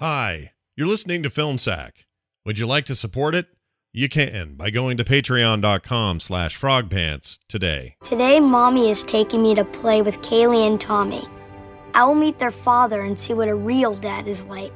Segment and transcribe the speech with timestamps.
[0.00, 2.06] Hi, you're listening to Film Sack.
[2.46, 3.48] Would you like to support it?
[3.92, 7.96] You can by going to patreon.com slash frogpants today.
[8.02, 11.28] Today, Mommy is taking me to play with Kaylee and Tommy.
[11.92, 14.72] I will meet their father and see what a real dad is like.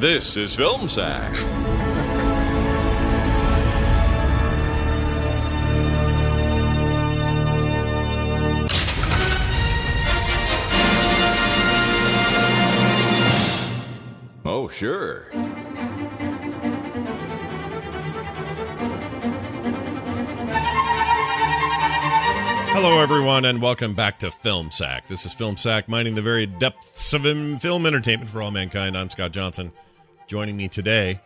[0.00, 1.30] This is Film Sack.
[14.46, 15.28] Oh, sure.
[22.72, 25.06] Hello, everyone, and welcome back to Film Sack.
[25.08, 27.24] This is Film Sack, mining the very depths of
[27.60, 28.96] film entertainment for all mankind.
[28.96, 29.72] I'm Scott Johnson.
[30.30, 31.20] Joining me today,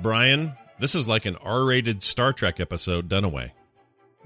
[0.00, 0.50] Brian.
[0.78, 3.52] This is like an R rated Star Trek episode done away.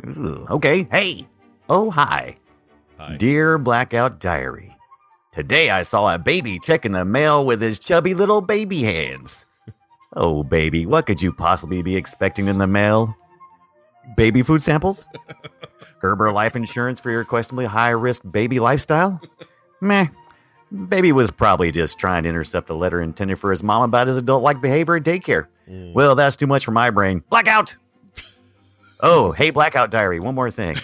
[0.07, 0.87] Ooh, okay.
[0.89, 1.27] Hey.
[1.69, 2.37] Oh, hi.
[2.97, 3.17] Hi.
[3.17, 4.73] Dear Blackout Diary.
[5.33, 9.47] Today I saw a baby checking the mail with his chubby little baby hands.
[10.15, 13.17] Oh, baby, what could you possibly be expecting in the mail?
[14.17, 15.09] Baby food samples?
[16.01, 19.21] Gerber life insurance for your questionably high risk baby lifestyle?
[19.81, 20.07] Meh.
[20.89, 24.17] Baby was probably just trying to intercept a letter intended for his mom about his
[24.17, 25.47] adult like behavior at daycare.
[25.69, 25.93] Mm.
[25.95, 27.23] Well, that's too much for my brain.
[27.31, 27.77] Blackout!
[29.03, 30.77] Oh, hey, Blackout Diary, one more thing.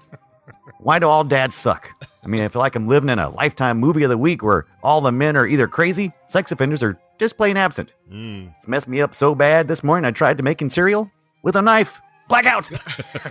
[0.80, 1.88] Why do all dads suck?
[2.24, 4.66] I mean, I feel like I'm living in a lifetime movie of the week where
[4.82, 7.92] all the men are either crazy, sex offenders, or just plain absent.
[8.10, 8.52] Mm.
[8.56, 11.08] It's messed me up so bad this morning I tried to make making cereal
[11.44, 12.00] with a knife.
[12.28, 12.68] Blackout!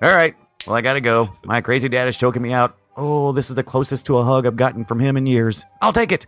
[0.00, 1.36] all right, well, I gotta go.
[1.44, 2.76] My crazy dad is choking me out.
[3.00, 5.64] Oh, this is the closest to a hug I've gotten from him in years.
[5.80, 6.26] I'll take it.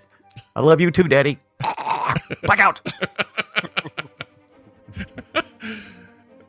[0.54, 1.38] I love you too, Daddy.
[2.44, 2.80] Blackout!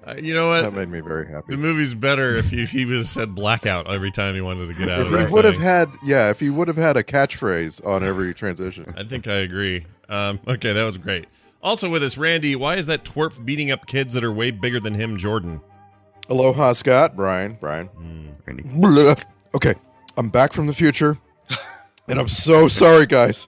[0.04, 0.62] Uh, you know what?
[0.62, 1.48] That made me very happy.
[1.50, 4.90] The movie's better if he, he was said blackout every time he wanted to get
[4.90, 7.04] out If of he that would have had, yeah, if he would have had a
[7.04, 8.94] catchphrase on every transition.
[8.98, 9.86] I think I agree.
[10.10, 11.26] Um, okay, that was great.
[11.64, 12.56] Also with us, Randy.
[12.56, 15.62] Why is that twerp beating up kids that are way bigger than him, Jordan?
[16.30, 17.16] Aloha, Scott.
[17.16, 17.58] Brian.
[17.60, 17.90] Brian.
[18.46, 18.64] Randy.
[19.54, 19.76] Okay,
[20.18, 21.18] I'm back from the future,
[22.08, 23.48] and I'm so sorry, guys.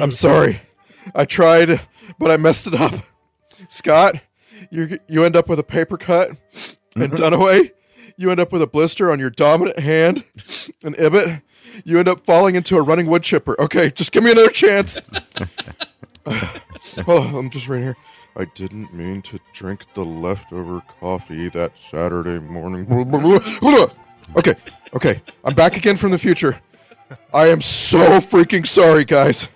[0.00, 0.60] I'm sorry.
[1.14, 1.80] I tried,
[2.18, 2.94] but I messed it up.
[3.68, 4.14] Scott,
[4.70, 6.28] you you end up with a paper cut,
[6.94, 7.14] and mm-hmm.
[7.14, 7.72] Dunaway,
[8.16, 10.24] you end up with a blister on your dominant hand,
[10.84, 11.42] and Ibbot,
[11.84, 13.60] you end up falling into a running wood chipper.
[13.60, 15.00] Okay, just give me another chance.
[16.26, 17.96] oh, I'm just right here.
[18.36, 22.86] I didn't mean to drink the leftover coffee that Saturday morning.
[24.36, 24.54] Okay,
[24.94, 25.20] okay.
[25.44, 26.60] I'm back again from the future.
[27.32, 29.48] I am so freaking sorry, guys.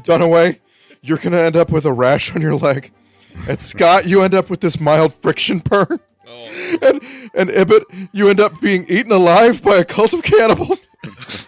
[0.00, 0.58] Dunaway,
[1.02, 2.92] you're gonna end up with a rash on your leg.
[3.48, 5.98] And Scott, you end up with this mild friction burn.
[6.82, 7.02] And
[7.34, 10.88] and Ibbot, you end up being eaten alive by a cult of cannibals.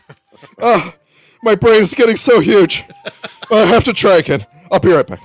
[0.61, 0.95] Ah,
[1.43, 2.85] my brain is getting so huge.
[3.51, 4.47] I have to try again.
[4.71, 5.21] I'll be right back.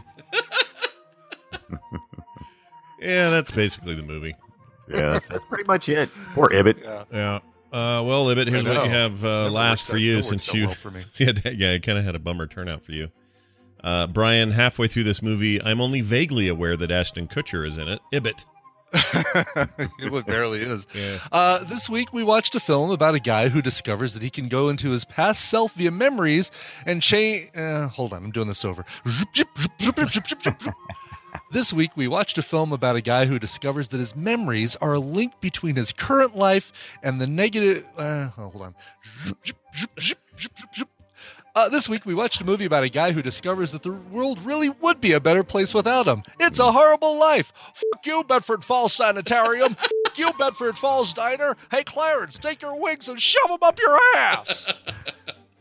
[2.99, 4.35] Yeah, that's basically the movie.
[4.89, 6.09] Yes, that's pretty much it.
[6.33, 7.05] Poor Ibbot.
[7.11, 7.39] Yeah.
[7.71, 10.67] Uh, well, Libet, here's what you have uh, last for you since you.
[10.67, 10.91] well for
[11.23, 13.09] yeah, yeah, it kind of had a bummer turnout for you.
[13.83, 17.87] Uh, Brian, halfway through this movie, I'm only vaguely aware that Ashton Kutcher is in
[17.87, 17.99] it.
[18.13, 18.45] Ibbot.
[18.93, 20.87] it barely is.
[21.31, 24.47] Uh, this week we watched a film about a guy who discovers that he can
[24.47, 26.51] go into his past self via memories
[26.85, 27.49] and change.
[27.55, 28.85] Uh, hold on, I'm doing this over.
[31.51, 34.93] This week we watched a film about a guy who discovers that his memories are
[34.93, 36.71] a link between his current life
[37.03, 37.85] and the negative.
[37.97, 38.75] Uh, oh, hold on.
[41.55, 44.39] Uh, this week we watched a movie about a guy who discovers that the world
[44.41, 46.21] really would be a better place without him.
[46.39, 47.51] It's a horrible life.
[47.73, 49.73] Fuck you, Bedford Falls Sanitarium.
[49.73, 51.57] Fuck you, Bedford Falls Diner.
[51.71, 54.71] Hey, Clarence, take your wings and shove them up your ass.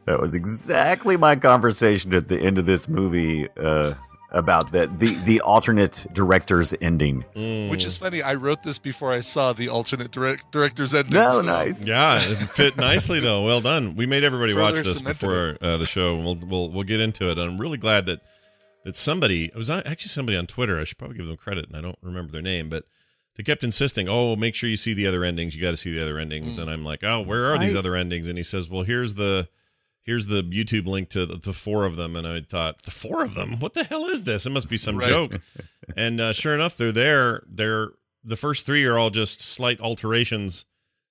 [0.05, 3.95] That was exactly my conversation at the end of this movie uh,
[4.37, 7.25] about the, the the alternate director's ending.
[7.35, 7.71] Mm.
[7.71, 8.23] Which is funny.
[8.23, 11.15] I wrote this before I saw the alternate direct, director's ending.
[11.15, 11.83] No, so- nice.
[11.85, 13.45] Yeah, it fit nicely though.
[13.45, 13.97] Well done.
[13.97, 16.15] We made everybody Further watch this before uh, the show.
[16.17, 17.39] We'll we'll we'll get into it.
[17.39, 18.21] I'm really glad that
[18.85, 20.79] that somebody it was actually somebody on Twitter.
[20.79, 22.85] I should probably give them credit, and I don't remember their name, but
[23.37, 25.57] they kept insisting, "Oh, make sure you see the other endings.
[25.57, 27.79] You got to see the other endings." And I'm like, "Oh, where are these I-
[27.79, 29.49] other endings?" And he says, "Well, here's the."
[30.07, 33.25] Here's the YouTube link to the, the four of them, and I thought, the four
[33.25, 33.59] of them?
[33.59, 34.47] What the hell is this?
[34.47, 35.09] It must be some Right.
[35.09, 35.41] joke.
[35.97, 37.43] and uh, sure enough, they're there.
[37.49, 37.89] They're
[38.25, 40.65] the first three are all just slight alterations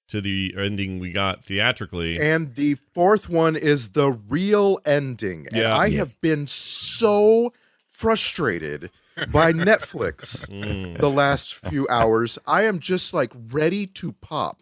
[0.07, 2.19] to the ending we got theatrically.
[2.19, 5.48] And the fourth one is the real ending.
[5.51, 5.75] And Yeah.
[5.75, 6.00] I Yes.
[6.00, 7.51] have been so
[7.89, 8.91] frustrated
[9.31, 11.00] by Netflix Mm.
[11.00, 12.38] the last few hours.
[12.48, 14.62] I am just like ready to pop.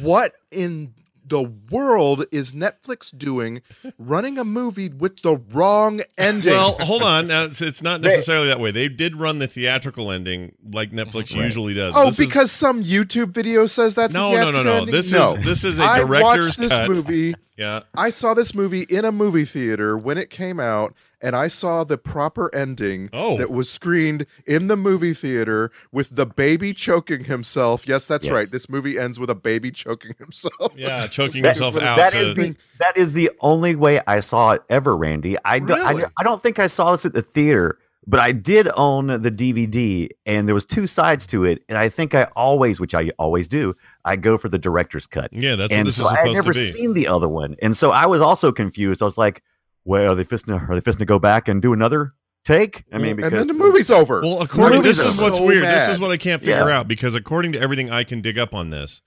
[0.00, 0.94] What in
[1.26, 3.62] the world is Netflix doing
[3.98, 6.52] running a movie with the wrong ending?
[6.52, 7.26] Well, hold on.
[7.26, 8.70] Now, it's, it's not necessarily that way.
[8.70, 11.94] They did run the theatrical ending like Netflix usually does.
[11.96, 14.72] oh, This is- because some YouTube video says that's no, the no, no, no.
[14.78, 14.94] ending?
[14.94, 15.34] This No.
[15.34, 16.88] is this is a I director's I watched this cut.
[16.90, 17.34] movie.
[17.56, 17.82] Yeah.
[17.96, 20.92] I saw this movie in a movie theater when it came out,
[21.24, 23.36] and I saw the proper ending Oh.
[23.38, 27.88] that was screened in the movie theater with the baby choking himself.
[27.88, 28.32] Yes, that's Yes.
[28.34, 28.48] right.
[28.50, 30.72] This movie ends with a baby choking himself.
[30.76, 34.20] Yeah, choking That- himself out that to is the that is the only way I
[34.20, 35.36] saw it ever, Randy.
[35.44, 38.68] I don't I, I don't think I saw this at the theater, but I did
[38.76, 42.78] own the DVD, and there was two sides to it, and I think I always,
[42.80, 43.74] which I always do,
[44.04, 45.30] I go for the director's cut.
[45.32, 47.74] Yeah, that's what and this so is I had never seen the other one, and
[47.74, 49.00] so I was also confused.
[49.00, 49.42] I was like,
[49.84, 50.46] "Well, are they fisting?
[50.46, 52.14] To, are they fisting to go back and do another
[52.44, 54.20] take?" I mean, because and then the movie's over.
[54.22, 55.22] Well, according movie's this is over.
[55.22, 55.64] what's So weird.
[55.64, 56.78] This is what I can't figure Yeah.
[56.80, 59.02] out because according to everything I can dig up on this,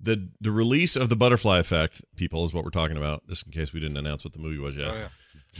[0.00, 3.26] the the release of the butterfly effect, people, is what we're talking about.
[3.28, 4.88] Just in case we didn't announce what the movie was yet.
[4.88, 5.08] Oh, yeah.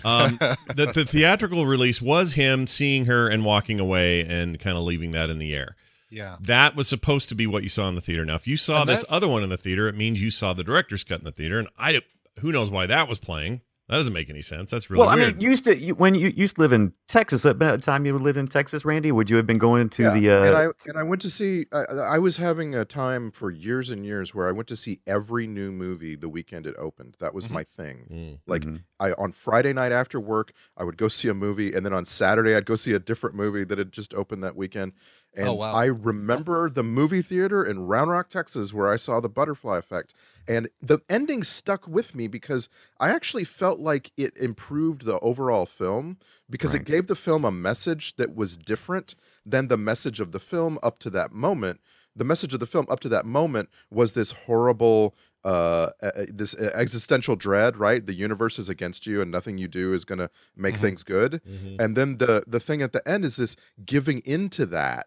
[0.04, 0.36] um,
[0.76, 5.10] that the theatrical release was him seeing her and walking away and kind of leaving
[5.12, 5.74] that in the air.
[6.10, 6.36] Yeah.
[6.40, 8.24] That was supposed to be what you saw in the theater.
[8.24, 10.30] Now, if you saw And this that- other one in the theater, it means you
[10.30, 12.00] saw the director's cut in the theater, and I
[12.38, 13.60] who knows why that was playing.
[13.88, 14.70] That doesn't make any sense.
[14.70, 15.36] That's really well, I weird.
[15.36, 17.46] mean, you used to you, when you used to live in Texas.
[17.46, 20.10] At the time you lived in Texas, Randy, would you have been going to Yeah,
[20.14, 20.30] the?
[20.30, 21.64] Uh, and I and I went to see.
[21.72, 25.00] I, I was having a time for years and years where I went to see
[25.06, 27.16] every new movie the weekend it opened.
[27.20, 27.52] That was Mhm.
[27.52, 28.06] my thing.
[28.12, 28.38] Mm.
[28.46, 28.82] Like Mhm.
[29.00, 32.04] I on Friday night after work, I would go see a movie, and then on
[32.04, 34.92] Saturday I'd go see a different movie that had just opened that weekend.
[35.36, 35.72] And Oh, wow.
[35.74, 40.14] I remember the movie theater in Round Rock, Texas, where I saw the Butterfly Effect,
[40.48, 45.66] and the ending stuck with me because I actually felt like it improved the overall
[45.66, 46.16] film
[46.50, 46.80] because Right.
[46.80, 49.14] it gave the film a message that was different
[49.44, 51.80] than the message of the film up to that moment.
[52.16, 55.14] The message of the film up to that moment was this horrible
[55.44, 55.90] uh
[56.28, 60.18] this existential dread right the universe is against you and nothing you do is going
[60.18, 60.80] to make Mhm.
[60.80, 61.76] things good Mhm.
[61.78, 63.54] and then the the thing at the end is this
[63.84, 65.06] giving into that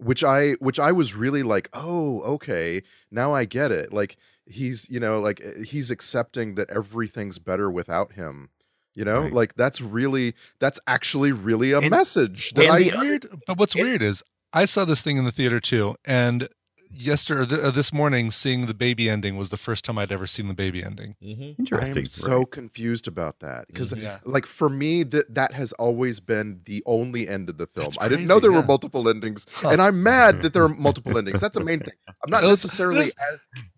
[0.00, 3.92] which i which i was really like oh okay now i get it.
[3.92, 4.16] Like
[4.46, 8.48] he's you know like uh, he's accepting that everything's better without him
[8.96, 9.20] you know?
[9.22, 9.32] Right.
[9.32, 13.82] like that's really that's actually really a And- message that i weird, but what's it-
[13.82, 16.48] weird is I saw this thing in the theater too, and
[16.90, 20.26] yesterday, th- uh, this morning, seeing the baby ending was the first time I'd ever
[20.26, 21.14] seen the baby ending.
[21.22, 21.52] Mhm.
[21.52, 21.98] I Interesting.
[21.98, 22.50] am so right.
[22.50, 24.18] confused about that because Yeah.
[24.24, 27.84] like for me that that has always been the only end of the film.
[27.86, 29.70] That's I didn't know crazy, there were multiple endings, Huh.
[29.70, 31.40] and I'm mad that there are multiple endings.
[31.40, 31.94] That's the main thing.
[32.08, 33.14] I'm not necessarily as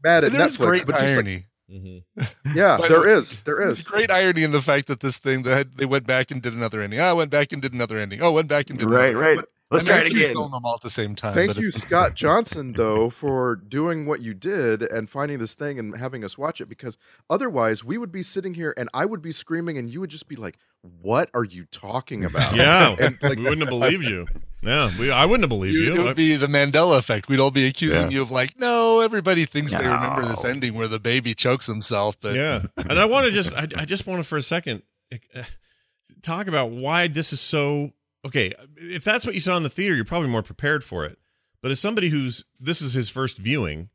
[0.02, 2.04] mad at Netflix, great but just like, irony.
[2.18, 2.54] Mhm.
[2.54, 5.18] yeah, By there the way, is, there There's great irony in the fact that this
[5.18, 7.00] thing that they went back and did another ending.
[7.00, 8.22] I went back and did another ending.
[8.22, 9.18] Oh, went back and did Right, another.
[9.18, 9.36] right.
[9.36, 10.34] But- Let's try they it again.
[10.34, 11.32] Film them all at the same time.
[11.32, 15.78] Thank but you, Scott Johnson, though, for doing what you did and finding this thing
[15.78, 16.66] and having us watch it.
[16.68, 16.98] Because
[17.30, 20.28] otherwise, we would be sitting here and I would be screaming, and you would just
[20.28, 24.26] be like, "What are you talking about?" Yeah, And, like, we wouldn't have believed you.
[24.64, 26.00] Yeah, we, I wouldn't have believed You, you.
[26.00, 27.28] it would be the Mandela effect.
[27.28, 28.08] We'd all be accusing Yeah.
[28.10, 32.16] you of like, no, everybody thinks they remember this ending where the baby chokes himself,
[32.20, 34.82] but yeah, and I want to just, I, I just want to for a second
[35.12, 35.42] uh,
[36.22, 37.92] talk about why this is so
[38.24, 38.52] okay.
[38.76, 41.18] If that's what you saw in the theater, you're probably more prepared for it.
[41.60, 43.88] But as somebody who's this is his first viewing,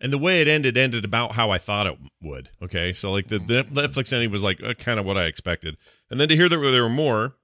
[0.00, 2.50] and the way it ended ended about how I thought it would.
[2.62, 5.76] Okay, so like the, the Netflix ending was like uh, kind of what I expected,
[6.10, 7.36] and then to hear that there were more,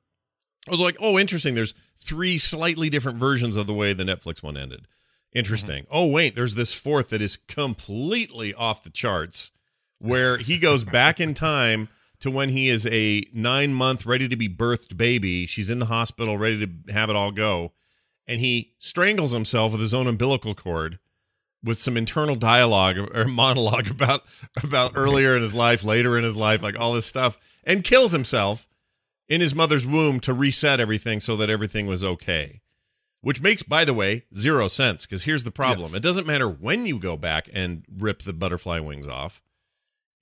[0.69, 1.55] I was like, oh, interesting.
[1.55, 4.87] There's three slightly different versions of the way the Netflix one ended.
[5.35, 5.87] Interesting.
[5.91, 9.51] Oh, wait, there's this fourth that is completely off the charts
[9.99, 11.89] where he goes back in time
[12.21, 15.47] to when he is a nine month, ready to be birthed baby.
[15.47, 17.73] She's in the hospital, ready to have it all go.
[18.27, 20.99] And he strangles himself with his own umbilical cord
[21.65, 24.23] with some internal dialogue or monologue about
[24.63, 28.13] about earlier in his life, later in his life, like all this stuff, and kills
[28.13, 28.69] himself
[29.29, 32.61] in his mother's womb to reset everything so that everything was okay.
[33.21, 35.89] Which makes, by the way, zero sense because here's the problem.
[35.89, 35.95] Yes.
[35.95, 39.41] It doesn't matter when you go back and rip the butterfly wings off,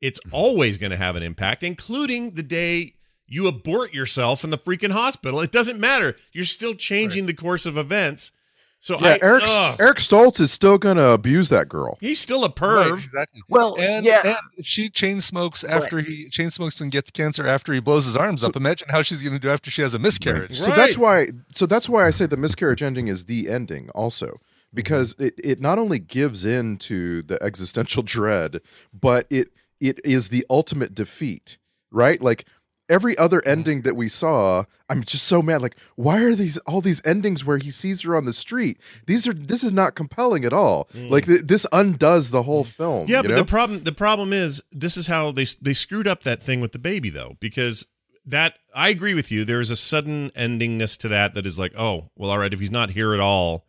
[0.01, 0.35] it's mm-hmm.
[0.35, 2.95] always going to have an impact, including the day
[3.27, 5.41] you abort yourself in the freaking hospital.
[5.41, 6.17] It doesn't matter.
[6.33, 8.33] You're still changing the course of events.
[8.83, 11.99] So yeah, I, Eric ugh, Eric Stoltz is still gonna abuse that girl.
[12.01, 12.95] he's still a Right, perv.
[12.95, 13.43] exactly.
[13.49, 14.23] Well, And, yeah.
[14.25, 18.07] and if she chain smokes after he chain smokes and gets cancer after he blows
[18.07, 20.59] his arms up, imagine how she's going to do after she has a miscarriage.
[20.59, 21.29] So that's why.
[21.53, 23.91] So that's why I say the miscarriage ending is the ending.
[23.91, 24.41] Also,
[24.73, 28.61] because it, it not only gives in to the existential dread,
[28.99, 29.49] but it
[29.81, 31.59] it is the ultimate defeat,
[31.91, 32.23] right?
[32.23, 32.47] Like
[32.91, 35.63] every other ending that we saw, I'm just so mad.
[35.63, 38.79] Like, why are these all these endings where he sees her on the street?
[39.07, 40.89] These are this is not compelling at all.
[40.95, 41.11] Mm.
[41.11, 42.69] Like th- this undoes the whole mm.
[42.69, 43.07] film.
[43.09, 43.37] Yeah, but know?
[43.37, 46.73] the problem the problem is this is how they they screwed up that thing with
[46.73, 47.87] the baby though because
[48.27, 49.45] that I agree with you.
[49.45, 52.61] There is a sudden endingness to that that is like, oh, well, all right, if
[52.61, 53.67] he's not here at all,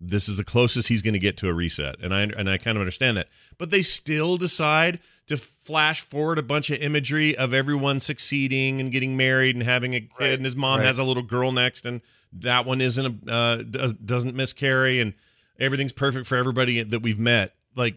[0.00, 2.58] this is the closest he's going to get to a reset, and I and I
[2.58, 3.28] kind of understand that.
[3.58, 8.90] But they still decide to flash forward a bunch of imagery of everyone succeeding and
[8.90, 10.86] getting married and having a kid, Right, and his mom right.
[10.86, 12.00] has a little girl next, and
[12.32, 15.14] that one isn't a uh, does, doesn't miscarry, and
[15.60, 17.54] everything's perfect for everybody that we've met.
[17.76, 17.96] Like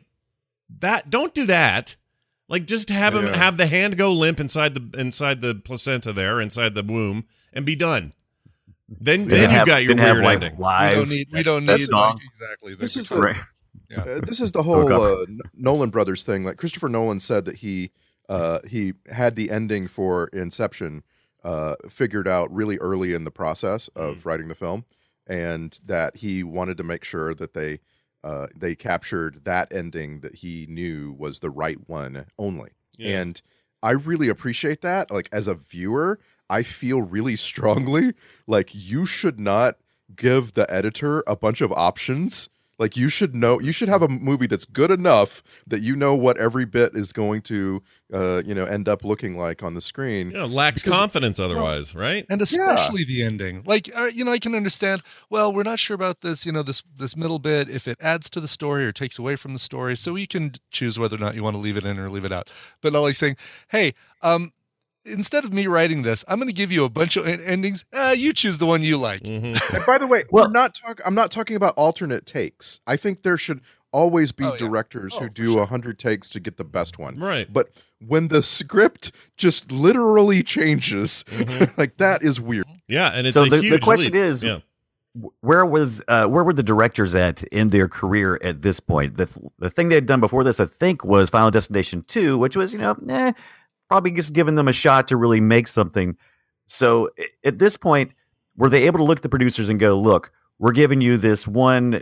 [0.79, 1.95] that, don't do that.
[2.47, 3.35] Like just have him Yeah.
[3.37, 7.65] have the hand go limp inside the inside the placenta there, inside the womb, and
[7.65, 8.13] be done.
[8.87, 10.59] Then Didn't then you've got your didn't have weird live ending.
[10.59, 11.27] We don't need.
[11.33, 12.15] We don't that need song.
[12.17, 12.75] like, exactly.
[12.75, 13.33] This the is the- control.
[13.33, 13.43] Right.
[13.89, 14.01] Yeah.
[14.01, 16.43] Uh, this is the whole uh, Nolan Brothers thing.
[16.43, 17.91] Like Christopher Nolan said that he
[18.29, 21.03] uh, he had the ending for Inception
[21.43, 24.83] uh, figured out really early in the process of writing the film,
[25.27, 27.79] and that he wanted to make sure that they
[28.23, 32.71] uh, they captured that ending that he knew was the right one only.
[32.97, 33.19] Yeah.
[33.19, 33.41] And
[33.83, 35.11] I really appreciate that.
[35.11, 38.13] Like as a viewer, I feel really strongly
[38.47, 39.77] like you should not
[40.15, 42.49] give the editor a bunch of options.
[42.77, 46.13] Like you should know, you should have a movie that's good enough that you know
[46.13, 47.81] what every bit is going to,
[48.13, 50.31] uh, you know, end up looking like on the screen.
[50.31, 52.25] Yeah, lacks Because- confidence otherwise, right?
[52.29, 55.95] and especially the ending like uh, you know i can understand well we're not sure
[55.95, 58.91] about this you know this this middle bit if it adds to the story or
[58.91, 61.59] takes away from the story so you can choose whether or not you want to
[61.59, 62.49] leave it in or leave it out
[62.81, 63.35] but not like saying
[63.69, 64.51] hey um
[65.05, 67.85] instead of me writing this i'm going to give you a bunch of en- endings
[67.93, 69.59] uh, you choose the one you like Mhm.
[69.75, 71.03] And by the way, Well- we're not talking.
[71.05, 72.79] I'm not talking about alternate takes.
[72.87, 74.57] I think there should always be Oh, yeah.
[74.57, 77.15] directors Oh, who do a hundred takes to get the best one.
[77.15, 77.51] Right.
[77.51, 77.69] But
[78.05, 81.77] when the script just literally changes, Mhm.
[81.77, 82.65] like that is weird.
[82.87, 84.21] Yeah, and it's so a the, huge the question leap.
[84.21, 84.59] is, yeah.
[85.41, 89.15] where was uh, where were the directors at in their career at this point?
[89.17, 89.27] The
[89.59, 92.73] the thing they had done before this, I think, was Final Destination Two, which was
[92.73, 93.31] you know, eh,
[93.87, 96.15] probably just giving them a shot to really make something.
[96.67, 97.09] So
[97.43, 98.13] at this point,
[98.57, 101.47] were they able to look at the producers and go, "Look, we're giving you this
[101.47, 102.01] one,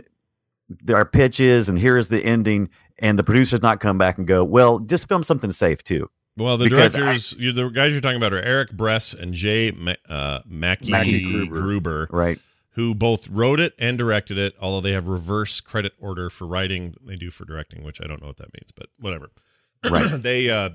[0.92, 4.44] our pitches, and here is the ending," and the producers not come back and go,
[4.44, 8.00] "Well, just film something safe too." Well, the Because I- directors, you the guys you're
[8.00, 12.08] talking about are Eric Bress and Jay Ma- uh, Mackye, Mackye Gruber, Gruber.
[12.10, 12.40] Right?
[12.76, 14.52] who both wrote it and directed it.
[14.60, 18.20] Although they have reverse credit order for writing, they do for directing, which I don't
[18.20, 19.30] know what that means, but whatever.
[19.88, 20.08] Right.
[20.20, 20.70] they uh,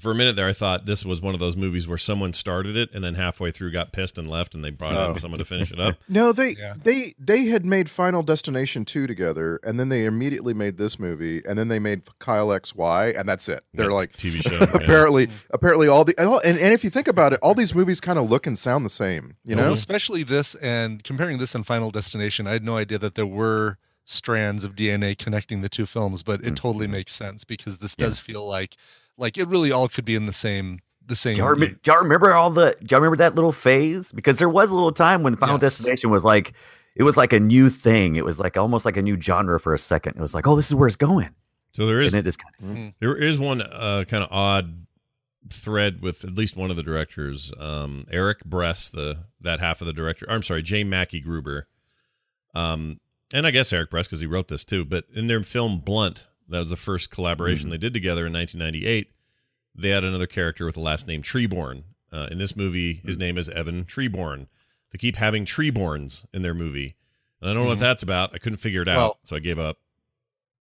[0.00, 2.76] for a minute there, I thought this was one of those movies where someone started
[2.76, 5.10] it and then halfway through got pissed and left, and they brought Oh.
[5.10, 5.96] in someone to finish it up.
[6.08, 6.74] No, they Yeah.
[6.82, 11.42] they they had made Final Destination two together, and then they immediately made this movie,
[11.46, 13.62] and then they made Kyle XY, and that's it.
[13.72, 14.52] They're That's like TV show.
[14.60, 14.70] yeah.
[14.74, 18.18] apparently apparently all the and, and if you think about it, all these movies kind
[18.18, 19.36] of look and sound the same.
[19.44, 22.98] You Well, know, especially this and comparing this and Final Destination, I had no idea
[22.98, 26.54] that there were strands of DNA connecting the two films, but it mm-hmm.
[26.56, 28.76] totally makes sense because this does feel like
[29.16, 31.34] like it really all could be in the same the same.
[31.34, 32.76] Do y'all, remember, do y'all remember all the?
[32.80, 34.12] Do y'all remember that little phase?
[34.12, 35.60] Because there was a little time when Final Yes.
[35.62, 36.52] Destination was like,
[36.96, 38.16] it was like a new thing.
[38.16, 40.16] It was like almost like a new genre for a second.
[40.16, 41.30] It was like, oh, this is where it's going,
[41.72, 44.86] So there is and it just kind There is one uh, kind of odd
[45.50, 49.86] thread with at least one of the directors, um, Eric Bress, the that half of
[49.86, 50.26] the director.
[50.28, 51.68] I'm sorry, Jay Mackye Gruber,
[52.54, 53.00] um,
[53.32, 54.84] and I guess Eric Bress because he wrote this too.
[54.84, 59.10] But in their film Blunt, that was the first collaboration they did together in 1998.
[59.74, 61.84] They had another character with the last name Treborn.
[62.12, 64.46] Uh, in this movie, his name is Evan Treborn.
[64.92, 66.94] They keep having Treborns in their movie,
[67.40, 67.80] and I don't know what Mhm.
[67.80, 68.30] that's about.
[68.34, 69.78] I couldn't figure it out, Well- so I gave up.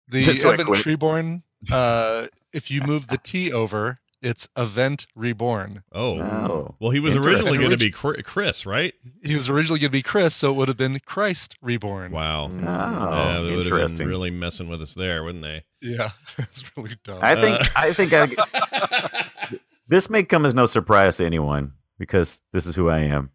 [0.08, 0.80] The Just Evan quit.
[0.84, 5.82] Treborn, uh, if you move the T over, it's Event Reborn.
[5.92, 6.74] Oh, Oh.
[6.80, 8.94] well, he was originally going to be Chris, right?
[9.22, 12.12] He was originally going to be Chris, so it would have been Christ Reborn.
[12.12, 12.44] Wow.
[12.46, 12.62] of, Mm.
[12.62, 14.06] yeah, oh, they would have been interesting.
[14.08, 15.64] really messing with us there, wouldn't they?
[15.80, 17.18] Yeah, it's really dumb.
[17.20, 19.56] I think Uh, I think I,
[19.88, 23.30] this may come as no surprise to anyone because this is who I am.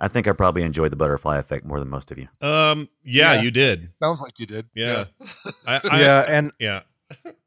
[0.00, 2.26] I think I probably enjoyed the butterfly effect more than most of you.
[2.40, 3.42] um, yeah, Yeah.
[3.42, 3.90] you did.
[4.02, 4.66] Sounds like you did.
[4.74, 5.04] Yeah.
[5.64, 6.80] I, I, yeah, and yeah.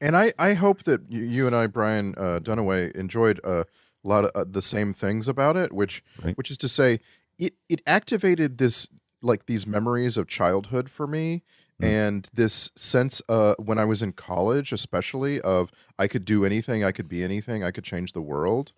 [0.02, 3.66] And I I hope that you, you and I, Brian uh, Dunaway, enjoyed a
[4.04, 6.38] lot of uh, the same things about it, which Right.
[6.38, 7.00] which is to say,
[7.38, 8.88] it it activated this
[9.22, 11.44] like these memories of childhood for me.
[11.82, 11.88] Mm.
[11.88, 16.86] And this sense, uh, when I was in college, especially of I could do anything,
[16.86, 18.72] I could be anything, I could change the world.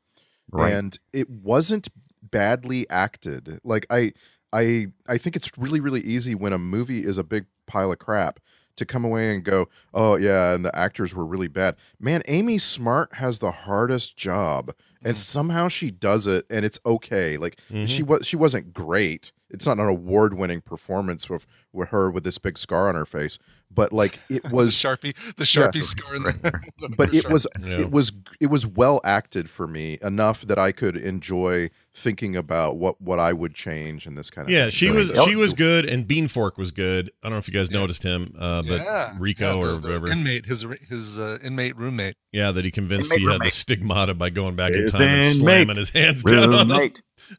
[0.49, 0.71] Right.
[0.73, 1.89] and it wasn't
[2.31, 4.13] badly acted like i
[4.53, 7.99] I I think it's really really easy when a movie is a big pile of
[7.99, 8.39] crap
[8.77, 12.57] to come away and go, "Oh yeah, and the actors were really bad." Man, Amy
[12.57, 15.19] Smart has the hardest job and Mhm.
[15.19, 17.37] somehow she does it and it's okay.
[17.37, 17.87] Like Mhm.
[17.87, 19.31] she was she wasn't great.
[19.49, 23.39] It's not an award-winning performance with with her with this big scar on her face,
[23.71, 26.15] but like it the was sharpie, the sharpie scar.
[26.15, 27.79] In the, but it was Yeah.
[27.79, 32.77] it was it was well acted for me enough that I could enjoy thinking about
[32.77, 34.69] what what I would change and this kind of Yeah, thing.
[34.69, 37.09] she So- was she was good, and Beanfork was good.
[37.23, 37.79] I don't know if you guys Yeah.
[37.79, 40.07] noticed him, uh, but yeah, Rico yeah, the- or the whatever.
[40.09, 42.15] inmate, his his uh, inmate roommate.
[42.31, 45.01] yeah, that he convinced Inmate he had the stigmata by going back in His time
[45.01, 46.91] and slamming his hands down on those,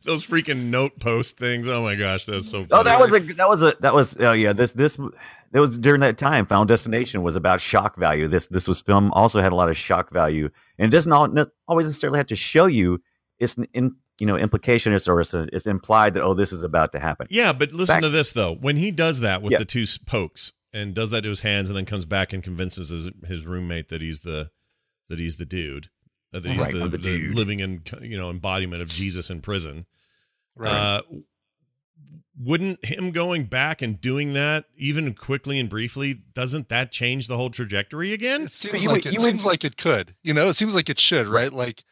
[0.04, 1.68] those freaking note post things.
[1.68, 2.66] Oh my gosh, that's so.
[2.72, 4.96] Oh, that was a that was a that was oh yeah this this
[5.52, 6.46] that was during that time.
[6.46, 8.26] Final Destination was about shock value.
[8.26, 11.28] This this was film also had a lot of shock value, and it doesn't all,
[11.28, 13.00] not always necessarily have to show you.
[13.38, 16.52] It's an in you know implication is or it's, a, it's implied that oh this
[16.52, 17.26] is about to happen.
[17.30, 18.54] Yeah, but listen Back- to this though.
[18.54, 19.58] When he does that with Yeah.
[19.58, 22.42] the two s- pokes and does that to his hands, and then comes back and
[22.42, 24.50] convinces his his roommate that he's the
[25.08, 25.88] that he's the dude,
[26.34, 29.40] uh, that he's Right, the, the the living in you know embodiment of Jesus in
[29.40, 29.87] prison.
[30.56, 30.72] Right.
[30.72, 31.02] Uh,
[32.40, 37.37] wouldn't him going back and doing that even quickly and briefly doesn't that change the
[37.37, 38.42] whole trajectory again?
[38.42, 40.14] it seems you like would- it you would- seems like it could.
[40.22, 41.52] You know, it seems like it should, right?
[41.52, 41.82] Like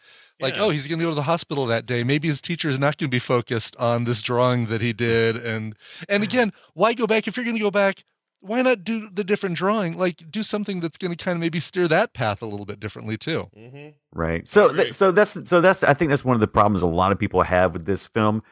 [0.41, 0.63] like Yeah.
[0.65, 2.97] oh he's going to go to the hospital that day maybe his teacher is not
[2.99, 5.75] going to be focused on this drawing that he did and
[6.09, 8.05] and again why go back if you're going to go back
[8.41, 11.59] why not do the different drawing like do something that's going to kind of maybe
[11.59, 13.89] steer that path a little bit differently too Mm-hmm.
[14.13, 14.47] Right.
[14.49, 17.13] So th- so that's so that's I think that's one of the problems a lot
[17.13, 18.43] of people have with this film.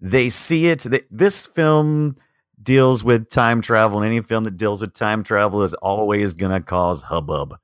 [0.00, 0.80] They see it.
[0.80, 2.16] They, this film
[2.60, 6.50] deals with time travel, and any film that deals with time travel is always going
[6.52, 7.56] to cause hubbub.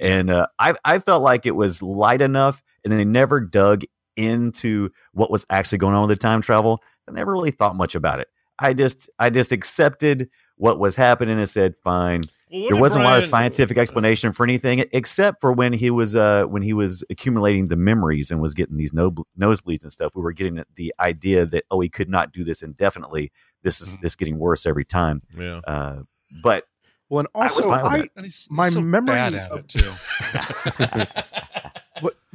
[0.00, 3.82] And uh, I I felt like it was light enough, and they never dug
[4.16, 6.82] into what was actually going on with the time travel.
[7.08, 8.28] I never really thought much about it.
[8.58, 13.18] I just I just accepted what was happening and said, "Fine, there wasn't a lot
[13.18, 17.66] of scientific explanation for anything except for when he was uh when he was accumulating
[17.66, 21.44] the memories and was getting these no, nosebleeds and stuff we were getting the idea
[21.46, 23.32] that oh he could not do this indefinitely
[23.64, 24.02] this is Mhm.
[24.02, 25.60] this getting worse every time Yeah.
[25.66, 26.02] uh
[26.44, 26.64] but
[27.08, 28.46] well, and I was also fine with I, that.
[28.50, 31.04] My so memory bad at of- it too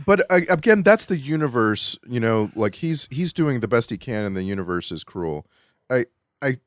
[0.06, 3.90] but but uh, again that's the universe you know like he's he's doing the best
[3.90, 5.46] he can and the universe is cruel
[5.90, 6.06] i
[6.42, 6.58] i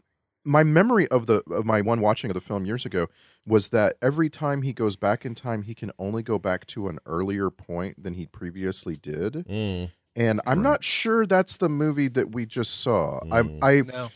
[0.45, 3.07] my memory of the of my one watching of the film years ago
[3.47, 6.89] was that every time he goes back in time he can only go back to
[6.89, 9.91] an earlier point than he previously did Mm.
[10.17, 10.71] and i'm Right.
[10.71, 13.59] not sure that's the movie that we just saw Mm.
[13.63, 14.09] i i no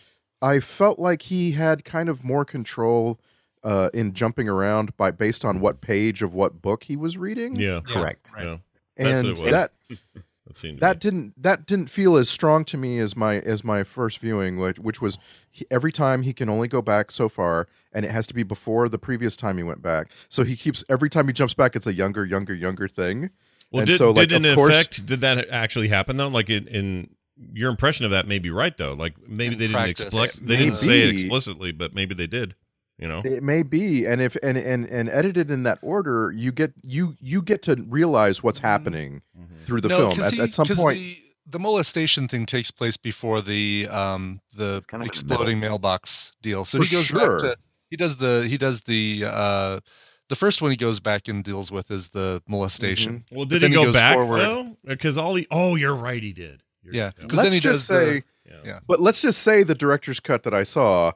[0.42, 3.18] I felt like he had kind of more control
[3.64, 7.57] uh, in jumping around by based on what page of what book he was reading.
[7.57, 7.81] Yeah.
[7.88, 8.44] Yeah, correct right.
[8.44, 8.50] Yeah.
[8.52, 8.62] That's
[8.97, 9.53] and what it was.
[9.53, 9.73] that
[10.47, 13.83] That seemed that didn't that didn't feel as strong to me as my as my
[13.83, 15.19] first viewing, which, which was
[15.51, 18.45] he, every time he can only go back so far, and it has to be
[18.45, 20.09] before the previous time he went back.
[20.29, 23.31] So he keeps every time he jumps back, it's a younger, younger, younger thing.
[23.73, 26.29] Well, and did, so, like, did in of course- effect did that actually happen though?
[26.29, 27.11] Like in, in
[27.53, 28.93] your impression of that may be right though.
[28.95, 30.05] Like maybe they didn't practice.
[30.15, 32.55] expl- they didn't say it explicitly, but maybe they did.
[32.99, 33.21] You know.
[33.25, 37.15] It may be, and if and and and edited in that order, you get you
[37.21, 39.21] you get to realize what's happening
[39.67, 40.99] through the no, film 'cause at, he- at some 'cause point.
[40.99, 46.65] the, the molestation thing takes place before the um the kind of exploding mailbox deal
[46.65, 47.41] so For he goes sure.
[47.41, 47.57] back to
[47.91, 49.81] he does the he does the uh
[50.29, 53.37] the first one he goes back and deals with is the molestation Mm-hmm.
[53.37, 54.39] Well, did he he go goes back forward.
[54.41, 54.77] though?
[54.87, 56.63] Because all he oh, you're right, he did.
[56.83, 57.11] You're- Yeah.
[57.19, 57.27] yeah.
[57.27, 58.53] 'Cause then let's does just say, Yeah.
[58.65, 58.79] Yeah.
[58.87, 61.13] but let's just say the director's cut that I saw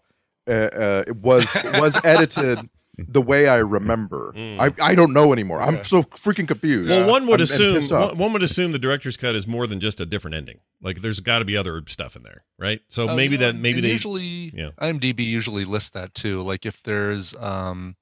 [0.49, 4.33] uh, uh, it was was edited the way I remember.
[4.37, 4.61] Mm.
[4.61, 5.61] I, I don't know anymore.
[5.63, 6.91] I'm so freaking confused.
[6.91, 9.67] Well, one would I'm- I'm assume one, one would assume the director's cut is more
[9.67, 10.61] than just a different ending.
[10.83, 12.81] Like there's got to be other stuff in there, right?
[12.89, 14.71] So Oh, maybe you know, that maybe they usually yeah.
[14.81, 16.43] IMDb usually lists that too.
[16.43, 17.97] Like if there's um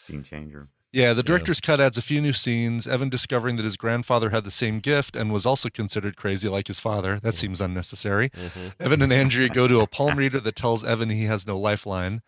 [0.00, 2.86] scene changer yeah, the director's cut adds a few new scenes.
[2.86, 6.68] Evan discovering that his grandfather had the same gift and was also considered crazy like
[6.68, 7.18] his father.
[7.20, 8.30] That seems unnecessary.
[8.30, 8.74] Mhm.
[8.80, 12.22] Evan and Andrea go to a palm reader that tells Evan he has no lifeline.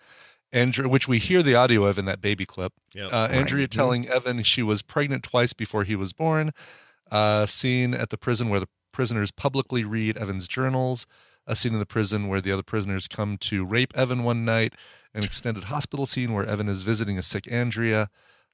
[0.53, 2.73] Andrea, which we hear the audio of in that baby clip.
[2.95, 3.07] Yeah.
[3.07, 3.71] Uh, Andrea Mhm.
[3.71, 6.53] telling Evan she was pregnant twice before he was born.
[7.11, 11.07] A scene at the prison where the prisoners publicly read Evan's journals.
[11.47, 14.75] A scene in the prison where the other prisoners come to rape Evan one night.
[15.15, 18.11] An extended hospital scene where Evan is visiting a sick Andrea.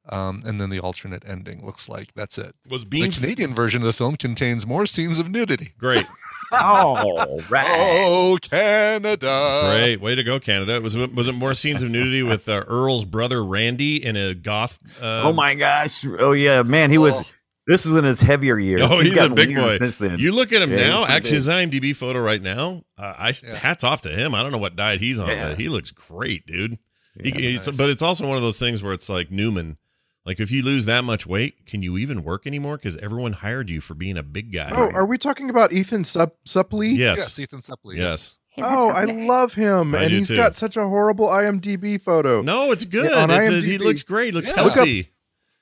[0.08, 2.54] Um, and then the alternate ending looks like that's it.
[2.68, 5.74] was The Bean Canadian version of the film contains more scenes of nudity.
[5.78, 6.04] great,
[6.52, 9.60] all right Oh, Canada!
[9.70, 10.80] great way to go, Canada.
[10.80, 14.34] Was it was it more scenes of nudity with uh, Earl's brother Randy in a
[14.34, 14.78] goth?
[15.00, 17.22] Uh, oh my gosh oh yeah man he was Oh.
[17.68, 18.82] This is in his heavier years.
[18.84, 19.78] Oh, he's a big boy.
[19.78, 20.18] Since then.
[20.18, 21.06] You look at him Yeah, now.
[21.06, 22.82] Actually, his IMDb photo right now.
[22.98, 23.54] Uh, I Yeah.
[23.54, 24.34] hats off to him.
[24.34, 25.50] I don't know what diet he's on, Yeah.
[25.50, 26.78] but he looks great, dude.
[27.22, 27.76] He- Yeah, it's- nice.
[27.76, 29.76] but it's also one of those things where it's like Newman.
[30.24, 32.76] Like if you lose that much weight, can you even work anymore?
[32.76, 34.70] Because everyone hired you for being a big guy.
[34.72, 36.96] Oh, are we talking about Ethan Sup- Suplee?
[36.96, 37.96] yes, Yes, Ethan Suplee.
[37.96, 38.38] yes.
[38.58, 40.36] Oh, I love him, I and do he's too.
[40.36, 42.42] got such a horrible IMDb photo.
[42.42, 43.10] No, it's good.
[43.10, 44.26] on It's a- he looks great.
[44.26, 44.56] He looks Yeah.
[44.62, 45.08] Look up- healthy.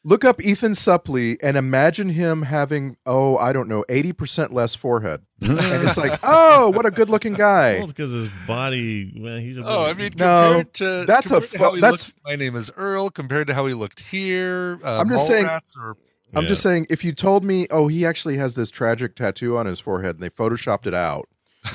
[0.02, 4.74] Look up Ethan Suplee and imagine him having, oh, I don't know, eighty percent less
[4.74, 7.70] forehead, and it's like, oh, what a good-looking Well, guy.
[7.72, 9.12] it's because his body.
[9.20, 9.62] Well, he's a.
[9.62, 12.20] Oh, I mean, No, compared to that's a compared to how fu- he that's- looked-
[12.24, 13.10] my name is Earl.
[13.10, 15.96] Compared to how he looked here, uh, I'm just saying- Mallrats Or,
[16.34, 16.48] I'm Yeah.
[16.48, 19.80] just saying, if you told me, oh, he actually has this tragic tattoo on his
[19.80, 21.28] forehead, and they photoshopped it out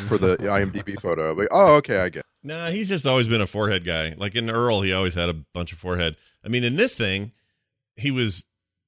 [0.07, 2.25] for the IMDb photo, I'm like, oh, okay, I get.
[2.41, 4.15] Nah, he's just always been a forehead guy.
[4.17, 6.15] Like in Earl, he always had a bunch of forehead.
[6.43, 7.33] I mean, in this thing,
[7.95, 8.45] he was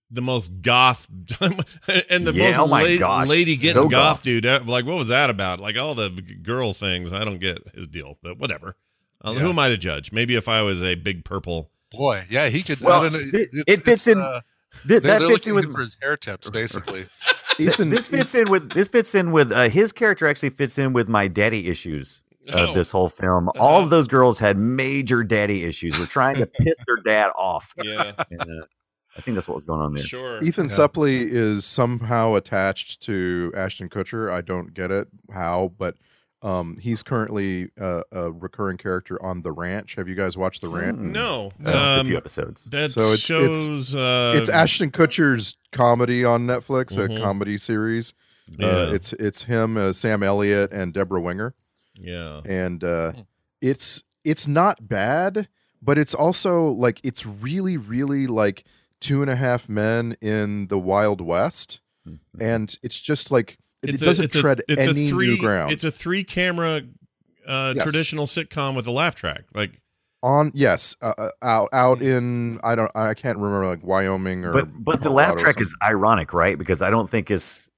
[0.09, 1.07] the most goth
[1.41, 4.23] and the Yeah, most oh my la- gosh, lady getting so goth, goth.
[4.23, 4.45] dude.
[4.45, 5.59] Uh, Like, what was that about?
[5.59, 6.09] Like all the
[6.41, 7.11] girl things.
[7.13, 8.75] I don't get his deal, but whatever.
[9.23, 9.39] Uh, Yeah.
[9.39, 10.11] Who am I to judge?
[10.11, 11.71] Maybe if I was a big purple.
[11.91, 12.79] boy, yeah, he could.
[12.81, 14.41] Well, I don't know, it- it fits in- Uh,
[14.87, 17.05] Th- that fits in with for his hair tips, basically.
[17.59, 20.93] Ethan, this fits in with this fits in with uh, his character actually fits in
[20.93, 22.73] with my daddy issues of Oh.
[22.73, 23.49] this whole film.
[23.57, 25.97] All of those girls had major daddy issues.
[25.97, 27.73] We're trying to piss their dad off.
[27.83, 28.65] Yeah, And, uh,
[29.17, 30.03] I think that's what was going on there.
[30.03, 30.43] sure.
[30.43, 30.75] Ethan Yeah.
[30.75, 34.31] Suplee is somehow attached to Ashton Kutcher.
[34.31, 35.95] I don't get it how, but
[36.43, 39.95] um, he's currently uh, a recurring character on The Ranch.
[39.95, 40.97] Have you guys watched The Ranch?
[40.99, 41.11] Hmm.
[41.11, 42.65] No, Uh, a few um, episodes.
[42.65, 43.95] that So it's- shows.
[43.95, 47.17] uh, it's Ashton Kutcher's comedy on Netflix, Mhm.
[47.17, 48.13] a comedy series.
[48.57, 51.53] Yeah, Uh, it's it's him, uh, Sam Elliott, and Debra Winger,
[51.95, 52.41] yeah.
[52.45, 53.21] and uh, Hmm.
[53.61, 55.47] it's it's not bad,
[55.81, 58.63] but it's also like it's really really like
[59.01, 62.19] two and a half men in the Wild West, Mhm.
[62.39, 65.27] and it's just like it, It's a- doesn't it's a- tread it's any a three,
[65.35, 65.71] new ground.
[65.71, 66.81] It's a three camera
[67.47, 67.83] uh, Yes.
[67.83, 69.43] traditional sitcom with a laugh track.
[69.53, 69.79] Like
[70.23, 74.51] on yes uh, uh, out out in I don't I can't remember like Wyoming or
[74.51, 76.57] But but the laugh track is ironic, right?
[76.57, 77.69] Because I don't think it's.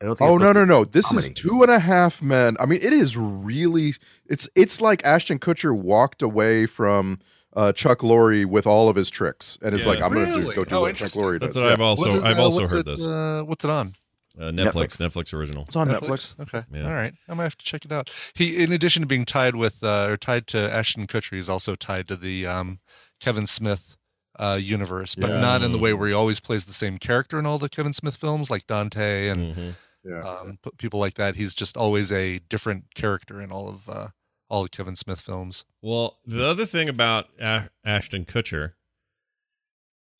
[0.00, 0.30] I don't think.
[0.30, 0.84] Oh no no no!
[0.84, 1.28] This comedy.
[1.28, 2.56] is two and a half men.
[2.60, 3.94] I mean, it is really
[4.26, 7.18] it's it's like Ashton Kutcher walked away from
[7.56, 9.92] uh, Chuck Lorre with all of his tricks, and it's Yeah.
[9.92, 10.54] like I'm going to do, Really?
[10.54, 11.22] go do Oh, what Chuck interesting.
[11.22, 11.62] Lorre that's does.
[11.62, 13.04] what I've also What is- I've uh, also heard it, this.
[13.04, 13.94] Uh, what's it on?
[14.38, 15.10] Uh, Netflix, Netflix.
[15.10, 15.64] Netflix original.
[15.66, 16.38] It's on Netflix.
[16.38, 16.62] Okay.
[16.70, 16.84] Yeah.
[16.86, 17.14] All right.
[17.28, 18.10] I might have to check it out.
[18.34, 21.74] He, in addition to being tied with uh, or tied to Ashton Kutcher, he's also
[21.74, 22.78] tied to the um,
[23.18, 23.96] Kevin Smith
[24.38, 25.40] uh, universe, but Yeah.
[25.40, 27.94] not in the way where he always plays the same character in all the Kevin
[27.94, 29.74] Smith films, like Dante and Mhm.
[30.04, 30.20] Yeah.
[30.20, 31.36] um, p- people like that.
[31.36, 34.08] He's just always a different character in all of uh,
[34.48, 35.64] all the Kevin Smith films.
[35.82, 38.72] Well, the other thing about A- Ashton Kutcher,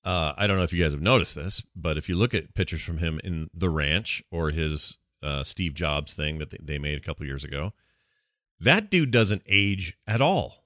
[0.04, 2.54] uh, I don't know if you guys have noticed this, but if you look at
[2.54, 6.78] pictures from him in The Ranch or his uh, Steve Jobs thing that they- they
[6.78, 7.72] made a couple years ago,
[8.60, 10.64] that dude doesn't age at all.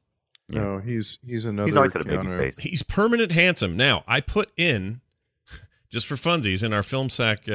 [0.48, 1.66] No, he's he's another.
[1.68, 2.58] He's always had a baby face.
[2.58, 3.76] He's permanent handsome.
[3.76, 5.00] Now, I put in
[5.92, 7.52] just for funsies in our film sack uh,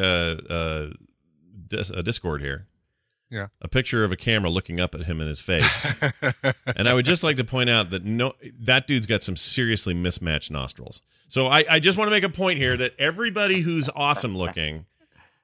[0.50, 0.90] uh,
[1.68, 2.68] dis- uh, Discord here.
[3.36, 3.48] Yeah.
[3.62, 5.86] A picture of a camera looking up at him in his face.
[6.76, 9.94] and I would just like to point out that no that dude's got some seriously
[9.94, 11.02] mismatched nostrils.
[11.28, 14.86] So I, I just want to make a point here that everybody who's awesome looking,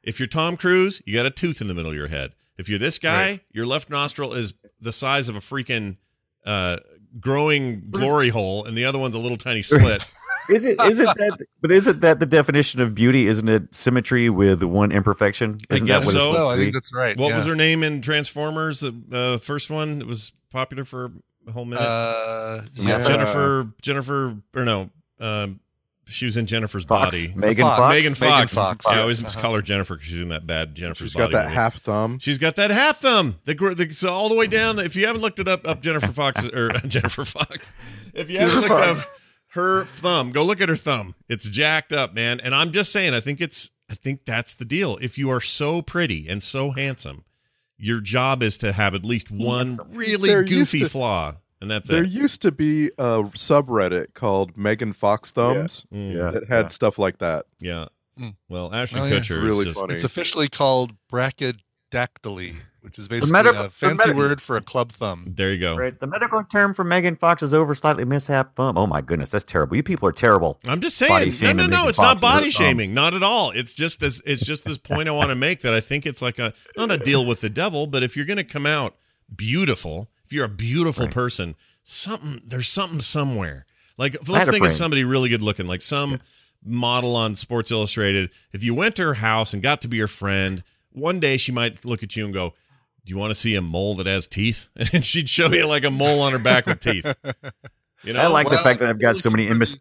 [0.04, 2.34] if you're Tom Cruise, you got a tooth in the middle of your head.
[2.58, 3.40] If you're this guy, Right.
[3.52, 5.98] your left nostril is the size of a freaking
[6.46, 6.78] uh,
[7.20, 10.04] growing glory hole, and the other one's a little tiny slit.
[10.50, 10.80] Is it?
[10.82, 11.38] Isn't that?
[11.62, 13.28] But isn't that the definition of beauty?
[13.28, 15.58] Isn't it symmetry with one imperfection?
[15.70, 16.20] I Isn't guess that what so.
[16.32, 17.18] supposed no, I think that's right.
[17.18, 17.36] What yeah.
[17.38, 18.82] was her name in Transformers?
[18.82, 21.12] The uh, first one that was popular for
[21.48, 21.82] a whole minute.
[21.82, 22.98] Uh, Yeah.
[23.00, 23.08] yeah.
[23.08, 25.60] Jennifer, Jennifer, or no, um,
[26.08, 27.06] she was in Jennifer's Fox.
[27.16, 27.32] body.
[27.36, 27.78] Megan Fox.
[27.78, 27.96] Fox.
[27.96, 28.54] Megan Fox.
[28.56, 29.42] Fox, Yeah, I always just Uh-huh.
[29.48, 31.26] call her Jennifer because she's in that bad Jennifer's body.
[31.28, 31.56] She's got that movie.
[31.56, 32.20] half thumb.
[32.20, 33.40] She's got that half thumb.
[33.46, 34.78] The, the so all the way down.
[34.80, 37.74] If you haven't looked it up, up Jennifer Fox or Jennifer Fox.
[38.14, 38.98] If you haven't looked up
[39.54, 41.16] her thumb, go look at her thumb.
[41.30, 42.40] It's jacked up, man.
[42.40, 44.98] And I'm just saying, I think it's, I think that's the deal.
[45.02, 47.24] If you are so pretty and so handsome,
[47.78, 51.90] your job is to have at least one really They're goofy to- flaw, and that's
[51.90, 52.10] There it.
[52.10, 56.32] There used to be a subreddit called Megan Fox Thumbs Mm, Yeah.
[56.32, 57.46] that had stuff like that.
[57.60, 57.88] yeah.
[58.20, 58.36] Mm.
[58.50, 59.16] Well, Ashton Oh, yeah.
[59.20, 59.96] Kutcher Really is just funny.
[59.96, 64.92] It's officially called brachydactyly, which is basically medical- a fancy medical- word for a club
[64.92, 65.24] thumb.
[65.28, 65.52] there.
[65.52, 65.76] You go.
[65.76, 65.98] Right.
[66.00, 68.78] The medical term for Megan Fox is over slightly mishap thumb.
[68.78, 69.76] Oh my goodness, that's terrible.
[69.78, 70.60] You people are terrible.
[70.68, 71.68] I'm just saying, no, no, no.
[71.68, 72.54] Megan It's not Fox and her body thumbs.
[72.56, 73.52] shaming, not at all.
[73.52, 74.22] It's just this.
[74.26, 76.92] It's just this point I want to make that I think it's like a not
[76.92, 78.96] a deal with the devil, but if you're going to come out
[79.36, 81.14] beautiful, if you're a beautiful Right.
[81.14, 83.66] person, something there's something somewhere.
[83.98, 86.20] Like let's had a think of somebody really good looking, like some
[86.66, 90.08] model on Sports Illustrated, if you went to her house and got to be her
[90.08, 92.54] friend, one day she might look at you and go,
[93.06, 95.84] "Do you want to see a mole that has teeth?" And she'd show you like
[95.84, 97.06] a mole on her back with teeth.
[98.04, 99.78] You know, I like the fact that I've got so many looking imbec-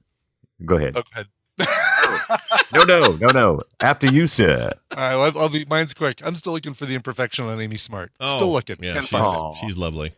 [0.66, 0.92] Go ahead.
[0.94, 1.26] Oh, go ahead.
[2.72, 3.60] No, no, no, no.
[3.80, 4.68] After you, sir.
[4.94, 6.20] All right, well, I'll be mine's quick.
[6.24, 8.12] I'm still looking for the imperfection on Amy Smart.
[8.20, 8.76] Oh, still looking.
[8.80, 9.26] Yeah, she's, find it.
[9.26, 9.54] Aw.
[9.54, 10.12] she's lovely.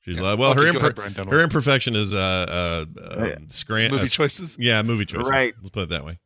[0.00, 0.24] She's Yeah.
[0.24, 0.50] lo- well.
[0.50, 3.34] Okay, her imper- ahead, Brian, her imperfection is uh uh, uh Yeah.
[3.46, 4.56] scran- movie uh, choices.
[4.58, 5.30] Yeah, movie choices.
[5.30, 5.54] Right.
[5.56, 6.18] Let's put it that way.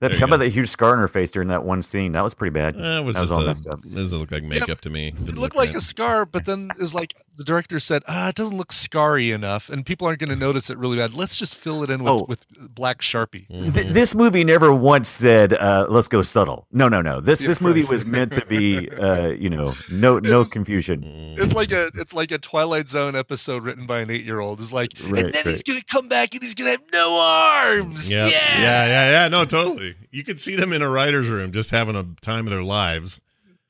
[0.00, 0.34] That, There you how go.
[0.34, 2.12] about that huge scar on her face during that one scene?
[2.12, 2.76] That was pretty bad.
[2.76, 3.48] Uh, it was That was just all a.
[3.48, 3.80] messed up.
[3.82, 5.08] Does it look like makeup to me?
[5.08, 5.76] It Didn't looked look like right.
[5.76, 9.68] a scar, but then is like the director said, ah, it doesn't look scarry enough,
[9.68, 11.14] and people aren't going to notice it really bad.
[11.14, 12.26] Let's just fill it in with, Oh.
[12.28, 13.46] with black sharpie.
[13.48, 13.74] Mhm.
[13.74, 17.20] Th- this movie never once said, uh, "Let's go subtle." No, no, no.
[17.20, 21.02] This Yeah, this movie was meant to be, uh, you know, no no It's- confusion.
[21.02, 21.42] Mm.
[21.44, 24.60] It's like a it's like a Twilight Zone episode written by an eight year old.
[24.60, 28.10] It's like, Right, and then he's gonna come back and he's gonna have no arms.
[28.12, 29.28] Yeah, Yeah, yeah, yeah, yeah.
[29.28, 29.87] No, totally.
[30.10, 33.20] You could see them in a writer's room just having a time of their lives,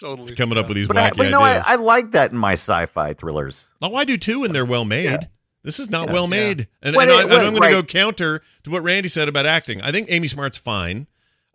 [0.00, 1.64] totally coming up with these But, I, wacky but no, I, ideas.
[1.66, 3.72] I like that in my sci-fi thrillers.
[3.83, 5.28] oh, I do too, and they're well made.
[5.64, 6.12] This is not Yeah.
[6.14, 6.28] well Yeah.
[6.31, 8.83] made, and, Well, and, I, it- and well, I'm going to go counter to what
[8.83, 9.81] Randy said about acting.
[9.83, 11.07] I think Amy Smart's fine.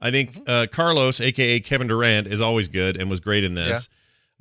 [0.01, 0.43] I think Mm-hmm.
[0.49, 3.87] uh, Carlos, aka Kevin Durand, is always good and was great in this.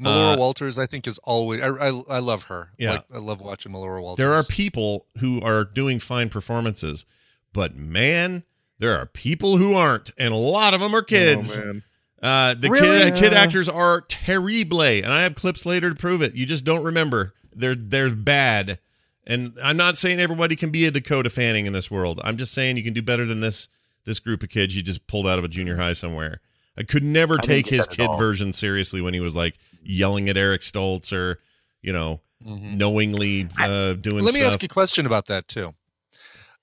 [0.01, 1.61] Melora Uh, Walters, I think, is always.
[1.63, 2.71] I, I I love her.
[2.79, 2.93] Yeah.
[2.93, 4.21] like, I love watching Melora Walters.
[4.23, 7.07] There are people who are doing fine performances,
[7.53, 8.43] but man,
[8.83, 11.59] there are people who aren't, and a lot of them are kids.
[11.59, 11.83] Oh, man.
[12.23, 13.11] Uh, the Really?
[13.11, 16.35] kid kid actors are terrible, and I have clips later to prove it.
[16.35, 17.33] You just don't remember.
[17.55, 18.79] They're they're bad,
[19.27, 22.21] and I'm not saying everybody can be a Dakota Fanning in this world.
[22.25, 23.69] I'm just saying you can do better than this
[24.05, 26.41] this group of kids you just pulled out of a junior high somewhere.
[26.79, 30.37] I could never didn't take his kid version seriously when he was like yelling at
[30.37, 31.39] Eric Stoltz or
[31.83, 32.77] you know Mhm.
[32.77, 34.53] knowingly uh, doing Let me stuff.
[34.55, 35.75] ask you a question about that too.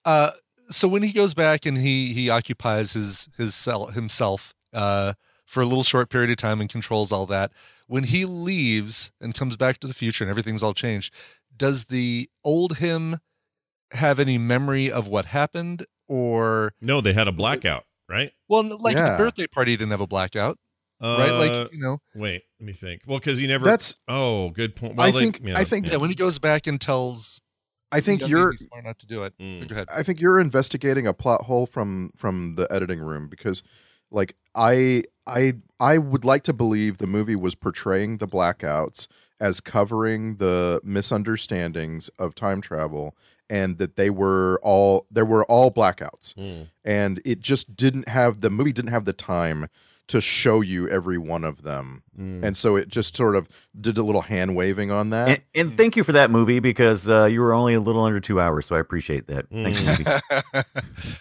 [0.06, 0.32] Uh,
[0.70, 5.14] so when he goes back and he he occupies his his cell himself uh,
[5.46, 7.52] for a little short period of time and controls all that,
[7.88, 11.14] when he leaves and comes back to the future and everything's all changed,
[11.58, 13.18] does the old him
[13.92, 18.32] have any memory of what happened, or no, they had a blackout, right?
[18.48, 19.12] well, like Yeah.
[19.12, 20.60] the birthday party didn't have a blackout,
[21.02, 21.32] Uh, right?
[21.32, 23.02] Like you know, wait, let me think.
[23.08, 23.66] Well, because he never.
[23.66, 23.96] That's.
[24.08, 24.96] oh, good point.
[24.96, 25.40] Well, I they- think.
[25.44, 25.88] yeah, I think.
[25.88, 27.42] yeah, when he goes back and tells,
[27.92, 28.54] I think young you're.
[28.54, 29.34] Smart not to do it.
[29.40, 29.68] Mm.
[29.68, 29.88] Go ahead.
[29.96, 33.64] I think you're investigating a plot hole from from the editing room because
[34.12, 39.08] like I I I would like to believe the movie was portraying the blackouts
[39.40, 43.16] as covering the misunderstandings of time travel
[43.50, 46.68] and that they were all there were all blackouts Mm.
[46.84, 49.68] and it just didn't have the movie didn't have the time
[50.10, 52.44] to show you every one of them Mm.
[52.44, 53.48] and so it just sort of
[53.80, 57.10] did a little hand waving on that And, and thank you for that movie because
[57.10, 59.46] uh, you were only a little under two hours, so I appreciate that.
[59.50, 59.86] Thank you.
[59.88, 60.66] Mm.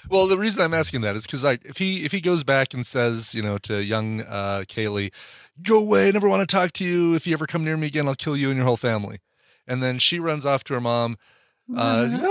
[0.11, 2.75] well, the reason I'm asking that is because like if he if he goes back
[2.75, 5.13] and says, you know, to young uh, Kaylee,
[5.63, 7.15] "Go away, I never want to talk to you.
[7.15, 9.19] If you ever come near me again, I'll kill you and your whole family,"
[9.69, 11.17] and then she runs off to her mom,
[11.77, 12.17] uh, Mm-hmm.
[12.17, 12.29] "No, no,"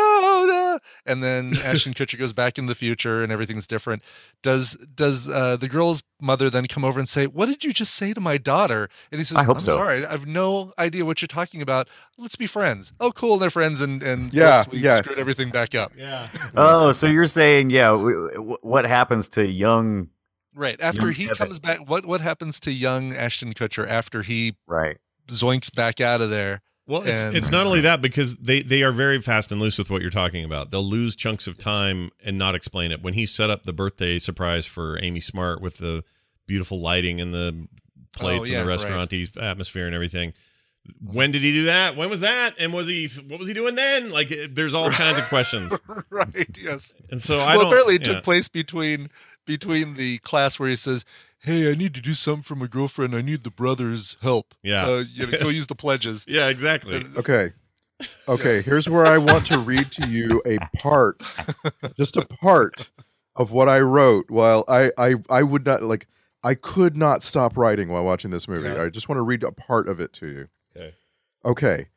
[1.06, 4.04] and then Ashton Kutcher goes back in the future and everything's different.
[4.44, 7.96] Does does uh, the girl's mother then come over and say, "What did you just
[7.96, 9.76] say to my daughter?" And he says, I hope "I'm so.
[9.76, 11.88] sorry, I have no idea what you're talking about.
[12.18, 14.96] Let's be friends." Oh, cool, they're friends, and and Yeah, whoops, we yeah.
[14.98, 15.92] screwed everything back up.
[15.98, 16.30] yeah.
[16.56, 20.10] Oh, so you're saying, yeah, w- w- what happens to young,
[20.56, 20.80] Right.
[20.82, 21.36] After Young he Evan.
[21.38, 24.98] comes back, what what happens to young Ashton Kutcher after he right?
[25.28, 26.62] zoinks back out of there?
[26.88, 29.78] Well, it's, And- it's not only that because they, they are very fast and loose
[29.78, 30.72] with what you're talking about.
[30.72, 33.02] They'll lose chunks of time and not explain it.
[33.04, 36.04] When he set up the birthday surprise for Amy Smart with the
[36.48, 37.68] beautiful lighting and the
[38.14, 38.80] plates Oh, yeah, and the right.
[39.10, 40.34] restaurant atmosphere and everything.
[41.06, 41.98] When did he do that?
[41.98, 42.56] When was that?
[42.58, 44.10] And was he what was he doing then?
[44.10, 45.78] Like there's all kinds of questions.
[46.10, 46.48] right.
[46.58, 46.94] Yes.
[47.12, 48.14] And so I well, don't apparently it yeah.
[48.14, 49.10] took place between
[49.46, 51.04] between the class where he says,
[51.40, 53.16] "Hey, I need to do something for my girlfriend.
[53.16, 54.54] I need the brothers' help.
[54.64, 54.86] Yeah.
[54.88, 56.98] uh, you know, go use the pledges." Yeah, exactly.
[56.98, 57.54] And- Okay.
[58.30, 61.24] Okay, here's where I want to read to you a part,
[61.98, 62.92] just a part
[63.36, 66.08] of what I wrote while I I I would not like
[66.44, 68.70] I could not stop writing while watching this movie.
[68.70, 68.84] Yeah.
[68.84, 70.48] I just want to read a part of it to you.
[70.76, 70.94] Okay.
[71.44, 71.88] Okay.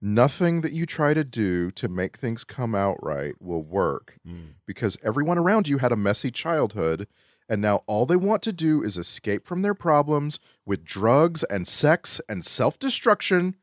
[0.00, 4.52] Nothing that you try to do to make things come out right will work Mm.
[4.64, 7.08] because everyone around you had a messy childhood
[7.48, 11.66] and now all they want to do is escape from their problems with drugs and
[11.66, 13.54] sex and self-destruction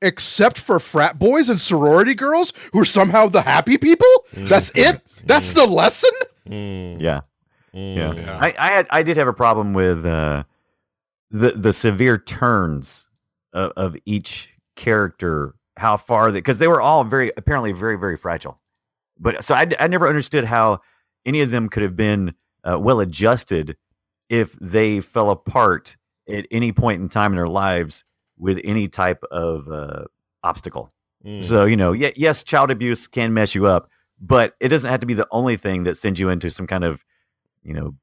[0.00, 5.00] except for frat boys and sorority girls who are somehow the happy people that's it
[5.24, 6.10] that's the lesson
[6.48, 7.00] Mm.
[7.00, 7.20] Yeah,
[7.72, 7.96] Mm.
[7.96, 8.12] yeah.
[8.14, 8.38] Yeah.
[8.40, 10.42] I, I had, I did have a problem with uh,
[11.30, 13.08] the the severe turns
[13.52, 15.54] of, of each character.
[15.76, 18.58] How far that because they were all very apparently very very fragile.
[19.20, 20.80] But so I, I never understood how
[21.24, 23.76] any of them could have been uh, well adjusted
[24.28, 25.96] if they fell apart
[26.28, 28.04] at any point in time in their lives
[28.38, 30.04] with any type of uh,
[30.42, 30.90] obstacle.
[31.24, 31.42] Mm.
[31.42, 33.88] So, you know, yeah, yes, child abuse can mess you up,
[34.20, 36.84] but it doesn't have to be the only thing that sends you into some kind
[36.84, 37.04] of,
[37.62, 37.94] you know,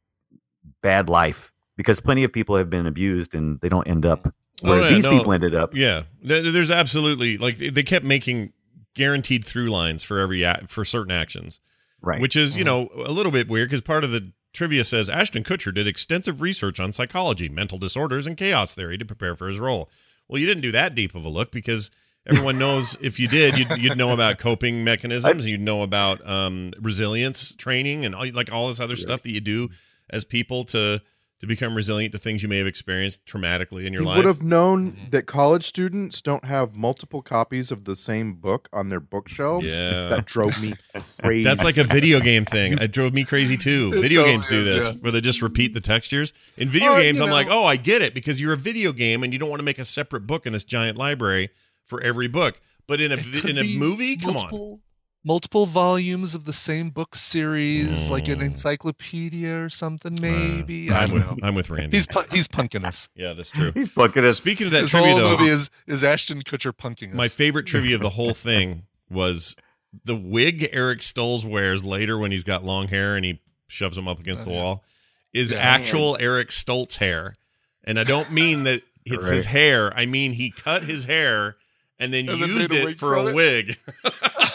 [0.81, 4.69] bad life because plenty of people have been abused and they don't end up Oh,
[4.71, 5.11] where yeah, these no.
[5.17, 5.73] people ended up.
[5.73, 8.51] Yeah, there's absolutely like they kept making
[8.93, 11.61] guaranteed through lines for every a- for certain actions,
[12.01, 12.19] Right.
[12.21, 15.45] which is you know a little bit weird because part of the trivia says Ashton
[15.45, 19.57] Kutcher did extensive research on psychology, mental disorders, and chaos theory to prepare for his
[19.57, 19.89] role.
[20.27, 21.89] Well, you didn't do that deep of a look because
[22.27, 26.73] everyone knows if you did, you'd, you'd know about coping mechanisms, you'd know about um,
[26.81, 29.69] resilience training, and all, like all this other stuff that you do
[30.09, 31.01] as people to
[31.39, 34.17] to become resilient to things you may have experienced traumatically in your He life.
[34.17, 35.12] would have known Mhm.
[35.12, 39.78] that college students don't have multiple copies of the same book on their bookshelves.
[39.78, 40.10] Yeah.
[40.10, 40.73] That drove me
[41.23, 41.43] crazy.
[41.45, 42.73] That's like a video game thing.
[42.73, 43.91] It drove me crazy too.
[43.95, 44.93] It Video totally games do this, yeah.
[44.95, 46.34] where they just repeat the textures.
[46.58, 49.23] In video Or, games, I'm like, oh, I get it because you're a video game
[49.23, 51.49] and you don't want to make a separate book in this giant library
[51.86, 52.60] for every book.
[52.86, 54.80] But in a It vi- could in a be movie, come on.
[55.25, 58.45] Multiple, Multiple volumes of the same book series, like an Mm.
[58.45, 60.89] encyclopedia or something, maybe.
[60.89, 61.47] Uh, I I'm don't with know.
[61.47, 61.97] I'm with Randy.
[61.97, 63.10] He's pu- he's punking us.
[63.15, 63.71] yeah, that's true.
[63.75, 64.38] He's punking us.
[64.38, 67.15] Speaking of that this trivia, whole though, movie is is Ashton Kutcher punking us.
[67.15, 69.55] my favorite trivia of the whole thing was
[70.05, 74.08] the wig Eric Stoltz wears later when he's got long hair and he shoves them
[74.08, 74.60] up against the Oh, yeah.
[74.63, 74.84] wall
[75.34, 75.58] is Yeah.
[75.60, 77.36] actual Eric Stoltz hair.
[77.84, 79.91] And I don't mean that it's his hair.
[79.97, 81.58] I mean he cut his hair
[81.97, 83.36] and then And used made a it for a it?
[83.36, 83.77] wig.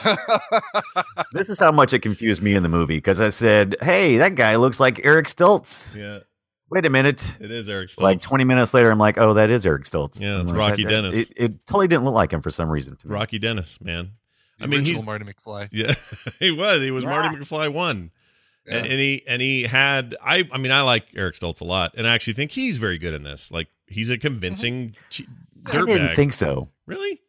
[1.33, 4.35] This is how much it confused me in the movie because I said, "Hey, that
[4.37, 6.21] guy looks like Eric Stoltz." yeah,
[6.71, 7.37] Wait a minute.
[7.41, 8.03] it is Eric Stoltz.
[8.03, 10.85] Like 20 minutes later, I'm like, "Oh, that is Eric Stoltz." Yeah, it's like, Rocky
[10.85, 11.31] that- that- Dennis.
[11.31, 12.97] It, it totally didn't look like him for some reason.
[12.97, 13.15] to me.
[13.15, 14.13] Rocky Dennis, man.
[14.59, 15.69] The I mean, original he's Marty McFly.
[15.73, 15.93] yeah,
[16.39, 16.83] he was.
[16.83, 18.13] He was Marty McFly one.
[18.67, 18.77] Yeah.
[18.77, 21.93] And, and he and he had I I mean I like Eric Stoltz a lot
[21.97, 23.53] and I actually think he's very good in this.
[23.53, 25.01] Like he's a convincing mm-hmm.
[25.11, 25.27] che-
[25.67, 26.17] I didn't dirtbag.
[26.17, 26.71] think so.
[26.87, 27.21] really?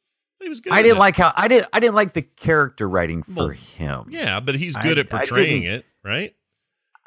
[0.45, 0.73] He was good.
[0.73, 4.05] I didn't like how I didn't I didn't like the character writing for Well, him.
[4.09, 6.35] Yeah, but he's I- good at portraying it, right?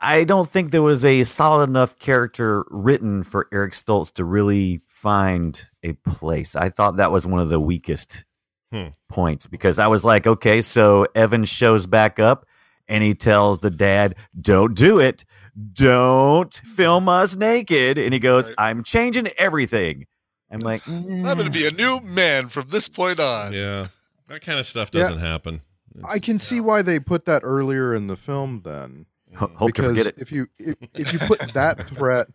[0.00, 4.80] I don't think there was a solid enough character written for Eric Stoltz to really
[4.88, 6.56] find a place.
[6.56, 8.24] I thought that was one of the weakest
[8.72, 8.88] Hmm.
[9.08, 12.44] points because I was like, okay, so Evan shows back up
[12.88, 15.24] and he tells the dad, "Don't do it.
[15.72, 18.54] Don't film us naked." And he goes, Right.
[18.58, 20.06] "I'm changing everything."
[20.50, 23.52] I'm like, I'm going to be a new man from this point on.
[23.52, 23.88] Yeah.
[24.28, 25.62] That kind of stuff doesn't happen.
[25.96, 28.60] It's- I can see why they put that earlier in the film.
[28.64, 30.14] Then Ho- hope to because forget it.
[30.22, 32.28] if you if, if you put that threat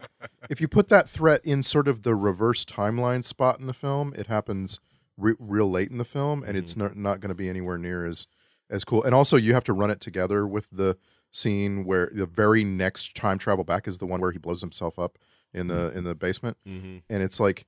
[0.49, 4.13] if you put that threat in sort of the reverse timeline spot in the film
[4.15, 4.79] it happens
[5.17, 8.05] re- real late in the film and it's not, not going to be anywhere near
[8.05, 8.27] as
[8.69, 10.95] as cool and also you have to run it together with the
[11.31, 14.99] scene where the very next time travel back is the one where he blows himself
[14.99, 15.17] up
[15.51, 17.01] in the in the basement Mhm.
[17.09, 17.65] and it's like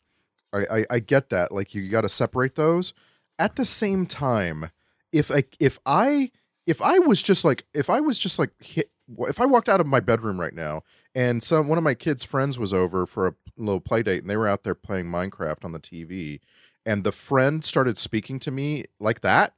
[0.56, 1.52] I, I, I get that.
[1.52, 2.94] Like you got to separate those.
[3.40, 4.70] At the same time,
[5.12, 6.32] if I if I
[6.66, 8.90] if I was just like if I was just like hit,
[9.20, 12.24] if I walked out of my bedroom right now and some one of my kids'
[12.24, 15.64] friends was over for a little play date and they were out there playing Minecraft
[15.66, 16.40] on the TV,
[16.86, 19.54] and the friend started speaking to me like that,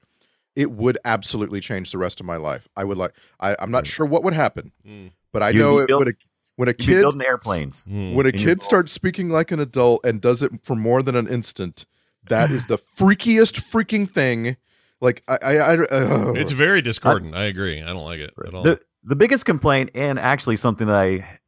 [0.56, 2.68] it would absolutely change the rest of my life.
[2.76, 5.12] I would like I, I'm not sure what would happen, Mm.
[5.32, 6.18] but I You'd know it built- would.
[6.58, 7.86] When a You'd kid building airplanes.
[7.86, 8.14] Mm.
[8.14, 11.28] when a kid starts speaking like an adult and does it for more than an
[11.28, 11.86] instant,
[12.30, 14.58] that is the freakiest freaking thing.
[15.00, 17.36] Like I, I, I uh, It's very discordant.
[17.36, 17.82] I agree.
[17.82, 18.64] I don't like it at all.
[18.64, 21.40] The the biggest complaint, and actually something that I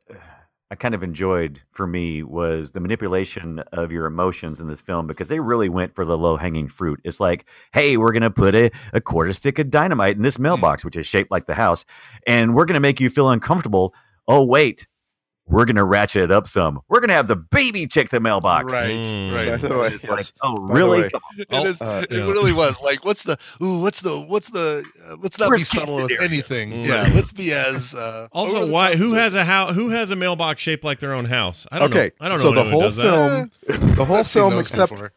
[0.71, 5.07] I kind of enjoyed for me was the manipulation of your emotions in this film
[5.07, 7.01] because they really went for the low hanging fruit.
[7.03, 10.85] It's like, hey, we're gonna put a, a quarter stick of dynamite in this mailbox,
[10.85, 11.85] which is shaped like the house,
[12.27, 13.95] and we're gonna make you feel uncomfortable.
[14.27, 14.85] Oh wait,
[15.49, 16.79] we're gonna ratchet it up some.
[16.87, 18.71] We're gonna have the baby check the mailbox.
[18.71, 19.31] Right, Mm.
[19.31, 19.61] by right.
[19.61, 21.01] the way, It's like, oh By the really?
[21.01, 21.39] way, Come on.
[21.41, 21.47] It,
[21.81, 22.17] Oh, uh, it yeah.
[22.23, 25.71] really was like, what's the ooh, what's the what's the uh, let's not be Worst
[25.73, 26.23] case subtle with scenario.
[26.25, 26.71] anything.
[26.71, 26.85] Mm.
[26.87, 28.95] Yeah, let's be as uh, also, why?
[28.95, 29.73] Who has a house?
[29.75, 31.65] Who has a mailbox shaped like their own house?
[31.71, 32.25] I don't okay, know.
[32.25, 32.63] I don't so know.
[32.63, 33.49] the whole does that.
[33.67, 35.11] film, the whole film except before.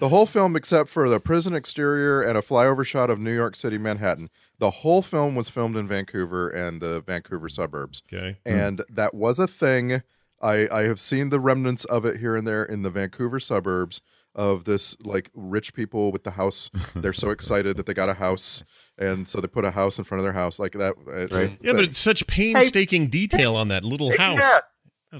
[0.00, 3.56] the whole film except for the prison exterior and a flyover shot of New York
[3.56, 4.30] City, Manhattan.
[4.58, 8.02] The whole film was filmed in Vancouver and the Vancouver suburbs.
[8.12, 8.36] Okay.
[8.46, 10.02] and that was a thing.
[10.42, 14.00] I I have seen the remnants of it here and there in the Vancouver suburbs
[14.36, 16.70] of this like rich people with the house.
[16.96, 18.62] They're so excited that they got a house,
[18.98, 20.94] and so they put a house in front of their house like that.
[21.08, 21.56] uh, Right.
[21.60, 24.40] Yeah, but it's such painstaking detail on that little house.
[24.40, 24.58] Yeah.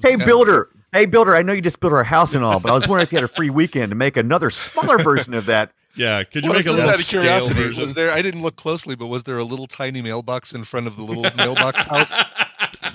[0.02, 2.58] Hey kind of- builder, hey builder, I know you just built our house and all,
[2.58, 5.34] but I was wondering if you had a free weekend to make another smaller version
[5.34, 5.72] of that.
[5.96, 7.80] Yeah, could you Well, make a just little out of scale curiosity, version?
[7.82, 8.10] was there?
[8.10, 11.02] I didn't look closely, but was there a little tiny mailbox in front of the
[11.02, 12.20] little mailbox house?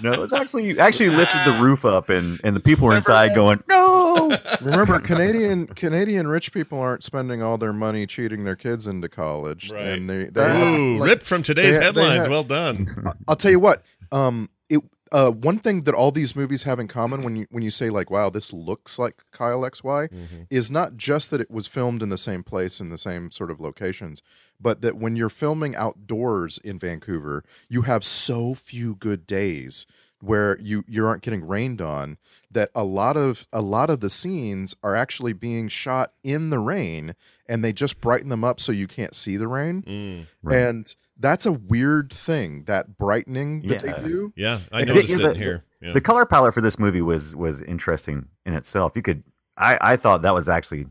[0.01, 3.33] no, it's actually you actually lifted the roof up, and and the people were inside
[3.35, 8.85] going, "No." Remember, Canadian Canadian rich people aren't spending all their money cheating their kids
[8.87, 9.87] into college, Right.
[9.87, 12.27] and they, they Ooh, like, ripped from today's they ha- they headlines.
[12.29, 13.03] well done.
[13.05, 13.83] I- I'll tell you what.
[14.11, 14.81] Um, it
[15.11, 17.89] uh, one thing that all these movies have in common when you when you say
[17.89, 20.41] like, "Wow, this looks like Kyle XY," Mm-hmm.
[20.49, 23.51] is not just that it was filmed in the same place in the same sort
[23.51, 24.21] of locations,
[24.59, 29.85] but that when you're filming outdoors in Vancouver, you have so few good days
[30.21, 32.17] where you you aren't getting rained on
[32.51, 36.59] that a lot of a lot of the scenes are actually being shot in the
[36.59, 37.15] rain
[37.47, 40.25] and they just brighten them up so you can't see the rain Mm.
[40.43, 40.57] Right.
[40.57, 43.93] and that's a weird thing that brightening that Yeah.
[43.99, 45.63] they do Yeah, I And- noticed Yeah, it the- here.
[45.81, 45.93] Yeah.
[45.93, 48.93] The color palette for this movie was was interesting in itself.
[48.95, 49.23] You could,
[49.57, 50.87] I I thought that was actually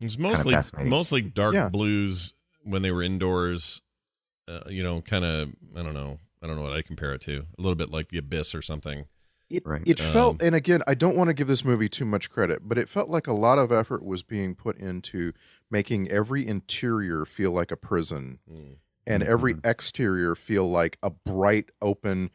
[0.00, 0.90] It's mostly fascinating.
[0.90, 1.68] mostly dark Yeah.
[1.68, 3.82] blues when they were indoors.
[4.46, 5.50] Uh, you know, kind of.
[5.76, 6.18] I don't know.
[6.42, 7.46] I don't know what I compare it to.
[7.58, 9.06] A little bit like the abyss or something.
[9.50, 9.82] it, Right.
[9.86, 12.68] it felt Um, and again i don't want to give this movie too much credit
[12.68, 15.32] but it felt like a lot of effort was being put into
[15.70, 18.76] making every interior feel like a prison Mm.
[19.08, 19.66] And every Mhm.
[19.66, 22.30] exterior feel like a bright open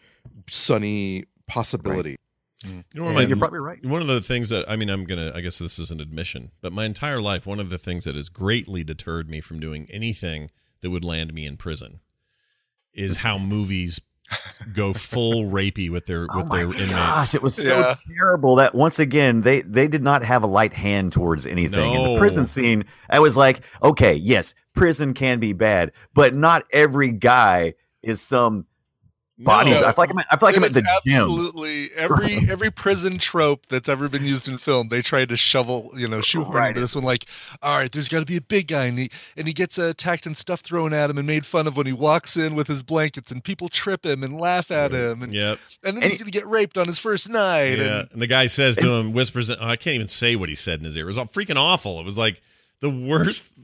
[0.50, 2.18] sunny possibility
[2.66, 3.86] You know, one of And my you're probably right.
[3.86, 5.32] one of the things that I mean, I'm gonna.
[5.36, 8.16] I guess this is an admission, but my entire life, one of the things that
[8.16, 10.50] has greatly deterred me from doing anything
[10.82, 12.00] that would land me in prison
[12.94, 14.00] is how movies
[14.74, 16.90] go full rapey with their Oh with my their inmates.
[16.92, 17.94] gosh, it was so Yeah.
[18.18, 21.94] terrible that once again they they did not have a light hand towards anything.
[21.94, 26.64] In the prison scene, I was like, okay, yes, prison can be bad, but not
[26.72, 28.66] every guy is some
[29.40, 29.72] body.
[29.72, 29.80] No.
[29.84, 30.90] I feel like I'm at, I feel like It I'm at is the gym.
[31.16, 34.88] absolutely every every prison trope that's ever been used in film.
[34.90, 36.70] They tried to shovel, you know, shoehorn Right.
[36.70, 37.04] into this one.
[37.04, 37.26] Like,
[37.62, 39.84] all right, there's got to be a big guy, and he and he gets uh,
[39.86, 42.68] attacked and stuff thrown at him, and made fun of when he walks in with
[42.68, 45.60] his blankets, and people trip him and laugh at him, and, Yep.
[45.84, 47.80] and then And he's gonna get raped on his first night.
[47.80, 50.50] Yeah, And and the guy says to him, whispers, oh, I can't even say what
[50.50, 51.04] he said in his ear.
[51.04, 52.00] It was all freaking awful.
[52.00, 52.42] It was like
[52.82, 53.56] the worst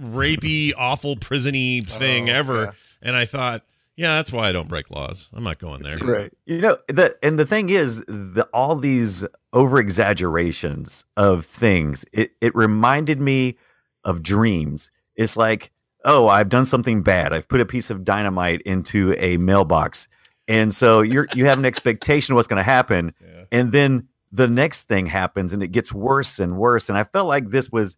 [0.00, 2.62] rapey, awful, prisony thing Oh, ever.
[2.64, 2.70] yeah.
[3.02, 3.62] And I thought,
[3.96, 5.30] yeah, that's why I don't break laws.
[5.32, 5.96] I'm not going there.
[5.96, 6.32] Right.
[6.44, 9.24] You know, the and the thing is, the all these
[9.54, 13.56] over exaggerations of things, it, it reminded me
[14.04, 14.90] of dreams.
[15.16, 15.70] It's like,
[16.04, 17.32] oh, I've done something bad.
[17.32, 20.08] I've put a piece of dynamite into a mailbox.
[20.46, 23.14] And so you're you have an expectation of what's gonna happen.
[23.26, 23.44] Yeah.
[23.60, 26.88] And then the next thing happens and it gets worse and worse.
[26.88, 27.96] And I felt like this was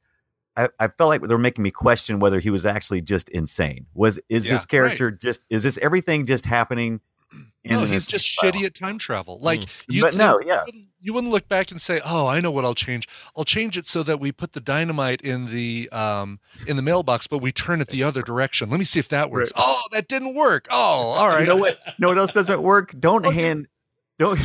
[0.59, 3.87] I, I felt like they were making me question whether he was actually just insane.
[3.95, 7.01] Was is Yeah, this character just is this everything just happening?
[7.65, 8.51] no, he's just style?
[8.51, 9.39] shitty at time travel.
[9.43, 10.61] Like, you But no, yeah.
[10.61, 13.07] you wouldn't, you wouldn't look back and say, "Oh, I know what I'll change.
[13.37, 17.27] I'll change it so that we put the dynamite in the um in the mailbox,
[17.27, 18.71] but we turn it the other direction.
[18.71, 19.53] Let me see if that works.
[19.57, 20.67] Oh, that didn't work.
[20.71, 21.41] Oh, all right.
[21.43, 21.79] You know what?
[21.99, 22.95] No, what else doesn't work?
[22.99, 23.37] Don't Okay.
[23.37, 23.69] hand,
[24.19, 24.41] don't,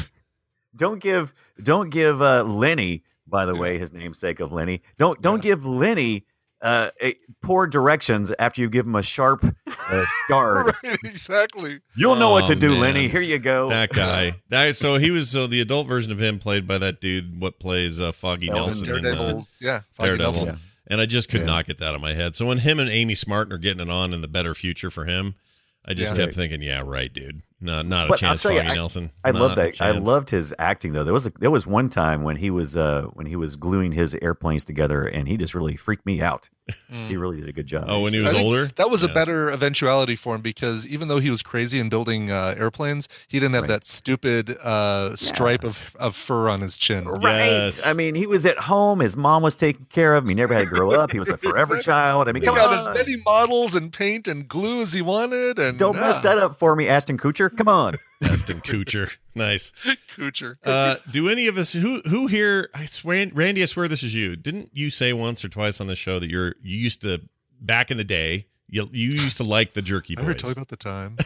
[0.76, 1.34] don't give,
[1.64, 3.04] don't give uh, Lenny.
[3.34, 4.84] By the way, his namesake of Lenny.
[5.00, 6.26] Don't don't give Lenny
[6.62, 10.74] uh, a, poor directions after you give him a sharp uh, guard.
[10.84, 11.80] Right, exactly.
[11.96, 12.80] You'll know what to Oh, do, man.
[12.82, 13.08] Lenny.
[13.10, 13.68] Here you go.
[13.70, 14.36] That guy.
[14.50, 17.60] That, so he was so the adult version of him played by that dude what
[17.60, 19.48] plays uh, Foggy Elvin Nelson in, uh, Daredevil.
[19.60, 19.82] Yeah.
[19.96, 20.32] Foggy Daredevil.
[20.32, 20.48] Nelson.
[20.50, 20.56] Yeah.
[20.88, 21.48] And I just could Yeah.
[21.48, 22.36] not get that out of my head.
[22.36, 25.06] So when him and Amy Smart are getting it on in the better future for
[25.06, 25.36] him,
[25.86, 26.26] I just Yeah.
[26.26, 27.42] kept thinking, yeah, right, dude.
[27.64, 29.12] No, not a But I'll chance, tell you, Foggy I- Nelson.
[29.24, 29.82] I Not love that.
[29.82, 31.04] I loved his acting though.
[31.04, 33.92] There was a, there was one time when he was uh when he was gluing
[33.92, 36.50] his airplanes together, and he just really freaked me out.
[36.92, 37.08] Mm.
[37.08, 37.86] He really did a good job.
[37.90, 38.68] Oh, when he was think older?
[38.78, 39.10] That was Yeah.
[39.10, 43.10] a better eventuality for him because even though he was crazy in building uh, airplanes,
[43.28, 43.68] he didn't have Right.
[43.70, 47.06] that stupid uh, stripe of, of fur on his chin.
[47.06, 47.48] Right.
[47.48, 47.86] Yes.
[47.86, 49.00] I mean, he was at home.
[49.02, 50.30] His mom was taking care of him.
[50.30, 51.12] He never had to grow up.
[51.12, 51.84] He was a forever Exactly.
[51.84, 52.30] child.
[52.30, 55.60] I mean, He come got as many models and paint and glue as he wanted.
[55.60, 57.53] And Don't mess that up for me, Ashton Kutcher.
[57.58, 57.96] Come on.
[58.24, 59.18] Aston Kutcher.
[59.36, 59.74] Nice.
[60.16, 60.58] Coocher.
[60.64, 62.70] Uh, do any of us who who here?
[62.74, 64.36] I swear, Randy, I swear this is you.
[64.36, 67.22] Didn't you say once or twice on the show that you're you used to
[67.60, 68.48] back in the day?
[68.70, 70.42] You, you used to like the Jerky I never Boys.
[70.42, 71.18] tell you about the time.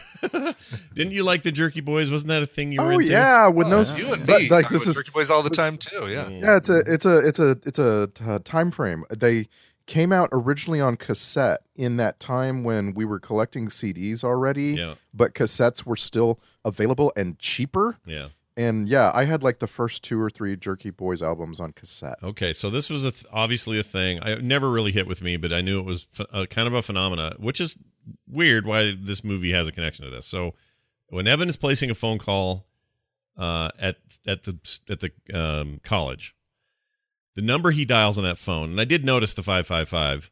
[0.94, 2.10] Didn't you like the Jerky Boys?
[2.10, 3.10] Wasn't that a thing you were oh into?
[3.10, 5.48] yeah when those you and but, me like this about is Turkey Boys all the
[5.48, 6.08] time too.
[6.08, 6.24] Yeah.
[6.24, 6.42] Mm.
[6.42, 9.48] yeah it's a it's a it's a it's a uh, time frame they
[9.88, 14.94] came out originally on cassette in that time when we were collecting cds already Yeah,
[15.12, 18.28] but cassettes were still available and cheaper yeah.
[18.56, 22.18] and yeah i had like the first two or three jerky boys albums on cassette
[22.22, 24.20] Okay, so this was a th- obviously a thing.
[24.22, 26.74] I never really hit with me, but I knew it was ph- a, kind of
[26.74, 27.76] a phenomena, which is
[28.28, 28.66] weird.
[28.66, 30.26] Why this movie has a connection to this?
[30.26, 30.54] So
[31.08, 32.66] when Evan is placing a phone call
[33.38, 34.58] uh, at at the
[34.90, 36.34] at the um, college,
[37.38, 40.28] the number he dials on that phone, and I did notice the five five five.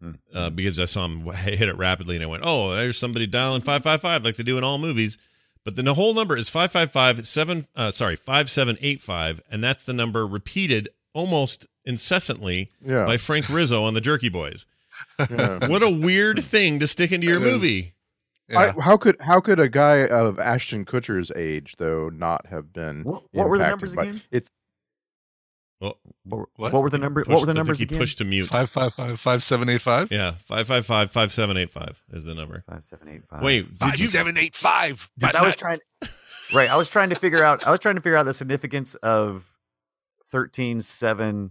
[0.00, 0.12] Hmm.
[0.32, 3.60] Uh, because I saw him hit it rapidly, and I went, "Oh, there's somebody dialing
[3.60, 5.18] five five five like they do in all movies."
[5.64, 10.26] But then the whole number is 555 7 uh, sorry, 5785 and that's the number
[10.26, 13.04] repeated almost incessantly Yeah.
[13.04, 14.66] by Frank Rizzo on the Jerky Boys.
[15.18, 15.66] yeah.
[15.68, 17.92] What a weird thing to stick into your movie.
[18.48, 18.72] Yeah.
[18.78, 23.04] I, how could how could a guy of Ashton Kutcher's age though not have been
[23.04, 24.22] What, what were the impacted numbers by- again?
[24.30, 24.50] It's
[25.80, 26.72] Well, What, were- What?
[26.72, 27.26] what were the numbers?
[27.26, 27.98] pushed, What were the I think numbers he again?
[27.98, 28.48] pushed to mute.
[28.48, 30.08] Five five five five seven eight five.
[30.10, 32.64] Yeah, 555 5785 is the number.
[32.68, 33.42] Five, seven, eight, five.
[33.42, 35.08] Wait, did Five you seven eight five.
[35.18, 35.78] Because I was trying.
[36.54, 37.66] Right, I was trying to figure out.
[37.66, 39.52] I was trying to figure out the significance of
[40.30, 41.50] 13, 7,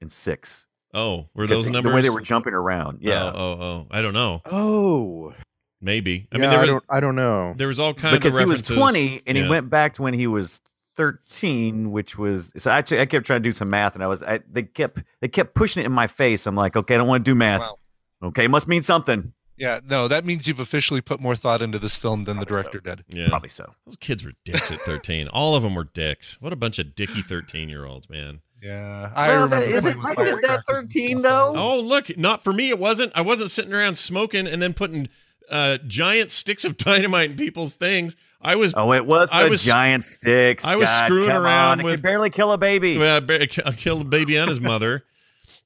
[0.00, 0.66] and six.
[0.92, 2.98] Oh, were 'Cause those the- numbers the way they were jumping around?
[3.00, 3.86] Yeah, Oh, oh, oh.
[3.90, 4.42] I don't know.
[4.46, 5.34] oh
[5.80, 6.28] Maybe.
[6.32, 7.54] I I mean there I was don't I don't know.
[7.56, 8.68] there was all kinds because of references.
[8.68, 9.44] he was twenty and Yeah.
[9.44, 10.60] he went back to when he was
[11.00, 12.70] thirteen, which was so.
[12.70, 15.28] Actually, I kept trying to do some math, and I was I, they kept they
[15.28, 16.46] kept pushing it in my face.
[16.46, 17.60] I'm like, okay, I don't want to do math.
[17.60, 17.76] Wow.
[18.22, 19.32] Okay, it must mean something.
[19.56, 22.62] Yeah, no, that means you've officially put more thought into this film than the Probably
[22.64, 22.70] so.
[22.70, 23.04] director did.
[23.18, 23.28] Yeah.
[23.28, 23.74] Probably so.
[23.86, 25.28] Those kids were dicks at 13.
[25.28, 26.38] All of them were dicks.
[26.40, 28.40] What a bunch of dicky 13-year-olds, man.
[28.62, 29.64] Yeah, I Well, remember.
[29.66, 31.52] is it playing with rated at firecrackers 13 though?
[31.56, 33.12] Oh, look, not for me it wasn't.
[33.14, 35.08] I wasn't sitting around smoking and then putting
[35.50, 38.16] uh, giant sticks of dynamite in people's things.
[38.42, 40.64] I was Oh, it was the I was- giant sticks.
[40.64, 42.96] I was God, screwing around on, with- barely kill a baby.
[42.98, 45.04] Well, I killed the baby and his mother.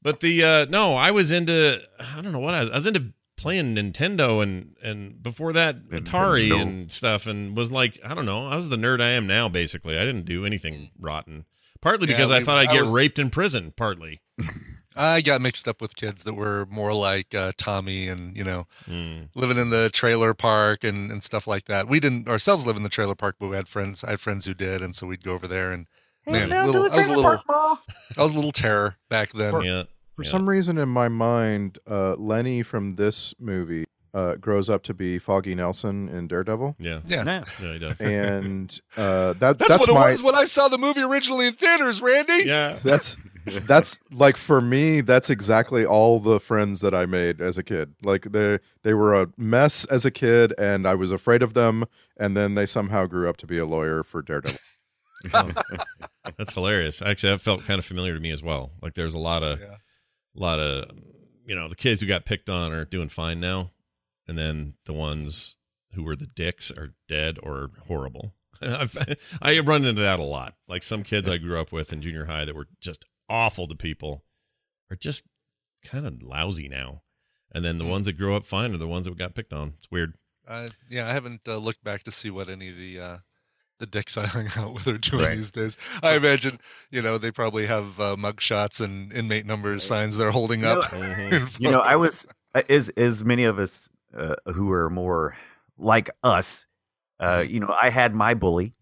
[0.02, 2.68] But the uh no, I was into I don't know what I was.
[2.70, 6.60] I was into playing Nintendo and and before that Atari Nintendo.
[6.60, 8.46] and stuff and was like I don't know.
[8.46, 9.48] I was the nerd I am now.
[9.48, 11.46] Basically, I didn't do anything rotten.
[11.80, 13.72] Partly Yeah, because I thought I'd I get was- raped in prison.
[13.76, 14.20] Partly.
[14.96, 18.66] I got mixed up with kids that were more like uh, Tommy and you know
[18.88, 19.28] Mm.
[19.34, 21.88] living in the trailer park and, and stuff like that.
[21.88, 24.04] We didn't ourselves live in the trailer park, but we had friends.
[24.04, 25.72] I had friends who did, and so we'd go over there.
[25.72, 25.86] And
[26.26, 29.62] man, little, I was a little, I was a little terror back then.
[29.62, 29.82] Yeah.
[30.16, 30.30] For Yeah.
[30.30, 33.84] some reason in my mind, uh, Lenny from this movie
[34.14, 37.00] uh, grows up to be Foggy Nelson in Daredevil, Yeah.
[37.04, 37.44] Yeah, Yeah.
[37.60, 38.00] Yeah, he does.
[38.00, 41.54] and uh, that that's, that's, what it was when I saw the movie originally in
[41.54, 42.00] theaters.
[42.00, 42.44] Randy.
[42.46, 42.78] yeah.
[42.84, 43.16] that's
[43.66, 47.94] that's like for me that's exactly all the friends that i made as a kid
[48.04, 51.84] like they they were a mess as a kid and i was afraid of them
[52.18, 54.58] and then they somehow grew up to be a lawyer for daredevil
[56.36, 57.00] That's hilarious.
[57.00, 58.72] Actually, that felt kind of familiar to me as well.
[58.82, 59.76] Like there's a lot of, Yeah.
[60.34, 60.90] lot of,
[61.46, 63.70] you know, the kids who got picked on are doing fine now,
[64.28, 65.56] and then the ones
[65.94, 68.34] who were the dicks are dead or horrible.
[68.62, 68.96] I've,
[69.40, 70.56] I run into that a lot.
[70.68, 73.74] Like some kids I grew up with in junior high that were just awful to
[73.74, 74.24] people
[74.90, 75.24] are just
[75.84, 77.02] kind of lousy now,
[77.52, 77.90] and then the Mm.
[77.90, 79.74] ones that grow up fine are the ones that got picked on.
[79.78, 80.14] It's weird.
[80.46, 83.18] Uh, yeah, I haven't uh, looked back to see what any of the uh,
[83.78, 85.36] the dicks I hung out with are doing Right.
[85.36, 85.76] these days.
[86.02, 86.60] I imagine,
[86.90, 90.66] you know, they probably have uh, mug shots and inmate numbers signs they're holding You
[90.66, 90.92] know- up.
[90.92, 95.36] in you know, I was uh, as as many of us uh, who are more
[95.78, 96.66] like us.
[97.20, 97.54] Uh, Mm-hmm.
[97.54, 98.74] you know, I had my bully,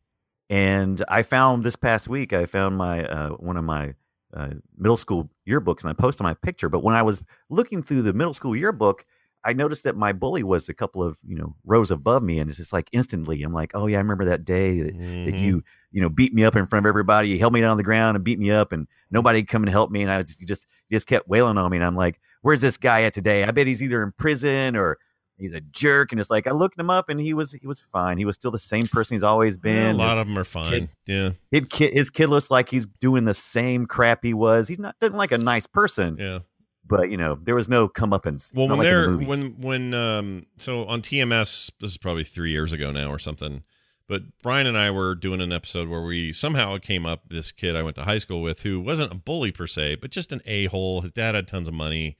[0.50, 2.32] and I found this past week.
[2.32, 3.94] I found my uh, one of my
[4.36, 6.68] uh, middle school yearbooks, and I posted my picture.
[6.68, 9.04] But when I was looking through the middle school yearbook,
[9.44, 12.48] I noticed that my bully was a couple of you know rows above me, and
[12.48, 15.40] it's just like instantly, I'm like, oh yeah, I remember that day that, that Mhm.
[15.40, 17.28] you you know beat me up in front of everybody.
[17.28, 19.70] You held me down on the ground and beat me up, and nobody come and
[19.70, 20.02] help me.
[20.02, 21.76] And I was just just just kept wailing on me.
[21.78, 23.44] And I'm like, where's this guy at today?
[23.44, 24.98] I bet he's either in prison or
[25.42, 26.12] he's a jerk.
[26.12, 28.16] And it's like I looked him up, and he was he was fine.
[28.18, 29.94] He was still the same person he's always Yeah, been.
[29.96, 30.88] a lot His- of them are fine.
[31.06, 34.68] Yeah, his kid, his kid looks like he's doing the same crap he was.
[34.68, 36.38] He's not doesn't like a nice person, yeah.
[36.86, 38.54] but you know there was no comeuppance.
[38.54, 39.28] Well, when like they're movies.
[39.28, 43.62] when when um so on TMS, this is probably three years ago now or something.
[44.08, 47.76] But Brian and I were doing an episode where we somehow came up this kid
[47.76, 50.42] I went to high school with who wasn't a bully per se, but just an
[50.44, 51.00] a hole.
[51.00, 52.18] His dad had tons of money,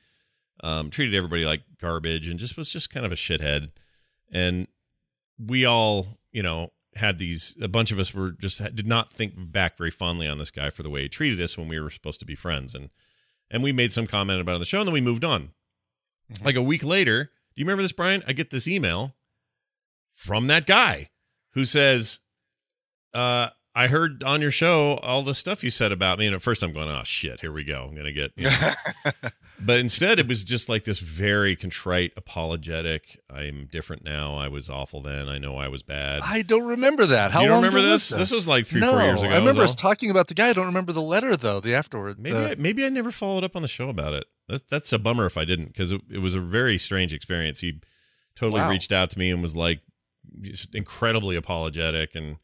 [0.62, 3.70] um, treated everybody like garbage, and just was just kind of a shithead.
[4.32, 4.66] And
[5.38, 7.56] we all, you know, had these.
[7.60, 10.70] A bunch of us were just did not think back very fondly on this guy
[10.70, 12.90] for the way he treated us when we were supposed to be friends, and
[13.50, 15.50] and we made some comment about it on the show, and then we moved on.
[16.32, 16.44] Mhm.
[16.44, 18.22] Like a week later, do you remember this, Brian?
[18.26, 19.14] I get this email
[20.10, 21.10] from that guy
[21.50, 22.20] who says,
[23.12, 26.26] uh, I heard on your show all the stuff you said about me.
[26.26, 27.86] And at first I'm going, oh shit, here we go.
[27.88, 28.70] I'm gonna get you know.
[29.60, 33.18] but instead it was just like this very contrite, apologetic.
[33.32, 34.36] I'm different now.
[34.36, 35.28] I was awful then.
[35.28, 36.20] I know I was bad.
[36.22, 37.30] I don't remember that.
[37.30, 38.10] How you don't long remember ago this?
[38.10, 39.32] This was like three, no, four years ago.
[39.32, 40.50] I remember us talking about the guy.
[40.50, 41.60] I don't remember the letter though.
[41.60, 42.18] The afterward.
[42.18, 44.24] Maybe the- I, maybe I never followed up on the show about it.
[44.48, 47.60] That's that's a bummer if I didn't because it, it was a very strange experience.
[47.60, 47.80] He
[48.36, 48.68] totally Wow.
[48.70, 49.80] reached out to me and was like
[50.42, 52.36] just incredibly apologetic and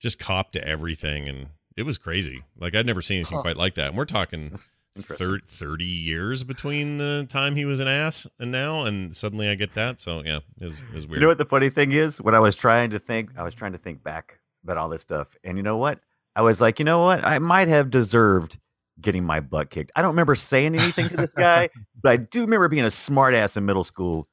[0.00, 2.42] just copped to everything and it was crazy.
[2.58, 3.42] Like I'd never seen anything Huh.
[3.42, 3.88] quite like that.
[3.88, 4.56] And we're talking
[4.96, 5.26] Interesting.
[5.26, 9.54] thir- 30 years between the time he was an ass and now, and suddenly I
[9.54, 10.00] get that.
[10.00, 11.18] So yeah, it was, it was weird.
[11.18, 12.20] You know what the funny thing is?
[12.20, 15.02] When I was trying to think, I was trying to think back about all this
[15.02, 16.00] stuff, and you know what?
[16.36, 17.24] I was like, you know what?
[17.24, 18.58] I might have deserved
[19.00, 19.90] getting my butt kicked.
[19.96, 21.70] I don't remember saying anything to this guy,
[22.02, 24.26] but I do remember being a smart ass in middle school,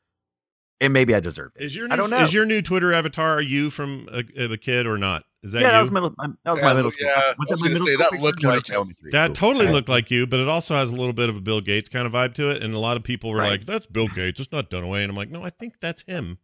[0.82, 1.64] and maybe I deserved it.
[1.64, 2.18] Is your I new, don't know.
[2.24, 5.24] is your new Twitter avatar you from a, a kid or not?
[5.44, 5.72] Is that yeah, you?
[5.74, 6.14] that was middle.
[6.20, 7.08] um, That was my Yeah, middle school.
[7.08, 9.50] yeah, Was was that my middle say, school that looked like that's elementary that school.
[9.54, 11.90] totally looked like you, but it also has a little bit of a Bill Gates
[11.90, 12.62] kind of vibe to it.
[12.64, 13.52] And a lot of people were Right.
[13.52, 14.40] like, "That's Bill Gates.
[14.42, 16.40] It's not Dunaway." And I'm like, "No, I think that's him."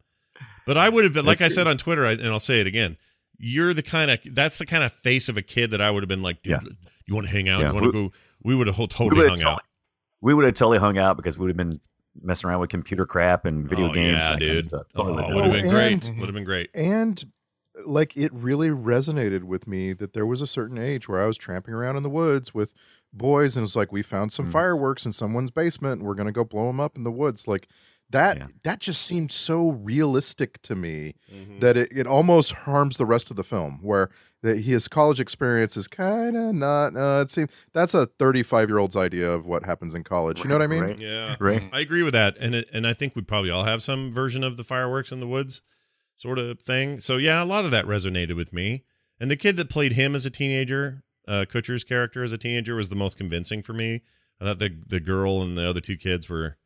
[0.65, 2.67] But I would have been, like I said on Twitter, I, and I'll say it
[2.67, 2.97] again.
[3.37, 6.03] You're the kind of that's the kind of face of a kid that I would
[6.03, 6.69] have been like, "Dude, Yeah.
[7.07, 7.61] you want to hang out?
[7.61, 8.11] Yeah, You want to go?"
[8.43, 9.63] We would have totally hung totally- out.
[10.21, 11.81] We would have totally hung out because we would have been
[12.21, 14.17] messing around with computer crap and video oh, games.
[14.17, 14.49] Yeah, and that dude.
[14.49, 14.87] Kind of stuff.
[14.95, 15.61] Oh, Totally would would've been.
[15.63, 16.07] been great.
[16.07, 16.69] and- Would have been great.
[16.73, 17.23] And
[17.87, 21.37] like it really resonated with me that there was a certain age where I was
[21.39, 22.71] tramping around in the woods with
[23.11, 24.51] boys and it's like we found some Mm.
[24.51, 27.47] fireworks in someone's basement and we're going to go blow them up in the woods
[27.47, 27.67] like
[28.11, 28.47] that Yeah.
[28.63, 31.61] that just seemed so realistic to me Mhm.
[31.61, 34.09] that it, it almost harms the rest of the film where
[34.43, 38.77] that his college experience is kind of not uh, it seems that's a 35 year
[38.77, 40.99] old's idea of what happens in college you know what i mean Right.
[40.99, 41.63] Yeah, Right.
[41.73, 44.43] I agree with that, and it, and I think we probably all have some version
[44.43, 45.61] of the fireworks in the woods
[46.15, 46.99] sort of thing.
[46.99, 48.83] So yeah, a lot of that resonated with me.
[49.19, 52.75] And the kid that played him as a teenager, uh, Kutcher's character as a teenager,
[52.75, 54.01] was the most convincing for me.
[54.39, 56.57] I thought the the girl and the other two kids were.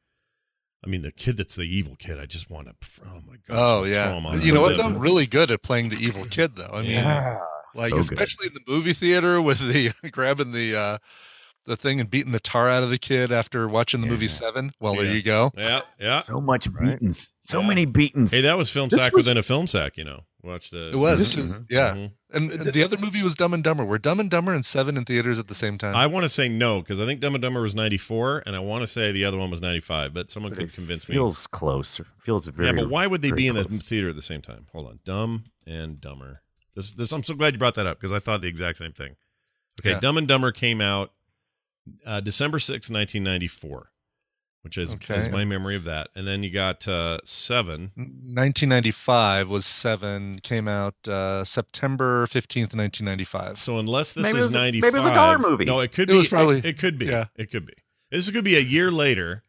[0.85, 2.19] I mean, the kid that's the evil kid.
[2.19, 2.75] I just want to.
[3.05, 3.57] Oh my gosh!
[3.57, 4.07] Oh yeah.
[4.09, 4.75] throw him on You know what?
[4.75, 4.95] something.
[4.95, 4.99] though?
[4.99, 6.71] really good at playing the evil kid though.
[6.73, 7.39] I mean, Yeah.
[7.77, 8.11] Like So good.
[8.11, 10.97] especially in the movie theater with the grabbing the uh
[11.65, 14.71] the thing and beating the tar out of the kid after watching the movie Seven.
[14.79, 15.01] Well, Yeah.
[15.01, 15.51] there you go.
[15.57, 16.21] Yeah, yeah.
[16.21, 16.97] So much Right.
[16.97, 17.33] beatings.
[17.41, 17.67] So Yeah.
[17.67, 18.31] many beatings.
[18.31, 19.97] Hey, that was film This sack was- within a film sack.
[19.97, 20.91] You know, watch the.
[20.91, 21.19] It was.
[21.19, 21.93] This This is- is, yeah.
[21.93, 22.11] Mhm.
[22.31, 23.83] And, and the other movie was Dumb and Dumber.
[23.83, 25.93] Were Dumb and Dumber and Seven in theaters at the same time?
[25.93, 28.55] I want to say no because I think Dumb and Dumber was ninety four, and
[28.55, 30.13] I want to say the other one was ninety five.
[30.13, 31.15] But someone But could it convince me.
[31.15, 31.99] Feels close.
[32.21, 32.67] Feels very.
[32.67, 34.67] yeah, but why would they very be in the theater at the same time?
[34.71, 36.43] Hold on, Dumb and Dumber.
[36.77, 37.11] This, this.
[37.11, 39.15] I'm so glad you brought that up because I thought the exact same thing.
[39.81, 39.99] Okay, Yeah.
[39.99, 41.11] Dumb and Dumber came out
[42.05, 43.89] uh, December sixth, nineteen ninety four,
[44.61, 45.17] which is, Okay.
[45.17, 46.09] is my memory of that.
[46.15, 47.91] And then you got uh, Seven.
[47.95, 50.39] 1995 was Seven.
[50.39, 53.59] Came out uh, September 15th, 1995.
[53.59, 55.65] So unless this Maybe it is was a- maybe five, it was a dollar movie.
[55.65, 56.17] No, it could It be.
[56.17, 57.05] was probably- It, it could be.
[57.07, 57.25] yeah.
[57.35, 57.73] it could be.
[58.11, 59.43] This could be a year later,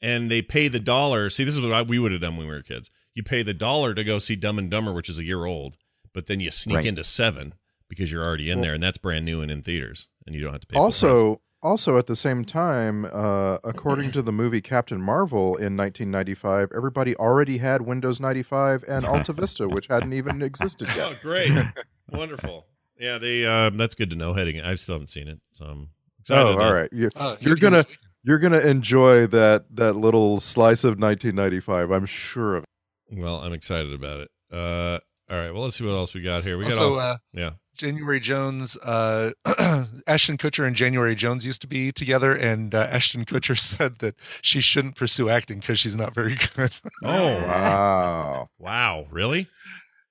[0.00, 1.28] and they pay the dollar.
[1.30, 2.90] See, this is what I, we would have done when we were kids.
[3.14, 5.76] You pay the dollar to go see Dumb and Dumber, which is a year old,
[6.12, 6.86] but then you sneak Right.
[6.86, 7.54] into Seven
[7.88, 10.40] because you're already in Well- there, and that's brand new and in theaters, and you
[10.42, 10.74] don't have to pay.
[10.76, 11.02] full price.
[11.02, 16.70] also also at the same time uh, according to the movie captain marvel in 1995
[16.74, 21.08] everybody already had windows 95 and alta vista which hadn't even existed yet.
[21.12, 21.52] oh, great,
[22.10, 22.66] wonderful.
[22.98, 23.44] Yeah, they.
[23.46, 24.34] Uh, that's good to know.
[24.34, 25.88] Heading, I still haven't seen it, so I'm
[26.20, 26.42] excited.
[26.42, 27.84] oh to- all right you, Oh, You're gonna-
[28.22, 33.52] you're gonna enjoy that that little slice of 1995 i'm sure of it Well, I'm
[33.54, 34.30] excited about it.
[34.52, 34.98] Uh,
[35.30, 35.52] all right.
[35.52, 36.58] Well, let's see what else we got here.
[36.58, 37.50] We got also, all, uh, yeah.
[37.76, 39.30] January Jones, uh,
[40.06, 44.16] Ashton Kutcher and January Jones used to be together, and uh, Ashton Kutcher said that
[44.42, 46.78] she shouldn't pursue acting because she's not very good.
[47.02, 49.06] Oh, wow wow!
[49.10, 49.46] Really?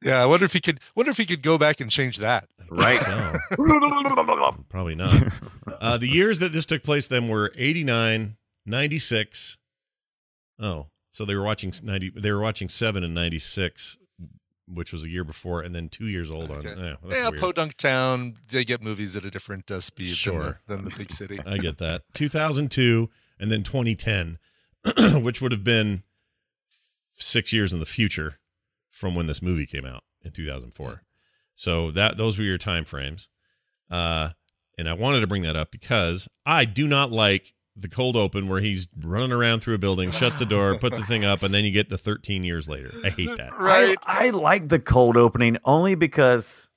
[0.01, 0.79] yeah, I wonder if he could.
[0.95, 2.47] Wonder if he could go back and change that.
[2.69, 2.99] Right.
[3.07, 3.35] No,
[4.69, 5.33] probably not.
[5.67, 9.57] Uh, the years that this took place then were 89, 96.
[10.59, 13.97] Oh, so they were watching 90 they were watching 7 and 96,
[14.71, 16.63] which was a year before and then 2 years old on.
[16.63, 17.39] Yeah, yeah, weird.
[17.39, 20.59] Podunk Town, they get movies at a different uh, speed Sure.
[20.67, 21.39] than, the, than the big city.
[21.45, 22.03] I get that.
[22.13, 23.09] 2002
[23.39, 24.37] and then 2010,
[25.23, 26.03] which would have been
[27.13, 28.39] 6 years in the future
[28.89, 31.03] from when this movie came out in 2004.
[31.55, 33.29] So that those were your time frames.
[33.89, 34.29] Uh
[34.77, 38.47] and I wanted to bring that up because I do not like the cold open
[38.47, 41.53] where he's running around through a building, shuts the door, puts the thing up, and
[41.53, 42.91] then you get the 13 years later.
[43.03, 43.53] I hate that.
[43.59, 43.97] Right.
[44.03, 46.69] I, I like the cold opening only because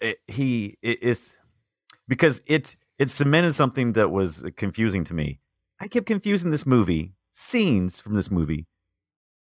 [0.00, 1.36] it, he it is
[2.06, 5.40] because it it cemented something that was confusing to me.
[5.80, 8.66] I kept confusing this movie scenes from this movie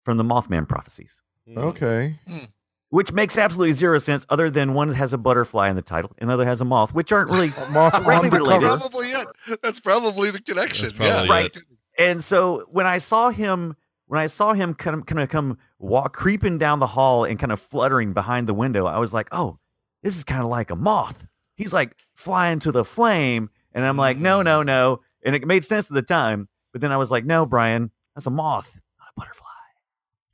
[0.04, 1.22] from the Mothman prophecies,
[1.56, 2.44] okay hmm.
[2.90, 4.24] Which makes absolutely zero sense.
[4.28, 6.94] Other than one has a butterfly in the title, and the other has a moth,
[6.94, 8.62] which aren't really moth Directly on related.
[8.68, 8.78] cover.
[8.78, 9.28] Probably it.
[9.62, 10.84] That's probably the connection.
[10.86, 11.28] That's probably yeah, it.
[11.28, 11.56] Right.
[11.98, 13.76] and so when I saw him,
[14.06, 17.38] when I saw him kind of kind of come walk creeping down the hall and
[17.38, 19.58] kind of fluttering behind the window, I was like, oh,
[20.02, 21.26] this is kind of like a moth.
[21.56, 25.64] He's like flying to the flame, and I'm like, no, no, no, and it made
[25.64, 29.08] sense at the time, but then I was like, no, Brian, that's a moth, not
[29.08, 29.44] a butterfly.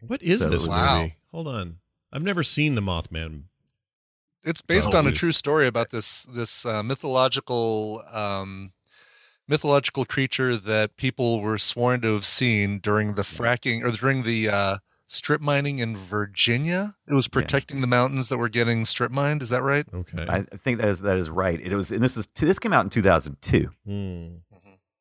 [0.07, 0.99] What is So- this Wow.
[1.01, 1.17] movie?
[1.33, 1.77] Hold on.
[2.15, 3.43] I've never seen the Mothman.
[4.45, 8.73] It's based Oh, on a true story about this this uh, mythological um,
[9.49, 14.49] mythological creature that people were sworn to have seen during the fracking or during the
[14.49, 16.95] uh, strip mining in Virginia.
[17.09, 19.43] It was protecting the mountains that were getting strip mined.
[19.43, 19.87] Is that right?
[19.93, 20.27] Okay.
[20.29, 21.61] I I think that is that is right.
[21.61, 23.71] It was, and this is this came out in 2002.
[23.87, 24.27] Hmm.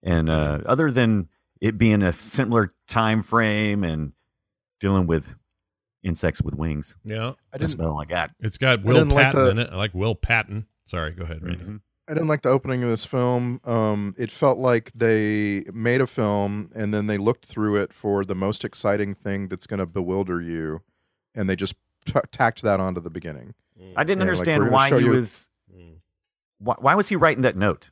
[0.02, 1.30] And uh, other than
[1.62, 4.12] it being a similar time frame and
[4.82, 5.34] dealing with
[6.04, 7.30] insects with wings, Yeah.
[7.30, 7.70] I I didn't.
[7.72, 8.32] smell like that.
[8.40, 9.70] It's got Will didn't like Patton the- in it.
[9.72, 10.68] I like Will Patton.
[10.86, 11.64] Sorry, go ahead, Randy.
[11.64, 11.82] Mhm.
[12.10, 13.62] I didn't like the opening of this film.
[13.64, 18.26] Um, it felt like they made a film and then they looked through it for
[18.26, 20.82] the most exciting thing that's going to bewilder you,
[21.34, 21.76] and they just
[22.06, 23.54] t- tacked that onto the beginning.
[23.96, 25.50] I didn't Yeah, like, understand we're why he you- was.
[25.74, 25.96] Mm.
[26.60, 27.92] Why, why was he writing that note?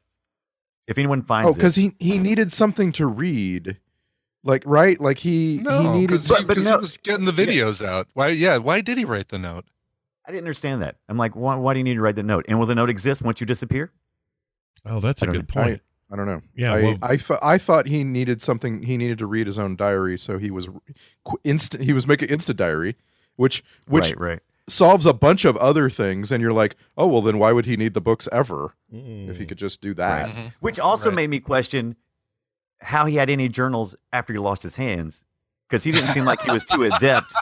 [0.88, 3.78] If anyone finds Oh, it, because he he needed something to read,
[4.44, 6.08] like right, like he he needed.
[6.08, 8.08] because But- but he no- was getting the videos out.
[8.14, 8.30] Why?
[8.30, 8.58] Yeah.
[8.58, 9.66] Why did he write the note?
[10.26, 10.98] I didn't understand that.
[11.10, 12.46] I'm like, why, why do you need to write the note?
[12.48, 13.92] And will the note exist once you disappear?
[14.86, 15.62] Oh, that's I a good know.
[15.64, 15.82] point.
[16.12, 16.42] I don't know.
[16.56, 18.84] Yeah, I well- I, th- I thought he needed something.
[18.84, 20.68] He needed to read his own diary, so he was
[21.44, 21.84] instant.
[21.84, 22.96] He was making instant diary,
[23.38, 24.39] which which right, right.
[24.68, 26.32] solves a bunch of other things.
[26.32, 29.46] And you're like, oh well, then why would he need the books ever if he
[29.46, 29.50] Mm.
[29.50, 30.30] could just do that?
[30.32, 30.54] Mhm.
[30.60, 31.16] Which also Right.
[31.16, 31.96] made me question
[32.82, 35.24] how he had any journals after he lost his hands,
[35.68, 37.34] because he didn't seem like he was too adept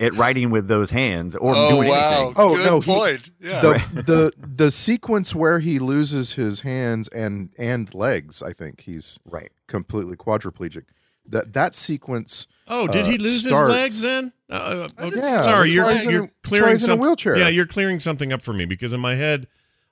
[0.00, 2.10] at writing with those hands or Oh doing wow!
[2.26, 2.34] anything.
[2.36, 3.30] Oh, Good no, he- point.
[3.40, 3.60] yeah.
[3.60, 9.18] The the the sequence where he loses his hands and and legs, I think he's
[9.24, 9.50] Right.
[9.66, 10.84] completely quadriplegic.
[11.26, 12.46] That that sequence.
[12.68, 14.32] Oh, did uh, he lose starts- his legs then?
[14.50, 16.98] Uh, uh, I oh, Yeah, sorry, you're why he's in you're that's clearing he's in
[16.98, 17.36] a wheelchair.
[17.36, 19.46] Yeah, you're clearing something up for me because in my head,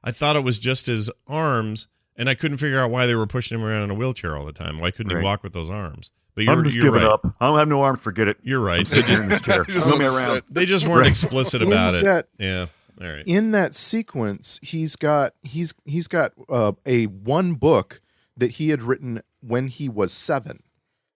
[0.04, 3.26] I thought it was just his arms, and I couldn't figure out why they were
[3.26, 4.78] pushing him around in a wheelchair all the time.
[4.78, 5.20] Why couldn't Right.
[5.20, 6.10] he walk with those arms?
[6.34, 7.10] But you're, I'm just you're giving right.
[7.12, 7.26] up.
[7.40, 8.00] I don't have no arms.
[8.00, 8.38] Forget it.
[8.42, 8.86] You're right.
[8.86, 9.64] They just here in this chair.
[9.66, 10.42] He just me around.
[10.50, 11.08] they just weren't Right.
[11.10, 12.04] explicit In about it.
[12.04, 12.66] that- Yeah.
[13.00, 13.24] All right.
[13.26, 18.00] in that sequence he's got he's he's got uh, a one book
[18.36, 20.62] that he had written when he was seven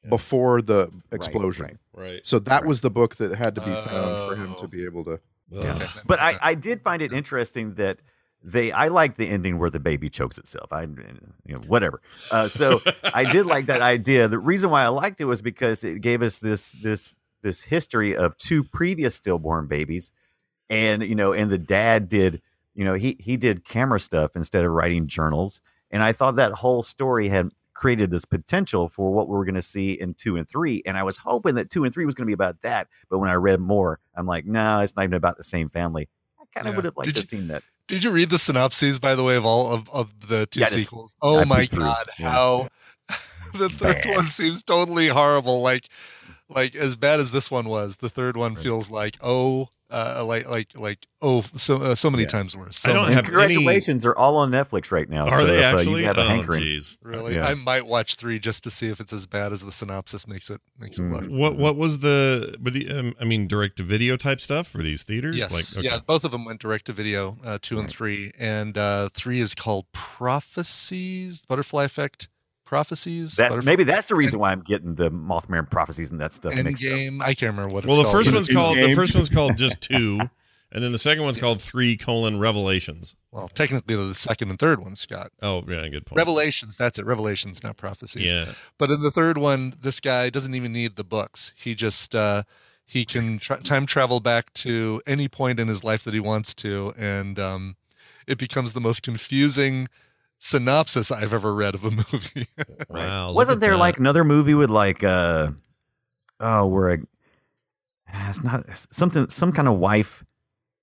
[0.02, 0.10] Yeah.
[0.10, 1.76] before the explosion right.
[1.94, 2.26] Right.
[2.26, 4.62] so that was the book that had to be found for him Oh.
[4.62, 5.20] to be able to
[5.50, 5.78] Yeah.
[6.06, 7.98] But I, I did find it interesting that
[8.42, 10.72] they I like the ending where the baby chokes itself.
[10.72, 12.00] I you know whatever.
[12.30, 12.80] Uh, so
[13.14, 14.28] I did like that idea.
[14.28, 18.16] The reason why I liked it was because it gave us this this this history
[18.16, 20.12] of two previous stillborn babies,
[20.70, 22.40] and you know, and the dad did
[22.74, 25.60] you know he he did camera stuff instead of writing journals,
[25.90, 29.54] and I thought that whole story had created this potential for what we were going
[29.54, 32.14] to see in two and three, and I was hoping that two and three was
[32.14, 35.02] going to be about that, but when I read more, I'm like, no, it's not
[35.02, 36.08] even about the same family.
[36.40, 36.76] I kind of Yeah.
[36.76, 37.62] would have liked Did to you- seen that.
[37.88, 40.66] Did you read the synopses, by the way, of all of, of the two Yeah,
[40.66, 41.14] I just- sequels?
[41.22, 42.30] Oh I my through, god, yeah.
[42.30, 42.68] how
[43.54, 44.16] the third Bad.
[44.16, 45.60] one seems totally horrible.
[45.62, 45.88] Like,
[46.48, 48.62] like as bad as this one was, the third one Right.
[48.62, 52.28] feels like oh, uh, like like like oh, so uh, so many Yeah.
[52.28, 52.84] times worse.
[52.84, 55.26] I don't have And any- congratulations, they're all on Netflix right now.
[55.28, 56.00] Are so they if, uh, actually?
[56.00, 56.60] you have a oh, hankering.
[56.64, 56.98] jeez.
[57.02, 57.36] really.
[57.36, 57.46] Yeah.
[57.46, 60.50] I might watch three just to see if it's as bad as the synopsis makes
[60.50, 61.12] it makes it Mm.
[61.12, 61.26] look.
[61.30, 64.82] What what was the with the um, I mean direct to video type stuff for
[64.82, 65.36] these theaters?
[65.36, 65.88] Yes, Like okay.
[65.88, 69.38] yeah, both of them went direct to video, uh, two and three, and uh, three
[69.38, 72.28] is called Prophecies, Butterfly Effect,
[72.66, 76.32] Prophecies, That, Butterf- maybe that's the reason why I'm getting the Mothman prophecies and that
[76.34, 76.90] stuff mixed up.
[76.90, 77.22] Endgame.
[77.22, 78.16] I can't remember what it's Well, the called.
[78.16, 80.20] first one's the called the first one's called just two,
[80.72, 83.14] and then the second one's called three colon revelations.
[83.30, 85.30] Well, technically, the second and third one, Scott.
[85.40, 86.18] Oh yeah, good point.
[86.18, 86.76] Revelations.
[86.76, 87.06] That's it.
[87.06, 88.30] Revelations, not prophecies.
[88.30, 88.52] Yeah.
[88.78, 91.52] But in the third one, this guy doesn't even need the books.
[91.56, 92.42] He just uh,
[92.84, 96.52] he can tra- time travel back to any point in his life that he wants
[96.56, 97.76] to, and um,
[98.26, 99.86] it becomes the most confusing
[100.38, 102.46] synopsis I've ever read of a movie.
[102.88, 103.32] Wow.
[103.32, 103.78] Wasn't there that.
[103.78, 105.48] like another movie with like uh
[106.40, 106.98] oh where a
[108.28, 110.24] it's not something some kind of wife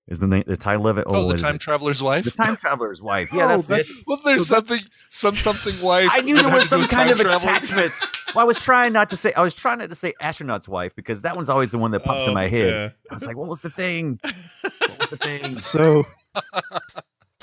[0.06, 1.04] is the name the title of it?
[1.06, 1.60] oh, what the is time it?
[1.62, 2.24] traveler's wife.
[2.24, 3.32] the time traveler's wife.
[3.32, 3.96] Yeah, Oh, that's, that's- it.
[4.06, 6.08] Wasn't there something, some something wife?
[6.12, 7.38] I knew there was some kind of travel?
[7.38, 7.92] attachment.
[8.34, 9.32] Well, I was trying not to say.
[9.32, 12.00] I was trying not to say astronaut's wife because that one's always the one that
[12.04, 12.68] pops in Oh, my head.
[12.72, 12.88] yeah.
[13.10, 14.20] I was like, what was the thing?
[14.22, 15.56] What was the thing?
[15.56, 16.04] so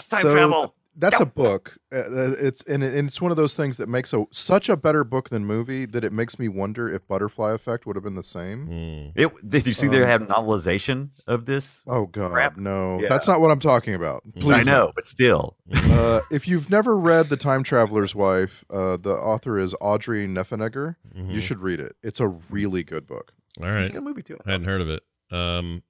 [0.09, 0.75] Time So- travel.
[0.95, 3.87] That's a book uh, uh, it's and, it- and it's one of those things that
[3.87, 7.53] makes a such a better book than movie that it makes me wonder if butterfly
[7.53, 9.19] effect would have been the same Hmm.
[9.19, 11.83] It, did you see they Um, have novelization of this?
[11.87, 12.57] oh god Crap.
[12.57, 13.07] no Yeah.
[13.09, 15.55] that's not what i'm talking about please I know, but still.
[15.73, 20.95] uh, if you've never read The Time Traveler's Wife, uh, the author is Audrey Niffenegger.
[21.17, 21.33] Mhm.
[21.33, 21.95] You should read it.
[22.03, 23.31] It's a really good book.
[23.59, 23.89] All right, It's right.
[23.89, 24.37] a good movie too.
[24.45, 25.01] I hadn't heard of it.
[25.31, 25.83] Um,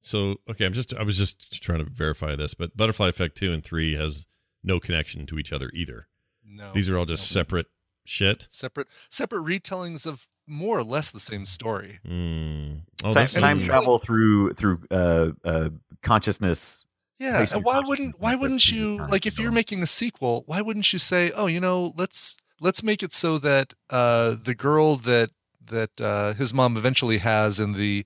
[0.00, 3.52] so okay, I'm just I was just trying to verify this, but Butterfly Effect two
[3.52, 4.26] and three has
[4.66, 6.08] no connection to each other either.
[6.44, 7.40] No, These are all just no.
[7.40, 7.66] separate
[8.04, 8.46] shit.
[8.50, 11.98] separate separate retellings of more or less the same story.
[12.06, 12.74] Hmm.
[13.02, 15.70] Oh, time, time travel through through uh, uh,
[16.02, 16.84] consciousness.
[17.18, 20.44] Yeah, and why consciousness wouldn't why wouldn't you like if you're making a sequel?
[20.46, 24.54] Why wouldn't you say, oh, you know, let's let's make it so that uh, the
[24.54, 25.30] girl that
[25.66, 28.04] that uh, his mom eventually has in the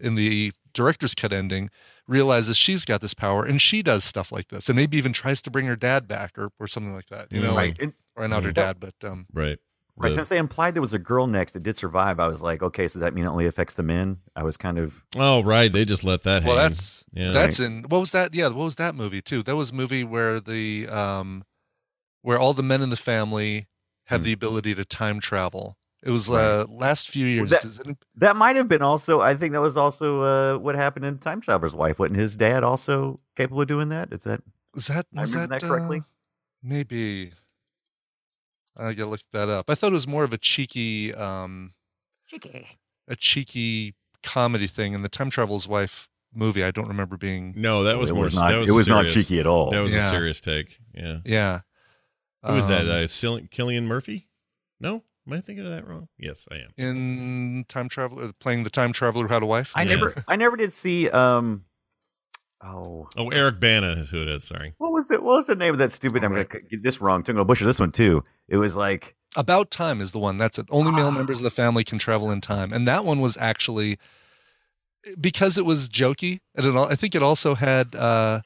[0.00, 1.70] in the director's cut ending
[2.08, 5.42] realizes she's got this power and she does stuff like this and maybe even tries
[5.42, 7.76] to bring her dad back or, or something like that you know right.
[7.80, 9.58] And, or not her dad but um Right.
[9.96, 10.12] right.
[10.12, 12.86] Since they implied there was a girl next that did survive, I was like, okay,
[12.86, 14.18] so that mean it only affects the men?
[14.36, 15.72] I was kind of oh, right.
[15.72, 16.68] They just let that well hang.
[16.70, 17.32] that's Yeah.
[17.32, 20.04] that's in what was that yeah what was that movie too that was a movie
[20.04, 21.44] where the um
[22.22, 23.66] where all the men in the family
[24.06, 24.26] have Hmm.
[24.26, 26.42] the ability to time travel it was Right.
[26.44, 29.20] uh last few years that- Does any- that might have been also.
[29.20, 31.98] I think that was also uh, what happened in Time Traveler's Wife.
[31.98, 34.12] Wasn't his dad also capable of doing that?
[34.12, 34.42] Is that
[34.74, 35.98] was that I was that, that correctly?
[36.00, 36.02] uh,
[36.62, 37.32] maybe
[38.78, 41.70] i gotta look that up i thought it was more of a cheeky um
[43.08, 47.84] a cheeky comedy thing in the time Traveler's wife movie i don't remember being no,
[47.84, 48.24] that was it more.
[48.24, 48.50] was not.
[48.50, 49.70] that was it was not cheeky at all.
[49.70, 50.78] That was a serious take.
[50.94, 51.18] Yeah.
[51.24, 51.60] yeah
[52.44, 52.82] Who was that?
[52.86, 54.28] Um, Uh, Sil- Cillian Murphy?
[54.80, 56.08] No, am I thinking of that wrong?
[56.18, 56.70] Yes, I am.
[56.76, 59.94] in time traveler playing the time traveler who had a wife I Yeah.
[59.96, 60.24] never.
[60.28, 61.08] I never did see.
[61.10, 61.64] Um.
[62.62, 64.44] Oh, Oh, Eric Bana is who it is.
[64.44, 64.74] Sorry.
[64.78, 66.24] what was the what was the name of that stupid?
[66.24, 67.22] I'm gonna get this wrong.
[67.22, 67.62] Tungo Bush.
[67.62, 68.24] This one too.
[68.48, 70.38] It was like About Time is the one.
[70.38, 70.66] That's it.
[70.70, 73.98] Only male members of the family can travel in time, and that one was actually
[75.20, 76.40] because it was jokey.
[76.54, 78.40] And it, al- I think it also had uh,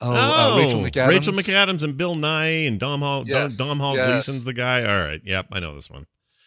[0.00, 1.08] oh, uh, Rachel McAdams.
[1.08, 3.24] Rachel McAdams and Bill Nighy and Domhnall.
[3.26, 4.08] Yes, Dom, Domhnall yes.
[4.08, 4.82] Gleason's the guy.
[4.82, 5.20] All right.
[5.24, 6.06] Yep, I know this one.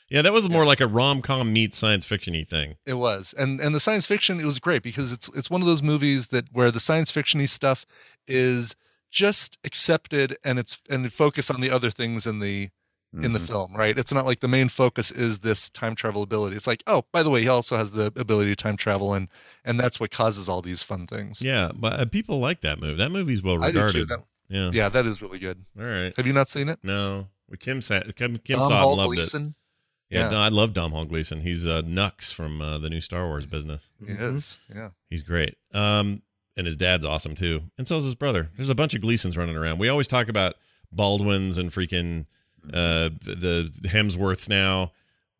[0.09, 2.75] Yeah, that was more like a rom com meets science fiction-y thing.
[2.85, 5.67] It was, and and the science fiction it was great because it's it's one of
[5.67, 7.85] those movies that where the science fictiony stuff
[8.25, 8.75] is
[9.11, 12.69] just accepted and it's and it focus on the other things in the
[13.13, 13.47] in the mhm.
[13.47, 13.97] film, right?
[13.97, 16.55] It's not like the main focus is this time travel ability.
[16.55, 19.27] It's like, oh, by the way, he also has the ability to time travel, and
[19.63, 21.41] and that's what causes all these fun things.
[21.41, 22.97] Yeah, but uh, people like that movie.
[22.97, 23.99] That movie's well I do too.
[23.99, 24.07] regarded.
[24.09, 24.69] That, Yeah.
[24.73, 25.65] yeah, that is really good.
[25.79, 26.13] All right.
[26.15, 26.79] Have you not seen it?
[26.83, 29.53] No, Well, Kim sa- Kim, Kim Dom saw it Hall and loved it.
[30.09, 30.29] Yeah, Yeah.
[30.29, 31.41] no, I love Domhnall Gleason.
[31.41, 33.91] He's uh, Hux from uh, the new Star Wars business.
[34.05, 34.57] He is.
[34.73, 34.89] Yeah.
[35.09, 35.55] He's great.
[35.73, 36.21] Um,
[36.55, 38.49] and his dad's awesome too, and so is his brother.
[38.55, 39.79] There's a bunch of Gleasons running around.
[39.79, 40.55] We always talk about
[40.91, 42.25] Baldwins and freaking
[42.73, 44.91] uh, the, the Hemsworths now.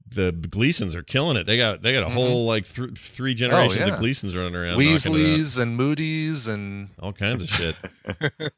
[0.10, 1.46] The Gleasons are killing it.
[1.46, 2.14] They got they got a Mhm.
[2.14, 3.94] whole like th- three generations yeah.
[3.94, 5.00] of Gleasons running around, knocking it.
[5.02, 7.76] Weasleys and Moody's and all kinds of shit.
[8.08, 8.52] Weasleys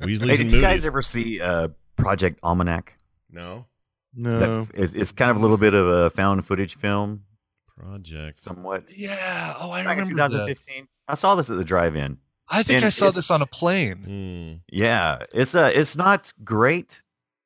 [0.00, 2.96] Hey, Weasleys did and you guys ever see uh, Project Almanac?
[3.30, 3.66] no
[4.14, 4.64] No.
[4.64, 7.24] That is, it's kind of a little bit of a found footage film,
[7.76, 8.38] project.
[8.38, 8.84] somewhat.
[8.96, 9.54] yeah.
[9.58, 10.28] Oh, I Back in remember that.
[10.30, 10.88] 2015.
[11.08, 12.16] I saw this at the drive-in.
[12.48, 13.96] I think And I saw this on a plane.
[13.98, 14.74] Hmm.
[14.74, 17.02] Yeah, it's uh, it's not great,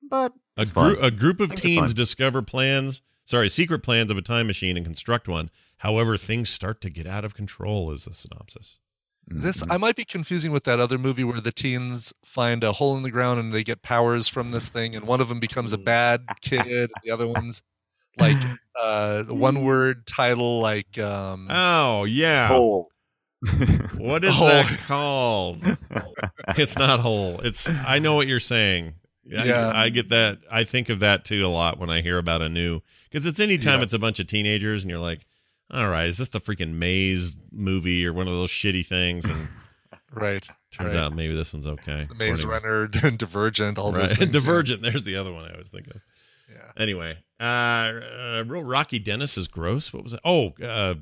[0.09, 0.91] but A, it's fun.
[0.95, 4.77] group a group of Things teens discover plans, sorry, secret plans of a time machine
[4.77, 5.51] and construct one.
[5.79, 7.91] However, things start to get out of control.
[7.93, 8.81] Is the synopsis?
[9.31, 9.73] This Mhm.
[9.75, 13.03] I might be confusing with that other movie where the teens find a hole in
[13.03, 15.79] the ground and they get powers from this thing, and one of them becomes a
[15.79, 17.63] bad kid, the other one's
[18.17, 18.37] like
[18.81, 22.49] uh one word title like um Oh yeah.
[22.49, 22.89] Hole.
[23.99, 24.49] What is Hole.
[24.49, 25.63] that called?
[26.57, 27.39] it's not hole.
[27.45, 27.69] It's.
[27.69, 28.95] I know what you're saying.
[29.37, 29.72] I- Yeah.
[29.74, 30.39] I, get that.
[30.51, 33.41] I think of that too a lot when I hear about a new because it's
[33.41, 33.85] anytime Yeah.
[33.85, 35.26] it's a bunch of teenagers and you're like,
[35.70, 39.26] all right, is this the freaking Maze movie or one of those shitty things?
[39.26, 39.49] And
[40.12, 41.05] right turns right.
[41.05, 42.07] out maybe this one's okay.
[42.09, 44.20] the Maze According- Runner and Divergent, all those Right.
[44.20, 44.26] yeah.
[44.26, 44.83] Divergent.
[44.83, 46.01] There's the other one I always think of.
[46.51, 46.72] Yeah.
[46.83, 49.93] Anyway, uh, uh real Rocky Dennis is gross.
[49.93, 50.20] What was it?
[50.24, 50.95] Oh, uh,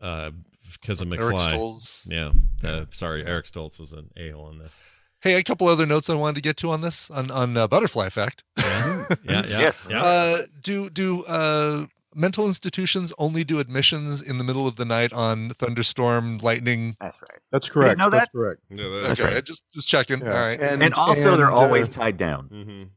[0.00, 0.30] uh,
[0.72, 1.48] because of Eric McFly.
[1.52, 2.06] Stoltz.
[2.10, 2.32] Yeah.
[2.68, 4.78] Uh, sorry, Eric Stoltz was an a hole in this.
[5.26, 7.66] Hey, a couple other notes I wanted to get to on this on on uh,
[7.66, 8.44] Butterfly Effect.
[8.56, 9.88] Yeah, yeah, Yes.
[9.90, 10.00] yeah.
[10.00, 15.12] Uh, do do uh, mental institutions only do admissions in the middle of the night
[15.12, 16.96] on thunderstorm, lightning?
[17.00, 17.40] That's right.
[17.50, 17.98] That's correct.
[17.98, 18.32] know That's that?
[18.32, 18.60] correct.
[18.70, 19.44] Yeah, that- That's okay, right.
[19.44, 20.20] just just checking.
[20.20, 20.32] Yeah.
[20.32, 20.60] All right.
[20.60, 22.88] And, also, they're and, always uh, tied down.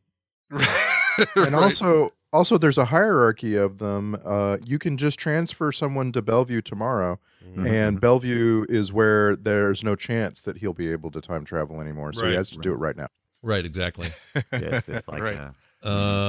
[0.52, 1.36] Mm-hmm.
[1.46, 4.18] and also also there's a hierarchy of them.
[4.26, 7.66] Uh, you can just transfer someone to Bellevue tomorrow, Mhm.
[7.68, 12.14] and Bellevue is where there's no chance that he'll be able to time travel anymore.
[12.14, 12.30] So Right.
[12.32, 13.08] he has to do it right now.
[13.42, 14.10] Right, exactly.
[14.52, 15.38] yes, it's like Right.
[15.38, 15.52] uh,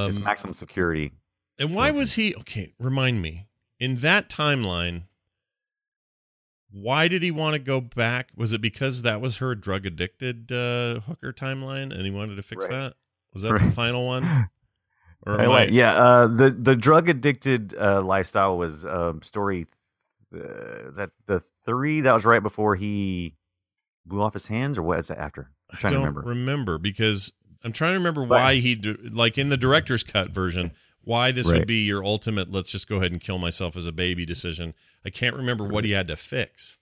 [0.08, 1.12] it's Um, maximum security.
[1.58, 2.74] and why was he okay?
[2.78, 3.48] Remind me.
[3.78, 5.04] In that timeline,
[6.70, 8.30] why did he want to go back?
[8.36, 12.42] Was it because that was her drug addicted uh, hooker timeline, and he wanted to
[12.42, 12.74] fix Right.
[12.76, 12.94] that?
[13.32, 14.48] Was that the final one?
[15.26, 19.66] Or am Anyway, I- yeah, uh, the the drug addicted uh, lifestyle was um, story.
[20.34, 22.00] Uh, is that the three?
[22.00, 23.34] That was right before he
[24.06, 25.50] blew off his hands, or what is that after?
[25.70, 26.78] I'm trying to don't remember.
[26.78, 30.72] because I'm trying to remember But- why he d- like in the director's cut version
[31.02, 33.92] why this would be your ultimate let's just go ahead and kill myself as a
[33.92, 34.74] baby decision.
[35.04, 36.76] I can't remember what he had to fix.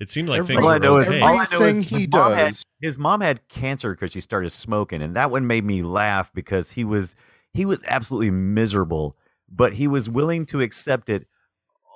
[0.00, 2.08] It seemed like things all were I know is all I know is he his
[2.12, 5.64] mom had- does- his mom had cancer because she started smoking, and that one made
[5.64, 7.14] me laugh because he was
[7.54, 9.16] he was absolutely miserable,
[9.50, 11.26] but he was willing to accept it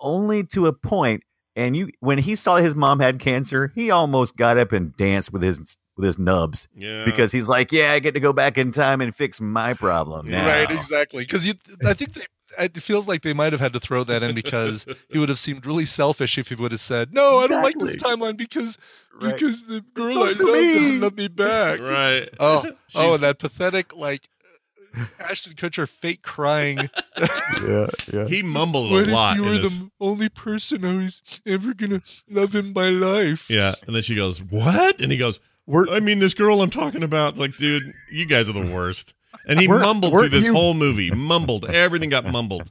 [0.00, 1.22] only to a point.
[1.56, 5.32] And you, when he saw his mom had cancer, he almost got up and danced
[5.32, 5.58] with his
[5.96, 7.04] with his nubs Yeah.
[7.04, 10.28] because he's like, "Yeah, I get to go back in time and fix my problem."
[10.30, 10.46] Now.
[10.46, 11.24] Right, exactly.
[11.24, 11.54] Because you,
[11.84, 12.22] I think they.
[12.58, 15.38] It feels like they might have had to throw that in because he would have
[15.38, 18.78] seemed really selfish if he would have said, "No, I don't like this timeline because
[19.20, 19.34] Right.
[19.34, 22.28] because the girl I love doesn't love me back." right.
[22.40, 24.28] Oh, oh, and that pathetic like
[25.20, 26.78] Ashton Kutcher fake crying.
[27.66, 28.26] yeah, yeah.
[28.26, 29.36] he mumbles what a lot.
[29.36, 33.48] if you in were the only person I was ever gonna love in my life?
[33.50, 36.70] Yeah, and then she goes, "What?" And he goes, We're- "I mean, this girl I'm
[36.70, 39.14] talking about." It's like, dude, you guys are the worst.
[39.46, 41.10] And he Weren't- mumbled through weren't this you- whole movie.
[41.10, 41.64] Mumbled.
[41.66, 42.70] Everything got mumbled.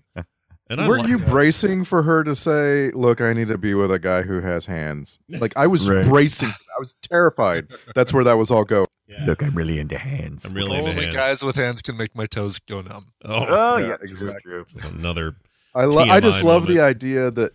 [0.69, 3.73] And I Weren't like you bracing for her to say, "Look, I need to be
[3.73, 5.17] with a guy who has hands"?
[5.29, 6.05] Like I was Right.
[6.05, 6.49] bracing.
[6.49, 7.67] I was terrified.
[7.95, 8.87] That's where that was all going.
[9.25, 10.45] Look, I'm really into hands.
[10.45, 11.15] I'm really into Only hands.
[11.15, 13.07] guys with hands can make my toes go numb.
[13.23, 14.41] Oh, Oh Yeah, yeah, this exactly.
[14.41, 14.65] true.
[14.83, 15.35] another.
[15.75, 16.77] I lo- I just love moment.
[16.77, 17.51] the idea that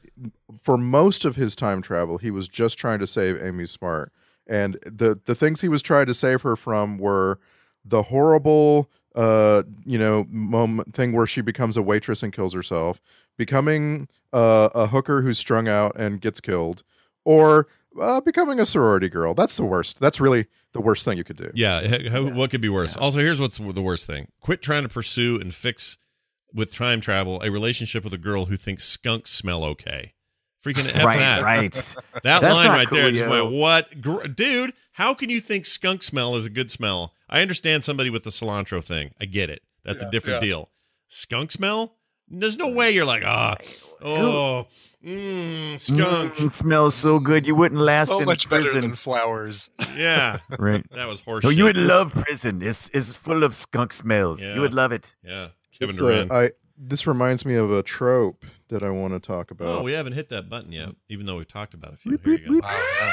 [0.63, 4.13] for most of his time travel, he was just trying to save Amy Smart,
[4.47, 7.39] and the the things he was trying to save her from were
[7.85, 13.01] the horrible, uh, you know, moment thing where she becomes a waitress and kills herself,
[13.37, 16.85] becoming uh, a hooker who's strung out and gets killed,
[17.25, 17.67] or
[18.01, 19.35] uh, becoming a sorority girl.
[19.35, 19.99] That's the worst.
[20.01, 21.51] That's really the worst thing you could do.
[21.55, 22.97] Yeah, h- how, what could be worse?
[22.97, 25.99] Also, here's what's the worst thing: quit trying to pursue and fix
[26.55, 30.15] with time travel a relationship with a girl who thinks skunks smell okay.
[30.65, 31.43] Freaking f right, that.
[31.43, 31.75] right.
[32.23, 34.01] That That's line not right there just went, what?
[34.01, 37.15] Gr- Dude, how can you think skunk smell is a good smell?
[37.29, 39.11] I understand somebody with the cilantro thing.
[39.21, 39.63] I get it.
[39.85, 40.49] That's a different yeah.
[40.49, 40.71] deal.
[41.09, 41.97] Skunk smell?
[42.29, 46.35] There's no way you're like, ah, oh, mmm, skunk.
[46.35, 47.47] Mm, smells so good.
[47.47, 48.81] You wouldn't last So in much better prison.
[48.83, 49.71] than flowers.
[49.97, 50.83] Yeah, right.
[50.93, 51.45] that was horseshit.
[51.45, 52.63] No, you would love prison.
[52.63, 54.41] It's it's full of skunk smells.
[54.41, 54.55] Yeah.
[54.55, 55.15] You would love it.
[55.23, 55.49] Yeah,
[55.79, 56.33] Kevin This, uh, Durand.
[56.33, 59.69] I this reminds me of a trope that I want to talk about.
[59.69, 62.19] oh, we haven't hit that button yet, even though we've talked about a few.
[62.25, 62.67] Here you go.
[62.67, 63.13] Wow, yeah.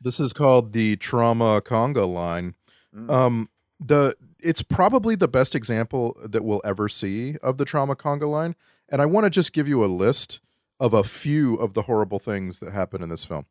[0.00, 2.54] This is called the trauma conga line.
[2.96, 3.10] Mm.
[3.10, 3.48] Um,
[3.80, 8.54] the it's probably the best example that we'll ever see of the trauma conga line,
[8.90, 10.40] and I want to just give you a list
[10.78, 13.46] of a few of the horrible things that happen in this film.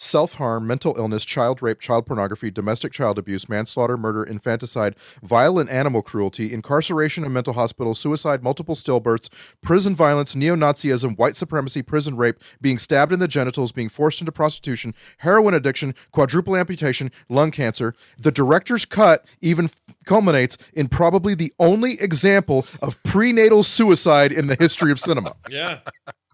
[0.00, 4.94] Self harm, mental illness, child rape, child pornography, domestic child abuse, manslaughter, murder, infanticide,
[5.24, 9.28] violent animal cruelty, incarceration in mental hospitals, suicide, multiple stillbirths,
[9.60, 14.20] prison violence, neo Nazism, white supremacy, prison rape, being stabbed in the genitals, being forced
[14.20, 17.92] into prostitution, heroin addiction, quadruple amputation, lung cancer.
[18.18, 19.68] The director's cut even
[20.08, 25.36] culminates in probably the only example of prenatal suicide in the history of cinema.
[25.50, 25.78] Yeah,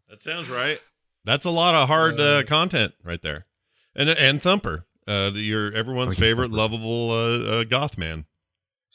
[0.08, 0.80] that sounds right.
[1.24, 3.46] That's a lot of hard uh, content right there,
[3.94, 6.56] and and Thumper, uh, your everyone's favorite Thumper.
[6.56, 8.26] lovable uh, uh, goth man.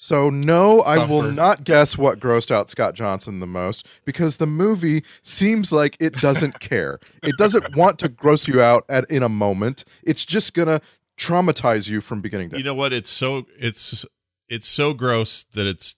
[0.02, 4.48] So no, I will not guess what grossed out Scott Johnson the most because the
[4.48, 7.00] movie seems like it doesn't care.
[7.22, 9.84] It doesn't want to gross you out at in a moment.
[10.04, 10.80] It's just gonna
[11.18, 12.64] traumatize you from beginning to end.
[12.64, 12.94] You know what?
[12.94, 14.06] It's so it's
[14.50, 15.95] it's so gross that it's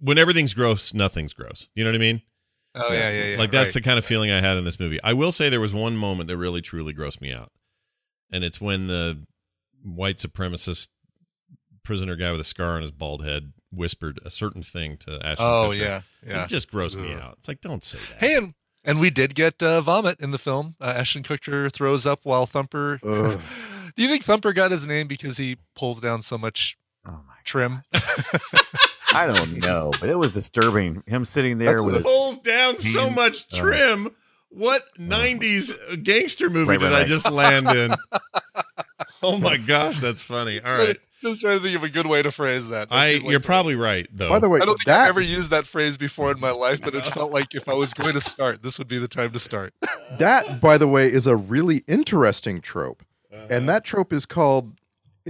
[0.00, 1.68] when everything's gross, nothing's gross.
[1.74, 2.22] You know what I mean?
[2.74, 3.38] Oh yeah, yeah, yeah.
[3.38, 3.74] like that's right.
[3.74, 5.00] the kind of feeling I had in this movie.
[5.02, 7.50] I will say there was one moment that really truly grossed me out,
[8.32, 9.24] and it's when the
[9.82, 10.88] white supremacist
[11.82, 15.46] prisoner guy with a scar on his bald head whispered a certain thing to Ashton
[15.46, 15.78] Oh Kutcher.
[15.78, 16.44] yeah, yeah.
[16.44, 17.34] It just grossed me out.
[17.38, 18.18] It's like don't say that.
[18.18, 18.54] Hey, and
[18.84, 20.76] and we did get uh, vomit in the film.
[20.80, 23.00] Uh, Ashton Kutcher throws up while Thumper.
[23.96, 26.76] Do you think Thumper got his name because he pulls down so much
[27.06, 27.34] Oh my!
[27.44, 27.82] trim?
[29.12, 31.02] I don't know, but it was disturbing.
[31.06, 34.14] Him sitting there That's with a- his pulls down so hand- much uh, trim.
[34.50, 37.94] what '90s gangster movie Right, right, did I just land in?
[39.22, 40.60] oh my gosh, that's funny.
[40.60, 42.88] All right, Just trying to think of a good way to phrase that.
[42.88, 44.28] That I like you're the- probably right though.
[44.28, 46.50] By the way, I don't think that I've ever used that phrase before in my
[46.52, 49.08] life, but it felt like if I was going to start, this would be the
[49.08, 49.74] time to start.
[50.18, 53.46] that by the way is a really interesting trope, Uh-huh.
[53.50, 54.72] and that trope is called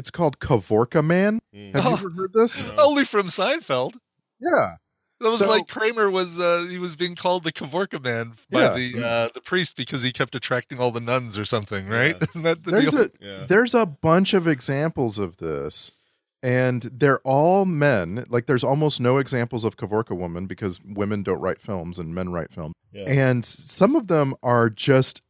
[0.00, 1.40] it's called Kavorka Man.
[1.54, 1.74] Mm.
[1.74, 1.90] Have Oh.
[1.90, 2.62] you ever heard this?
[2.78, 3.94] Only from Seinfeld.
[4.40, 4.76] Yeah.
[5.20, 8.62] That was So- like Kramer was uh, he was being called the Kavorka man by
[8.62, 8.74] Yeah.
[8.74, 12.16] the uh, the priest because he kept attracting all the nuns or something, right?
[12.18, 12.26] Yeah.
[12.30, 13.00] Isn't that the There's deal?
[13.02, 13.46] a Yeah.
[13.46, 15.92] there's a bunch of examples of this
[16.42, 21.38] and they're all men like there's almost no examples of kavorka women because women don't
[21.42, 23.04] write films and men write film Yeah.
[23.06, 25.20] and some of them are just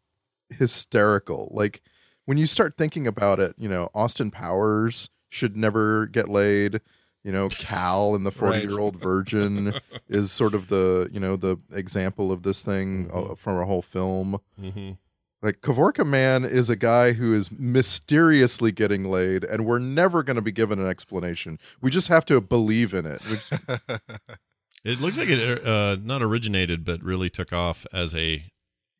[0.60, 1.82] hysterical like
[2.30, 6.80] when you start thinking about it you know austin powers should never get laid
[7.24, 9.74] you know cal and the forty-year-old virgin
[10.08, 13.38] is sort of the you know the example of this thing uh, Mhm.
[13.38, 14.96] from a whole film Mhm.
[15.42, 20.36] Like Kavorka Man is a guy who is mysteriously getting laid, and we're never going
[20.36, 21.58] to be given an explanation.
[21.80, 23.22] We just have to believe in it.
[23.26, 23.50] Which,
[24.84, 28.44] It looks like it uh, not originated, but really took off as a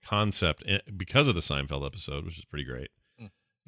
[0.03, 2.89] concept eh, because of the Seinfeld episode, which is pretty great.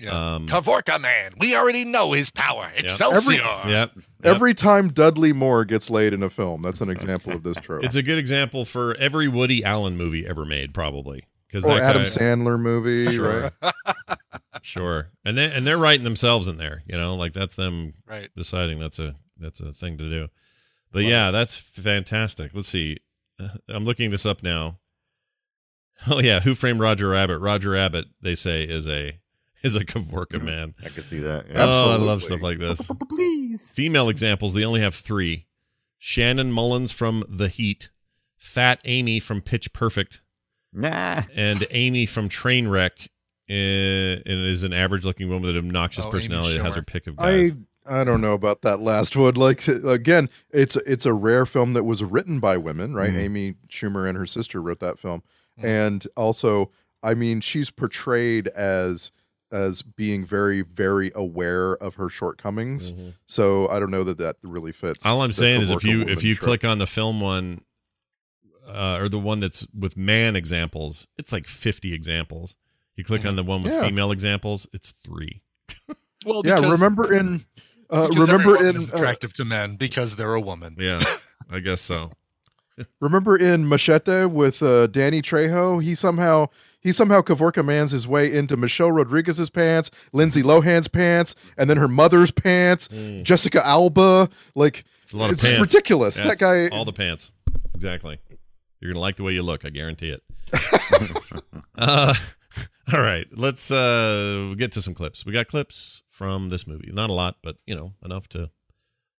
[0.02, 0.34] Yeah.
[0.34, 2.68] Um, Kavorka man, we already know his power.
[2.76, 3.36] Excelsior.
[3.36, 3.68] Yep.
[3.68, 3.90] yep.
[4.24, 7.84] every time Dudley Moore gets laid in a film, that's an example of this trope.
[7.84, 11.24] It's a good example for every Woody Allen movie ever made, probably.
[11.46, 13.52] Because or that Adam guy, Sandler movie, Sure.
[13.62, 13.74] right?
[14.62, 16.82] sure, and they and they're writing themselves in there.
[16.86, 18.30] You know, like that's them Right.
[18.36, 20.28] deciding that's a that's a thing to do.
[20.90, 22.52] But yeah, that's fantastic.
[22.54, 22.98] Let's see.
[23.38, 24.78] Uh, I'm looking this up now.
[26.08, 27.38] Oh yeah, Who Framed Roger Rabbit?
[27.38, 29.20] Roger Rabbit, they say, is a
[29.62, 30.74] is a Kavorka man.
[30.84, 31.46] I can see that.
[31.54, 32.90] Oh, I love stuff like this.
[33.08, 33.70] Please.
[33.70, 35.46] Female examples, they only have three.
[35.98, 37.90] Shannon Mullins from The Heat,
[38.36, 40.20] Fat Amy from Pitch Perfect,
[40.72, 41.22] Nah.
[41.34, 43.08] and Amy from Trainwreck
[43.48, 46.82] uh, and is an average looking woman with an obnoxious Oh, personality that has her
[46.82, 47.52] pick of guys.
[47.52, 47.56] I
[48.00, 49.34] I don't know about that last one.
[49.34, 53.12] Like again, it's it's a rare film that was written by women, right?
[53.12, 53.18] Mhm.
[53.18, 55.22] Amy Schumer and her sister wrote that film,
[55.60, 55.64] Mhm.
[55.64, 56.70] and also,
[57.02, 59.10] I mean, she's portrayed as
[59.52, 62.92] as being very very aware of her shortcomings.
[62.92, 63.14] Mhm.
[63.26, 65.04] So I don't know that that really fits.
[65.06, 66.46] All I'm saying is if you if you trope.
[66.46, 67.60] click on the film one
[68.68, 72.56] uh, or the one that's with man examples, it's like 50 examples.
[72.96, 73.86] You click on the one with Yeah.
[73.86, 75.42] female examples, it's three.
[76.24, 77.44] Well, yeah, remember in
[77.90, 80.76] uh, remember in woman is uh, attractive to men because they're a woman.
[80.78, 81.02] Yeah,
[81.50, 82.12] I guess so.
[83.00, 86.46] Remember in Machete with uh, Danny Trejo, he somehow
[86.82, 91.76] he somehow Kavorka mans his way into Michelle Rodriguez's pants, Lindsay Lohan's pants, and then
[91.76, 93.22] her mother's pants, Mm.
[93.24, 94.28] Jessica Alba.
[94.54, 95.60] Like It's a lot of it's pants.
[95.60, 96.18] ridiculous.
[96.18, 96.68] Yeah, that guy.
[96.68, 97.32] all the pants.
[97.74, 98.18] Exactly.
[98.80, 99.64] You're gonna like the way you look.
[99.64, 100.22] I guarantee it.
[101.78, 102.14] uh,
[102.92, 105.24] all right, let's uh, get to some clips.
[105.24, 106.90] We got clips from this movie.
[106.92, 108.50] Not a lot, but you know enough to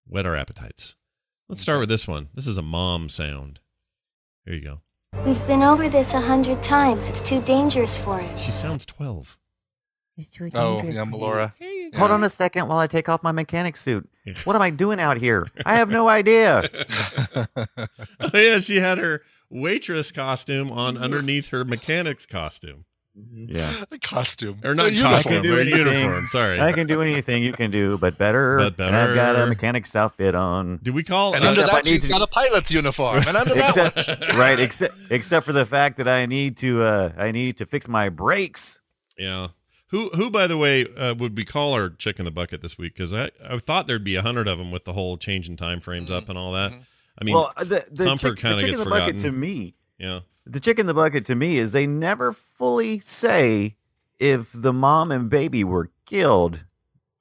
[0.06, 0.96] whet our appetites.
[1.50, 2.30] Let's start with this one.
[2.34, 3.60] This is a mom sound.
[4.46, 4.82] Here you go.
[5.26, 7.08] We've been over this a hundred times.
[7.10, 8.36] It's too dangerous for him.
[8.36, 9.38] She sounds twelve.
[10.54, 11.54] Oh, yeah, Melora.
[11.96, 14.08] Hold on a second while I take off my mechanic suit.
[14.44, 15.48] What am I doing out here?
[15.66, 16.70] I have no idea.
[17.36, 17.48] oh
[18.34, 22.86] yeah, she had her waitress costume on underneath her mechanic's costume,
[23.16, 23.84] Yeah.
[23.92, 24.60] A costume.
[24.64, 25.14] or not A uniform.
[25.14, 25.86] costume, do or anything.
[25.86, 26.28] uniform.
[26.30, 26.60] Sorry.
[26.60, 28.58] I can do anything you can do, but better.
[28.58, 30.78] But And I've got a mechanic's outfit on.
[30.82, 31.36] Do we call?
[31.36, 33.18] And under Except I that, need she's to- got a pilot's uniform.
[33.28, 36.82] And under that one, Except, right, except except for the fact that I need to
[36.84, 38.80] uh I need to fix my brakes.
[39.18, 39.50] Yeah.
[39.90, 42.80] Who, who, by the way, uh, would we call our chick in the bucket this
[42.80, 42.96] week?
[42.96, 45.56] Because I, I thought there'd be a hundred of them with the whole change in
[45.56, 46.72] time frames up and all that.
[46.72, 46.80] Mhm.
[47.22, 50.60] I mean, well, the, the, Thumper kinda gets in the bucket to me, yeah, the
[50.60, 53.76] chick in the bucket to me is they never fully say
[54.20, 56.64] if the mom and baby were killed,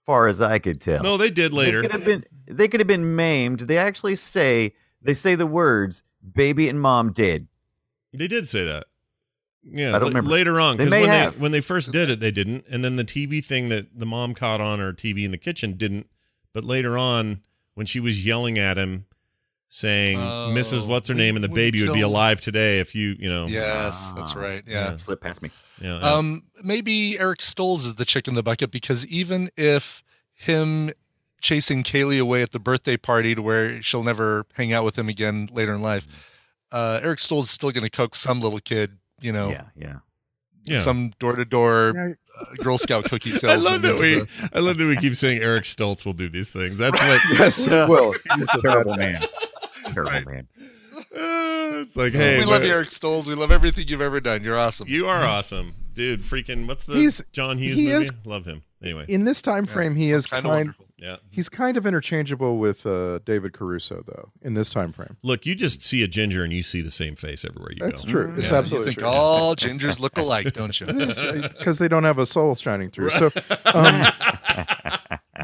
[0.05, 1.03] far as I could tell.
[1.03, 1.83] no, they did They later.
[1.83, 3.61] could have been they could have been maimed.
[3.61, 6.03] They actually say they say the words
[6.35, 7.47] baby and mom dead.
[8.13, 8.87] They did say that.
[9.65, 10.29] Yeah, I don't remember.
[10.31, 11.35] later on because when have.
[11.37, 14.05] they when they first did it, they didn't, and then the TV thing that the
[14.07, 16.09] mom caught on her TV in the kitchen didn't.
[16.53, 17.43] But later on,
[17.75, 19.07] when she was yelling at him,
[19.75, 20.87] saying Oh, "Mrs.
[20.87, 23.47] What's her name?" and the we baby would be alive today if you, you know,
[23.47, 24.39] yes, that's Ah.
[24.39, 24.63] right.
[24.67, 24.95] Yeah.
[24.97, 25.51] Slip past me.
[25.81, 26.13] yeah, yeah.
[26.13, 30.03] Um, maybe Eric Stoltz is the chick in the bucket because even if
[30.35, 30.91] him
[31.41, 35.09] chasing Kaylee away at the birthday party to where she'll never hang out with him
[35.09, 36.07] again later in life,
[36.71, 39.95] uh, Eric Stoltz is still going to coax some little kid, you know, Yeah, yeah.
[40.65, 40.79] yeah.
[40.81, 42.17] some door to door
[42.59, 43.65] Girl Scout cookie sales.
[43.67, 46.29] I love that we, the- I love that we keep saying Eric Stoltz will do
[46.29, 46.77] these things.
[46.79, 47.87] That's what yes, Yeah.
[47.89, 49.23] well, he's the Terrible man.
[49.93, 50.27] Terrible Right.
[50.27, 50.49] man.
[50.95, 53.27] Uh, it's like, hey, we love we're- Eric Stoltz.
[53.27, 54.43] We love everything you've ever done.
[54.45, 54.89] You're awesome.
[54.89, 56.23] You are awesome, dude.
[56.23, 58.05] Freaking, what's the He's- John Hughes he movie?
[58.05, 58.63] is- love him.
[58.83, 60.55] Anyway, In this time frame, he is kinda kind.
[60.57, 60.87] wonderful.
[60.99, 61.17] yeah.
[61.31, 64.31] He's kind of interchangeable with uh, David Caruso, though.
[64.43, 67.15] In this time frame, Look, you just see a ginger and you see the same
[67.15, 68.07] face everywhere you that's go.
[68.07, 68.35] That's true.
[68.43, 69.09] It's Yeah, absolutely you think true.
[69.09, 70.87] all gingers look alike, don't you?
[71.59, 73.11] because they don't have a soul shining through.
[73.11, 73.27] So
[73.73, 74.05] um,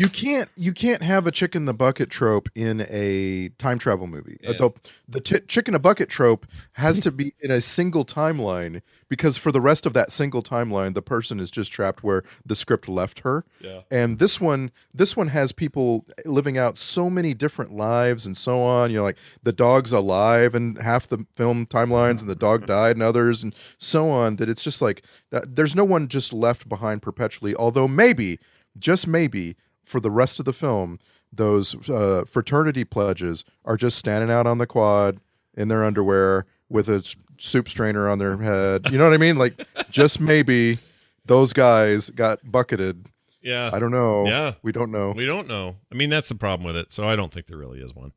[0.01, 4.07] you can't you can't have a chicken in the bucket trope in a time travel
[4.07, 4.39] movie.
[4.43, 4.53] Yeah.
[4.53, 4.71] The,
[5.09, 9.37] the t- chick in a bucket trope has to be in a single timeline because
[9.37, 12.89] for the rest of that single timeline, the person is just trapped where the script
[12.89, 13.45] left her.
[13.61, 13.81] Yeah.
[13.91, 18.61] And this one, this one has people living out so many different lives and so
[18.61, 18.91] on.
[18.91, 22.97] You know, like the dog's alive in half the film timelines, and the dog died
[22.97, 24.37] in others, and so on.
[24.37, 27.55] That it's just like that, there's no one just left behind perpetually.
[27.55, 28.39] Although maybe,
[28.79, 29.57] just maybe,
[29.89, 30.99] for the rest of the film,
[31.33, 35.19] those uh, fraternity pledges are just standing out on the quad
[35.55, 37.03] in their underwear with a
[37.39, 38.91] soup strainer on their head.
[38.91, 39.37] You know what I mean?
[39.37, 40.79] Like, just maybe
[41.25, 43.07] those guys got bucketed.
[43.43, 43.71] Yeah.
[43.73, 44.27] I don't know.
[44.27, 44.55] Yeah.
[44.63, 45.13] We don't know.
[45.13, 45.77] We don't know.
[45.93, 46.91] I mean, that's the problem with it.
[46.91, 48.13] So I don't think there really is one.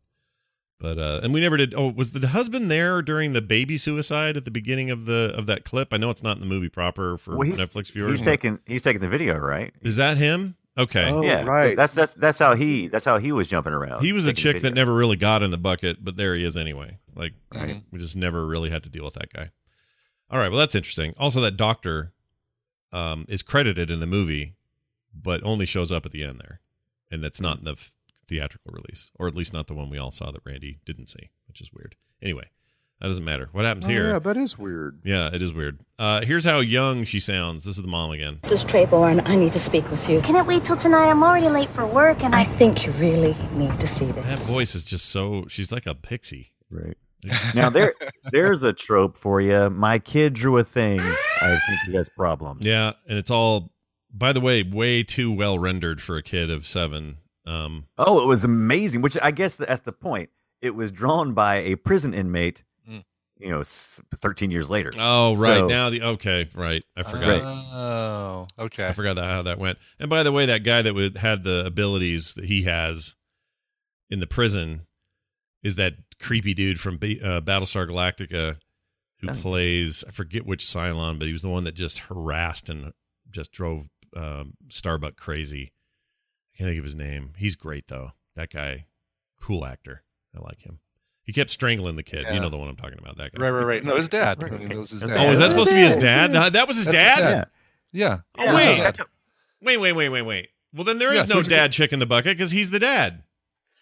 [0.80, 4.36] But uh and we never did oh, was the husband there during the baby suicide
[4.36, 5.94] at the beginning of the of that clip?
[5.94, 8.18] I know it's not in the movie proper for Well, he's- Netflix viewers.
[8.18, 9.72] He's taking he's taking the video, right?
[9.82, 10.56] Is that him?
[10.78, 11.10] Okay.
[11.10, 11.76] Oh, yeah, right.
[11.76, 14.02] That's that's that's how he that's how he was jumping around.
[14.04, 14.70] he was a chick video.
[14.70, 16.98] that never really got in the bucket, but there he is anyway.
[17.16, 17.84] Like Right.
[17.92, 19.52] we just never really had to deal with that guy.
[20.30, 21.14] All right, well that's interesting.
[21.18, 22.14] Also that doctor
[22.94, 24.56] um is credited in the movie
[25.14, 26.62] but only shows up at the end there.
[27.12, 27.92] And that's not in the f-
[28.28, 31.32] theatrical release or at least not the one we all saw that Randy didn't see,
[31.50, 31.96] which is weird.
[32.22, 32.50] Anyway,
[33.02, 33.50] that doesn't matter.
[33.52, 34.10] What happens Oh, here?
[34.12, 35.00] yeah, that is weird.
[35.04, 35.80] Yeah, it is weird.
[36.00, 37.66] Uh, here's how young she sounds.
[37.66, 38.40] This is the mom again.
[38.44, 39.22] This is Treborn.
[39.28, 40.22] I need to speak with you.
[40.22, 41.08] Can it wait till tonight?
[41.10, 42.44] I'm already late for work and I I.
[42.44, 44.26] think you really need to see this.
[44.26, 45.46] That voice is just so.
[45.48, 46.54] She's like a pixie.
[46.70, 46.98] Right.
[47.56, 47.94] Now there
[48.32, 49.70] there's a trope for you.
[49.70, 51.00] My kid drew a thing.
[51.00, 52.66] I think he has problems.
[52.66, 53.72] Yeah, and it's all,
[54.12, 57.18] by the way, way too well rendered for a kid of seven.
[57.46, 59.02] Um, Oh, it was amazing.
[59.02, 60.30] Which I guess that's the point.
[60.64, 62.64] It was drawn by a prison inmate.
[63.42, 64.92] You know, 13 years later.
[64.98, 66.84] oh, right So- now the okay, right.
[66.96, 67.42] I forgot.
[67.44, 68.88] Oh, okay.
[68.88, 69.80] I forgot that, how that went.
[70.00, 73.16] And by the way, that guy that would, had the abilities that he has
[74.10, 74.86] in the prison
[75.64, 78.58] is that creepy dude from B, uh, Battlestar Galactica
[79.22, 79.34] who Oh.
[79.34, 82.92] plays I forget which Cylon, but he was the one that just harassed and
[83.30, 85.72] just drove um, Starbuck crazy.
[86.54, 87.34] I can't think of his name.
[87.38, 88.12] He's great though.
[88.36, 88.86] That guy,
[89.40, 90.04] cool actor.
[90.36, 90.80] I like him.
[91.24, 92.26] He kept strangling the kid.
[92.34, 93.18] You know the one I'm talking about.
[93.18, 93.44] That guy.
[93.44, 93.84] Right, right, right.
[93.84, 94.42] No, his dad.
[94.42, 94.52] Right.
[94.54, 95.18] It was his Oh, dad.
[95.18, 96.34] Oh, is that supposed to be his dad?
[96.34, 97.20] That, that was his That's his dad?
[97.32, 97.48] dad.
[97.94, 98.18] Yeah.
[98.38, 98.48] Yeah.
[98.50, 98.66] Oh, wait.
[98.76, 99.00] his dad.
[99.62, 100.50] Wait, wait, wait, wait, wait.
[100.74, 102.80] Well, then there is Yeah, so no dad chick in the bucket because he's the
[102.80, 103.24] dad.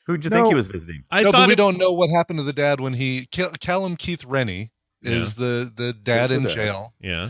[0.06, 1.04] Who'd you think he was visiting?
[1.12, 3.28] I no, thought but we it- don't know what happened to the dad when he
[3.32, 4.72] Cal- Callum Keith Rennie
[5.02, 6.54] is the the dad the in dad.
[6.56, 6.94] jail.
[7.00, 7.30] Yeah.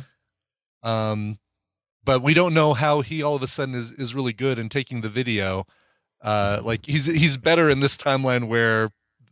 [0.82, 1.38] Um,
[2.04, 4.70] but we don't know how he all of a sudden is is really good in
[4.70, 5.66] taking the video.
[6.22, 8.90] Uh, like he's he's better in this timeline where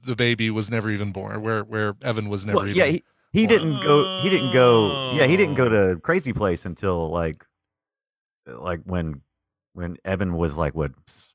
[0.07, 2.77] the baby was never even born, where where Evan was never Well, even.
[2.77, 4.21] yeah, he, he didn't go.
[4.23, 5.11] He didn't go.
[5.15, 7.43] Yeah, he didn't go to Crazy Place until like,
[8.47, 9.21] like when,
[9.73, 10.91] when Evan was like what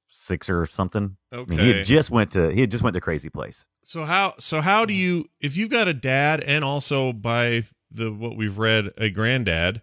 [0.09, 1.17] six or something.
[1.33, 3.67] I mean, he had just went to he had just went to Crazy Place.
[3.85, 8.11] So how so how do you if you've got a dad and also by the
[8.13, 9.83] what we've read a granddad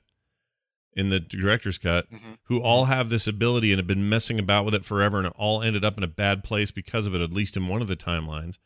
[0.94, 2.38] in the director's cut Mhm.
[2.46, 5.34] who all have this ability and have been messing about with it forever and it
[5.36, 7.88] all ended up in a bad place because of it at least in one of
[7.88, 8.58] the timelines.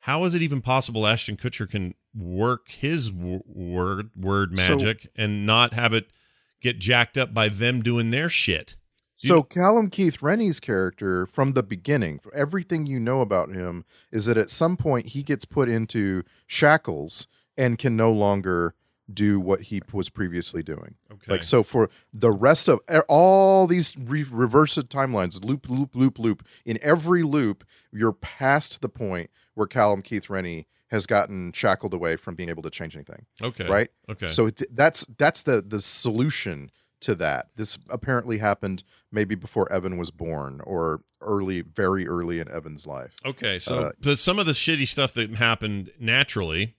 [0.00, 5.08] How is it even possible Ashton Kutcher can work his w- word word So- magic
[5.16, 6.10] and not have it
[6.60, 8.76] get jacked up by them doing their shit?
[9.16, 14.38] So Callum Keith Rennie's character from the beginning, everything you know about him is that
[14.38, 17.28] at some point he gets put into shackles
[17.58, 18.74] and can no longer
[19.12, 20.94] do what he was previously doing.
[21.12, 21.32] Okay.
[21.32, 26.42] Like so for the rest of all these re- reversed timelines, loop, loop, loop, loop.
[26.64, 27.62] In every loop,
[27.92, 29.28] you're past the point
[29.60, 33.24] where Callum Keith Rennie has gotten shackled away from being able to change anything.
[33.42, 33.68] okay.
[33.68, 33.90] Right.
[34.08, 34.28] Okay.
[34.28, 36.70] So th- that's that's the the solution
[37.02, 37.48] to that.
[37.56, 38.82] This apparently happened
[39.12, 43.12] maybe before Evan was born or early, very early in Evan's life.
[43.24, 46.74] Okay, so Uh, some of the shitty stuff that happened naturally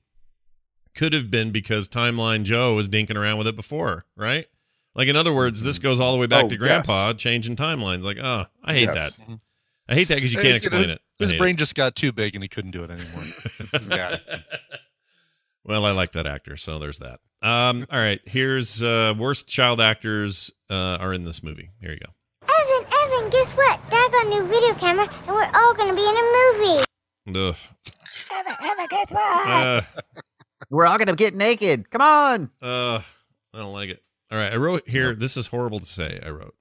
[0.95, 4.45] could have been because Timeline Joe was dinking around with it before, right?
[4.93, 7.15] Like in other words, this goes all the way back Oh, to Grandpa yes.
[7.17, 8.03] changing timelines.
[8.03, 9.15] Like, oh, I hate Yes.
[9.15, 9.39] that.
[9.87, 11.01] I hate that because you can't explain it.
[11.21, 13.23] I His hate brain just got too big and he couldn't do it anymore.
[13.89, 14.17] Yeah.
[15.63, 17.19] well, I like that actor, so there's that.
[17.41, 21.69] Um, all right, here's uh, worst child actors uh, are in this movie.
[21.79, 22.11] Here you go.
[22.43, 23.79] Evan, Evan, guess what?
[23.89, 27.49] Dad got a new video camera, and we're all gonna be in a movie.
[27.49, 27.55] Ugh.
[28.33, 29.47] Evan, Evan, guess what?
[29.47, 29.81] Uh,
[30.69, 31.89] We're all gonna get naked.
[31.89, 32.49] Come on.
[32.61, 33.01] Uh,
[33.53, 34.03] I don't like it.
[34.31, 35.15] All right, I wrote here.
[35.15, 36.19] This is horrible to say.
[36.25, 36.55] I wrote.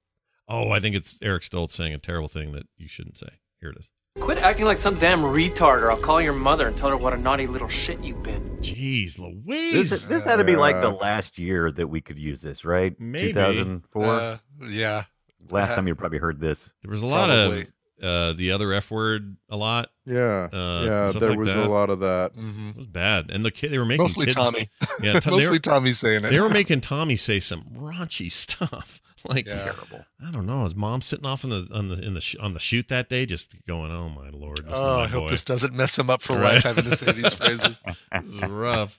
[0.49, 3.29] Oh, I think it's Eric Stoltz saying a terrible thing that you shouldn't say.
[3.61, 3.93] Here it is.
[4.21, 7.13] Quit acting like some damn retard, or I'll call your mother and tell her what
[7.13, 8.59] a naughty little shit you've been.
[8.59, 9.91] Jeez, Louise.
[9.91, 12.95] This this had to be like the last year that we could use this, right?
[13.01, 13.29] Maybe.
[13.29, 14.05] 2004.
[14.05, 14.39] Uh,
[14.69, 15.05] yeah.
[15.51, 16.73] last time you probably heard this.
[16.83, 17.63] there was a lot Probably.
[17.63, 17.67] of
[18.05, 19.37] uh, the other F word.
[19.49, 19.89] A lot.
[20.07, 21.13] Yeah, Uh, yeah.
[21.19, 21.67] There like was that.
[21.67, 22.33] a lot of that.
[22.35, 24.69] hmm It was bad, and the kid they were making Mostly kids, Tommy.
[25.03, 26.31] Yeah, Tom, they, Mostly were, Tommy saying it.
[26.31, 29.01] they were making Tommy say some raunchy stuff.
[29.29, 29.65] Like Yeah.
[29.65, 30.05] Terrible.
[30.27, 30.63] I don't know.
[30.65, 33.09] His mom sitting off on the on the in the sh- on the shoot that
[33.09, 35.99] day, just going, "Oh my lord, this Oh, my I hope boy." this doesn't mess
[35.99, 36.55] him up for Right.
[36.55, 37.81] life having to say these phrases.
[38.13, 38.99] this is rough.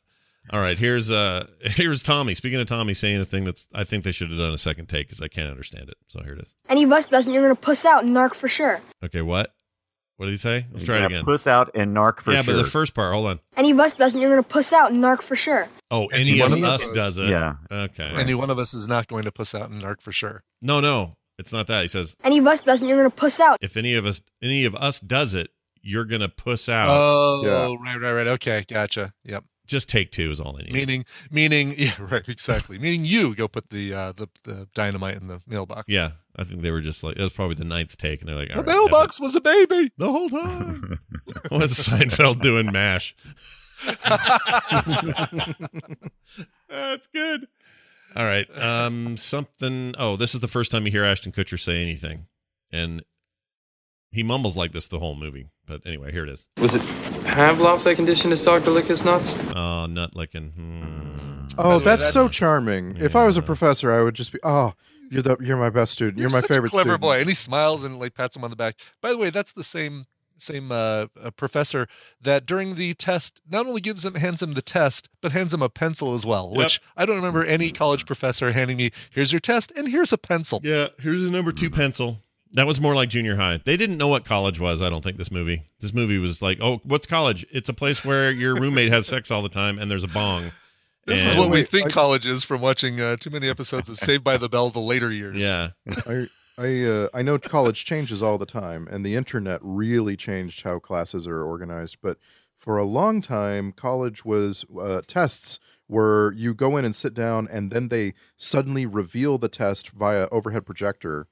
[0.52, 2.34] All right, here's uh here's Tommy.
[2.36, 4.88] Speaking of Tommy saying a thing that's I think they should have done a second
[4.90, 5.98] take because I can't understand it.
[6.08, 6.56] So here it is.
[6.70, 8.82] Any of us doesn't, you're gonna puss out and narc for sure.
[9.04, 9.54] Okay, what?
[10.22, 10.66] What did he say?
[10.70, 11.26] Let's try it again.
[11.26, 12.54] Puss out and narc for yeah, sure.
[12.54, 13.12] Yeah, but the first part.
[13.12, 13.40] Hold on.
[13.58, 15.68] Any of us doesn't, you're gonna puss out and narc for sure.
[15.90, 17.30] Oh, any one of of us us- does it.
[17.30, 17.56] Yeah.
[17.72, 18.04] Okay.
[18.16, 20.44] Any one of us is not going to puss out and narc for sure.
[20.62, 21.82] No, no, it's not that.
[21.82, 23.58] He says Any of us doesn't, you're gonna puss out.
[23.62, 25.50] if any of us, any of us does it,
[25.82, 26.90] you're gonna puss out.
[26.96, 27.76] Oh, Yeah.
[27.84, 28.28] right, right, right.
[28.28, 29.14] Okay, gotcha.
[29.26, 29.44] Yep.
[29.72, 30.74] Just take two is all they need.
[30.74, 32.78] Meaning, meaning, yeah, right, exactly.
[32.78, 35.86] meaning you go put the uh, the the dynamite in the mailbox.
[35.88, 38.36] yeah, I think they were just like it was probably the ninth take, and they're
[38.36, 39.92] like, The all right, mailbox was a baby.
[39.98, 41.00] the whole time.
[41.50, 42.72] What's Seinfeld doing?
[42.72, 43.16] Mash.
[46.70, 47.48] That's good.
[48.16, 48.48] All right.
[48.60, 49.94] Um, something.
[49.98, 52.28] Oh, this is the first time you hear Ashton Kutcher say anything,
[52.72, 53.04] and
[54.12, 55.48] he mumbles like this the whole movie.
[55.66, 56.50] But anyway, here it is.
[56.58, 56.82] Was it
[57.24, 59.38] Pavlov that conditioned his dog to lick his nuts?
[59.56, 60.50] Oh, nut licking.
[60.52, 61.48] Hmm.
[61.58, 62.98] Oh, the that's that- so charming.
[62.98, 64.74] If I was a professor, I would just be, oh,
[65.10, 66.18] you're the you're my best student.
[66.18, 67.02] You're, my such a favorite clever student.
[67.02, 68.76] boy, and he smiles and like pats him on the back.
[69.02, 70.06] By the way, that's the same
[70.38, 71.88] same uh, uh, professor
[72.22, 75.62] that during the test not only gives him hands him the test, but hands him
[75.62, 76.50] a pencil as well.
[76.56, 76.58] Yep.
[76.58, 78.92] Which I don't remember any college professor handing me.
[79.12, 80.62] Here's your test, and here's a pencil.
[80.64, 82.18] Yeah, here's a number two pencil.
[82.54, 83.60] That was more like junior high.
[83.64, 84.82] They didn't know what college was.
[84.82, 85.64] I don't think this movie.
[85.80, 87.46] This movie was like, oh, what's college?
[87.52, 90.52] It's a place where your roommate has sex all the time and there's a bong.
[91.06, 93.98] This is what we think I- college is from watching uh, too many episodes of
[93.98, 95.38] Saved by the Bell the later years.
[95.38, 95.70] Yeah,
[96.06, 100.62] I I uh, I know college changes all the time, and the internet really changed
[100.62, 101.98] how classes are organized.
[102.04, 102.18] But
[102.56, 107.48] for a long time, college was uh, tests where you go in and sit down,
[107.52, 111.28] and then they suddenly reveal the test via overhead projector,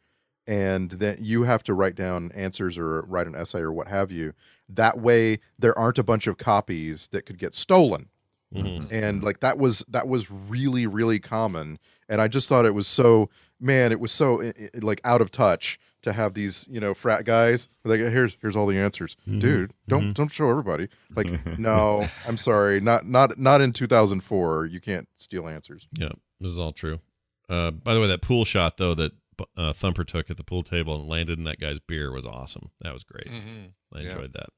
[0.49, 4.11] and then you have to write down answers or write an essay or what have
[4.11, 4.33] you.
[4.67, 8.09] That way, there aren't a bunch of copies that could get stolen
[8.55, 8.87] Mhm.
[8.91, 11.77] and like that was that was really really common
[12.09, 15.21] and i just thought it was so man it was so i- i- like out
[15.21, 19.15] of touch to have these you know frat guys like here's here's all the answers
[19.27, 19.39] Mhm.
[19.39, 20.13] dude don't Mhm.
[20.15, 21.27] don't show everybody like
[21.59, 26.09] no i'm sorry not not not in 2004 you can't steal answers yeah.
[26.41, 26.99] This is all true.
[27.49, 29.11] Uh, by the way, that pool shot though that
[29.57, 32.71] uh, Thumper took at the pool table and landed in that guy's beer was awesome.
[32.81, 33.27] That was great.
[33.27, 33.71] Mhm.
[33.93, 34.05] I Yeah.
[34.09, 34.49] enjoyed that.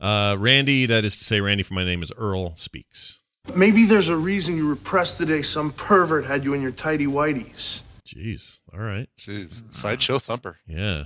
[0.00, 3.20] Uh, Randy, that is to say, Randy from my name is Earl speaks.
[3.54, 7.06] Maybe there's a reason you repressed the day some pervert had you in your tidy
[7.06, 7.80] whities.
[8.06, 8.60] Jeez.
[8.72, 9.08] All right.
[9.18, 10.58] Jeez, sideshow thumper.
[10.66, 11.04] Yeah.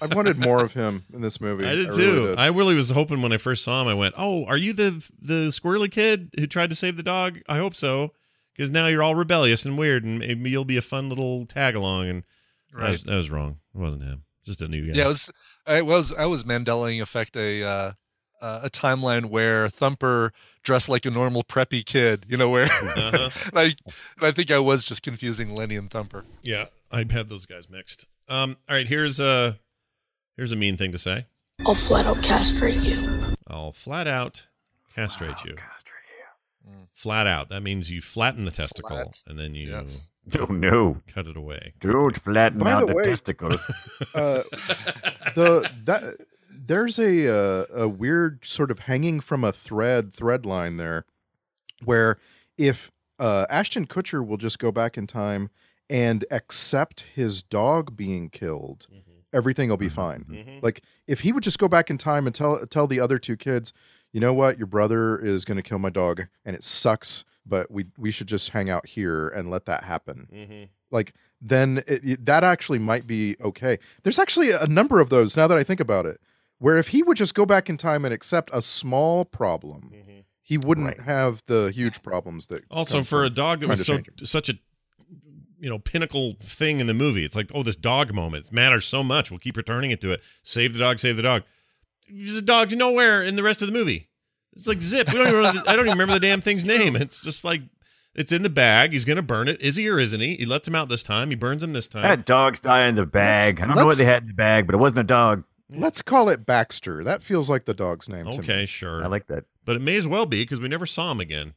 [0.00, 2.26] i wanted more of him in this movie I did really too.
[2.28, 2.38] did.
[2.38, 3.88] I really was hoping when I first saw him.
[3.88, 7.40] I went, "Oh, are you the the squirrely kid who tried to save the dog?"
[7.48, 8.12] I hope so,
[8.58, 11.76] because now you're all rebellious and weird, and maybe you'll be a fun little tag
[11.76, 12.08] along.
[12.08, 12.24] And
[12.76, 13.60] I was, I was wrong.
[13.74, 14.24] It wasn't him.
[14.44, 14.98] Just a new guy.
[14.98, 15.30] Yeah, it was
[15.66, 17.92] I was I was Mandela effect a uh,
[18.42, 20.32] uh, a timeline where Thumper
[20.62, 23.30] dressed like a normal preppy kid, you know, where Uh-huh.
[23.46, 23.74] and I and
[24.22, 26.24] I think I was just confusing Lenny and Thumper.
[26.42, 26.66] yeah.
[26.90, 28.06] I had those guys mixed.
[28.28, 28.56] Um.
[28.68, 28.88] All right.
[28.88, 29.58] Here's a
[30.36, 31.26] here's a mean thing to say.
[31.66, 33.34] I'll flat out castrate you.
[33.46, 34.46] I'll flat out
[34.94, 35.52] castrate you.
[35.54, 35.58] Mm.
[36.98, 37.48] Flat out.
[37.48, 39.22] That means you flatten the testicle Flat.
[39.24, 40.10] and then you Yes.
[40.38, 41.00] Oh no!
[41.06, 41.74] cut it away.
[41.78, 43.50] Don't flatten By out the the, testicle.
[44.14, 44.42] uh,
[45.36, 46.16] the that
[46.50, 51.06] there's a uh, a weird sort of hanging from a thread thread line there,
[51.84, 52.18] where
[52.56, 55.50] if uh, Ashton Kutcher will just go back in time
[55.88, 58.88] and accept his dog being killed,
[59.32, 60.24] everything will be fine.
[60.28, 60.62] Mhm.
[60.64, 63.36] Like if he would just go back in time and tell tell the other two
[63.36, 63.72] kids,
[64.18, 67.70] you know what, your brother is going to kill my dog, and it sucks, but
[67.70, 70.64] we we should just hang out here and let that happen Mm-hmm.
[70.90, 73.78] like then it, it- that actually might be okay.
[74.02, 76.20] There's actually a number of those now that I think about it,
[76.58, 79.92] where if he would just go back in time and accept a small problem,
[80.42, 81.00] he wouldn't Right.
[81.02, 82.64] have the huge problems that.
[82.72, 84.54] Also, for a dog that was so such a
[85.60, 88.84] you know pinnacle thing in the movie, it's like oh, this dog moment it matters
[88.84, 89.30] so much.
[89.30, 90.22] We'll keep returning it to it.
[90.42, 91.44] Save the dog, save the dog.
[92.10, 94.07] This dog's nowhere in the rest of the movie.
[94.58, 95.06] It's like zip.
[95.12, 96.96] We don't even the, I don't even remember the damn thing's name.
[96.96, 97.62] It's just like
[98.14, 98.92] it's in the bag.
[98.92, 99.62] He's gonna burn it.
[99.62, 100.34] Is he or isn't he?
[100.36, 101.30] He lets him out this time.
[101.30, 102.02] He burns him this time.
[102.02, 103.60] That dog's die in the bag.
[103.60, 105.44] I don't know what they had in the bag, but it wasn't a dog.
[105.70, 107.04] Let's call it Baxter.
[107.04, 108.24] That feels like the dog's name.
[108.24, 108.38] to me.
[108.38, 109.04] okay, sure.
[109.04, 109.44] I like that.
[109.64, 111.54] but it may as well be because we never saw him again.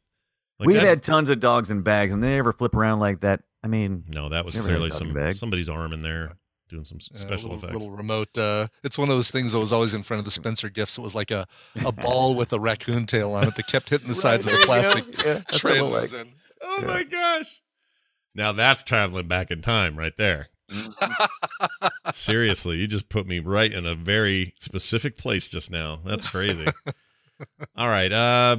[0.59, 3.21] Like We've that- had tons of dogs in bags, and they never flip around like
[3.21, 3.41] that.
[3.63, 4.29] I mean, no.
[4.29, 6.33] That was Never had a clearly some somebody's arm in there
[6.71, 7.83] doing some Uh, special little, effects.
[7.85, 8.35] little remote.
[8.37, 10.97] Uh, it's one of those things that was always in front of the Spencer gifts.
[10.97, 11.45] It was like a,
[11.85, 14.59] a ball with a raccoon tail on it that kept hitting the sides of the
[14.65, 16.25] plastic Yeah, that's tray it was like.
[16.25, 16.33] in.
[16.63, 16.87] Oh Yeah.
[16.87, 17.61] my gosh.
[18.33, 20.49] Now that's traveling back in time right there.
[22.11, 25.99] Seriously, you just put me right in a very specific place just now.
[26.05, 26.65] That's crazy.
[27.75, 28.11] All right.
[28.11, 28.57] Uh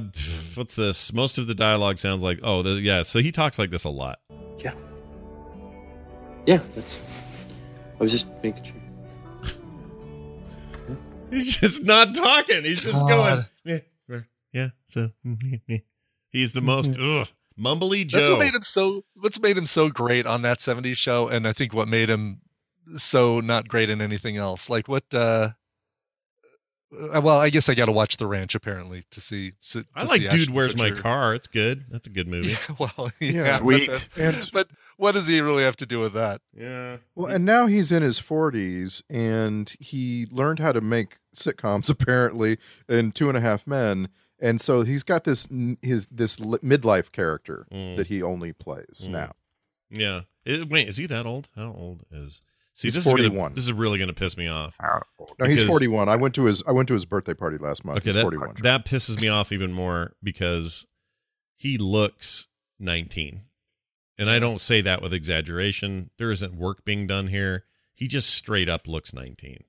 [0.55, 1.11] what's this?
[1.13, 3.89] Most of the dialogue sounds like oh, the, yeah, so he talks like this a
[3.89, 4.19] lot.
[4.59, 4.73] Yeah.
[6.45, 6.99] Yeah, that's.
[8.03, 8.75] I was just making sure.
[11.31, 12.65] He's just not talking.
[12.65, 13.07] He's just God.
[13.07, 13.45] going.
[13.63, 14.19] Yeah, yeah,
[14.51, 14.67] yeah.
[14.87, 15.11] So
[16.29, 18.31] he's the most ugh, mumbly That's Joe.
[18.31, 19.05] what made him so.
[19.15, 22.41] What's made him so great on that '70s show, and I think what made him
[22.97, 24.69] so not great in anything else.
[24.69, 25.05] Like what?
[25.13, 25.51] uh,
[27.21, 29.53] Well, I guess I got to watch The Ranch apparently to see.
[29.71, 31.33] To I see like Dude, Ashton Where's My Car?
[31.33, 31.85] It's good.
[31.89, 32.55] That's a good movie.
[32.79, 33.87] well, Yeah, yeah, sweet.
[33.89, 34.67] But, that- but
[34.97, 36.41] what does he really have to do with that?
[36.55, 36.97] Yeah.
[37.15, 42.57] Well, and now he's in his 40s and he learned how to make sitcoms apparently
[42.87, 44.09] in Two and a Half Men.
[44.39, 45.47] And so he's got this
[45.81, 47.97] his this midlife character Mm.
[47.97, 49.09] that he only plays Mm.
[49.09, 49.31] now.
[49.89, 50.21] Yeah.
[50.45, 51.47] It- wait, is he that old?
[51.55, 52.41] How old is?
[52.75, 53.53] See, He's this is gonna, 41.
[53.53, 54.75] this is really going to piss me off.
[55.39, 56.09] No, he's 41.
[56.09, 57.99] I went to his I went to his birthday party last month.
[57.99, 58.55] Okay, he's that 41.
[58.63, 60.87] that pisses me off even more because
[61.55, 62.47] he looks
[62.79, 63.43] 19.
[64.17, 66.09] And I don't say that with exaggeration.
[66.17, 67.65] There isn't work being done here.
[67.93, 69.63] He just straight up looks 19.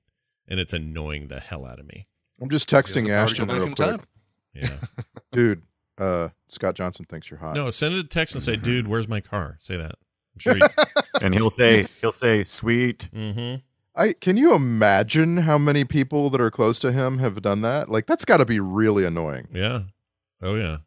[0.47, 2.07] And it's annoying the hell out of me.
[2.41, 3.75] I'm just He has the texting Ashton real quick.
[3.75, 4.01] time.
[4.53, 4.67] Yeah.
[5.31, 5.61] Dude,
[5.97, 7.55] uh, Scott Johnson thinks you're hot.
[7.55, 9.95] No, send it a text and say, "Dude, where's my car?" Say that.
[10.35, 10.59] I'm sure.
[11.21, 13.09] And he'll say, he'll say, sweet.
[13.15, 13.61] mm-hmm.
[13.95, 17.89] I can you imagine how many people that are close to him have done that?
[17.89, 19.47] Like that's got to be really annoying.
[19.53, 19.83] Yeah.
[20.41, 20.79] Oh yeah.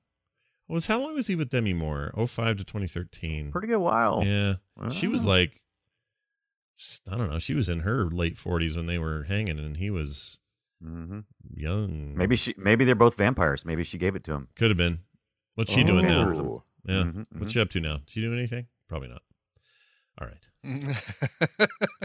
[0.68, 2.12] Was how long was he with Demi Moore?
[2.14, 3.50] 05 to 2013.
[3.50, 4.22] Pretty good while.
[4.24, 4.56] Yeah.
[4.90, 5.32] She was Wow.
[5.32, 5.62] like
[7.10, 9.90] I don't know, she was in her late 40s when they were hanging and he
[9.90, 10.40] was
[10.84, 11.20] mm-hmm.
[11.54, 12.14] young.
[12.14, 12.54] Maybe she.
[12.58, 13.64] Maybe they're both vampires.
[13.64, 14.48] Maybe she gave it to him.
[14.54, 15.00] could have been.
[15.54, 16.30] What's she doing now?
[16.30, 16.62] Oh.
[16.84, 17.02] Yeah.
[17.04, 17.96] Mhm, What's she up to now?
[17.96, 18.66] Is she doing anything?
[18.88, 19.22] Probably not.
[20.20, 20.38] All right.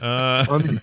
[0.01, 0.81] Uh, On the-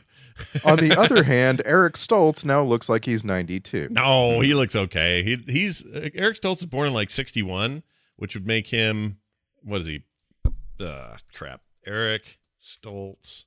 [0.65, 3.89] On the other hand, Eric Stoltz now looks like he's 92.
[3.91, 5.23] no, he looks okay.
[5.23, 5.85] He he's
[6.15, 7.83] Eric Stoltz is born in like 61,
[8.17, 9.19] which would make him
[9.63, 10.03] what is he?
[10.81, 11.61] Uh crap.
[11.87, 13.45] Eric Stoltz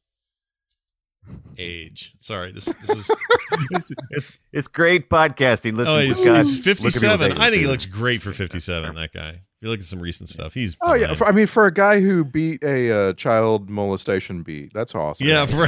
[1.57, 2.13] age.
[2.19, 3.11] Sorry, this this is
[3.71, 5.75] it's, it's, it's great podcasting.
[5.75, 6.35] Listen Oh, to he's, Scott.
[6.37, 7.31] he's look at people's 57.
[7.39, 9.41] I think he looks great for 57, that guy.
[9.63, 11.73] If you look at some recent stuff, he's Oh yeah, for, I mean, for a
[11.73, 15.25] guy who beat a uh, child molestation beat, that's awesome.
[15.25, 15.67] Yeah, for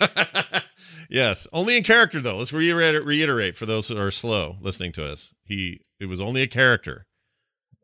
[1.10, 2.38] yes, only in character though.
[2.38, 5.34] Let's reiterate, reiterate for those who are slow listening to us.
[5.44, 7.04] He it was only a character,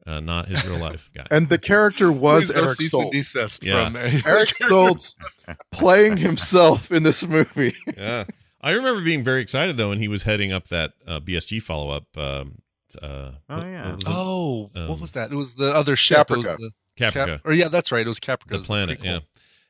[0.06, 1.26] uh, not his real life guy.
[1.30, 3.58] and the character was Please Eric cease Stoltz.
[3.62, 3.84] Yeah.
[3.84, 5.14] from Eric Stoltz
[5.72, 7.76] playing himself in this movie.
[7.98, 8.24] yeah,
[8.62, 11.90] I remember being very excited though when he was heading up that uh, BSG follow
[11.90, 12.16] up.
[12.16, 12.60] Um,
[13.02, 13.86] uh, Oh, what- yeah.
[13.86, 14.04] what was?
[14.08, 15.32] Oh, Um, what was that?
[15.32, 16.30] It was the other ship.
[16.30, 16.56] It was Caprica.
[16.58, 17.26] the- Caprica.
[17.26, 18.04] Cap- or yeah, that's right.
[18.04, 18.48] It was Caprica.
[18.50, 19.00] The was planet.
[19.00, 19.04] prequel.
[19.04, 19.18] Yeah,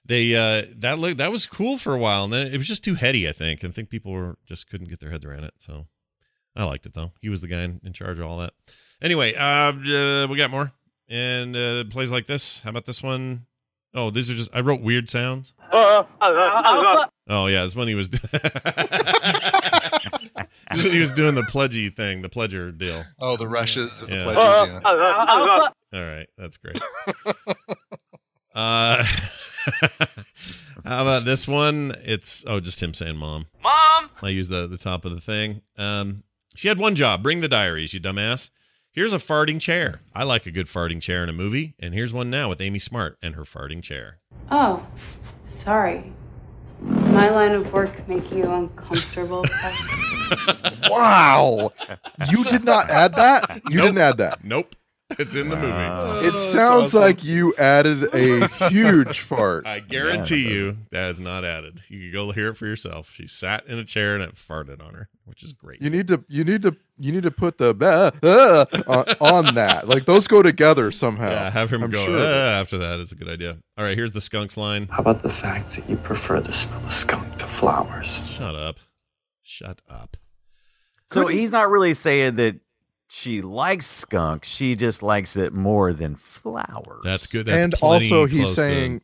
[0.05, 2.85] they uh, that look that was cool for a while, and then it was just
[2.85, 3.29] too heady.
[3.29, 3.65] I think.
[3.65, 5.55] I think people were just couldn't get their heads around it.
[5.59, 5.87] So
[6.55, 7.13] I liked it though.
[7.21, 8.53] He was the guy in, in charge of all that.
[9.01, 10.73] Anyway, uh, uh, we got more
[11.09, 12.61] and uh, plays like this.
[12.61, 13.47] How about this one?
[13.95, 15.55] Oh, these are just I wrote weird sounds.
[15.73, 18.09] Oh yeah, it's when he was.
[20.71, 23.05] This is when he was doing the pledgy thing, the pledger deal.
[23.21, 24.25] Oh, the rushes and Yeah.
[24.25, 24.83] the pledges.
[24.85, 25.69] Yeah.
[25.93, 26.81] All right, that's great.
[28.55, 29.05] uh,
[30.85, 31.95] how about this one?
[32.03, 34.11] It's oh, just him saying "mom." Mom!
[34.23, 35.63] I use the the top of the thing.
[35.77, 36.25] Um,
[36.55, 37.95] she had one job: bring the diaries.
[37.95, 38.51] You dumbass.
[38.93, 40.01] Here's a farting chair.
[40.15, 42.79] I like a good farting chair in a movie, and here's one now with Amy
[42.79, 44.19] Smart and her farting chair.
[44.53, 44.87] Oh,
[45.43, 46.13] sorry.
[46.93, 49.45] Does my line of work make you uncomfortable?
[50.91, 51.73] Wow,
[52.31, 53.63] you did not add that.
[53.71, 53.87] You Nope.
[53.87, 54.45] didn't add that.
[54.45, 54.77] Nope,
[55.19, 56.27] it's in the movie.
[56.29, 59.67] It sounds like you added a huge fart.
[59.67, 61.81] I guarantee you that is not added.
[61.89, 63.11] You can go hear it for yourself.
[63.11, 65.83] She sat in a chair and it farted on her, which is great.
[65.83, 66.23] You need to.
[66.29, 66.77] You need to.
[66.99, 69.89] You need to put the bah, uh, on, on that.
[69.89, 71.31] Like those go together somehow.
[71.31, 72.15] Yeah, have him I'm go sure.
[72.17, 73.57] "Ah," after that is a good idea.
[73.77, 74.87] All right, here's the skunks line.
[74.89, 78.21] How about the fact that you prefer the smell of skunk to flowers?
[78.31, 78.79] Shut up.
[79.45, 80.17] Shut up.
[81.07, 82.57] So he's not really saying that
[83.09, 84.45] she likes skunk.
[84.45, 87.03] She just likes it more than flowers.
[87.05, 87.47] That's good.
[87.47, 89.01] That's and also, he's close to- saying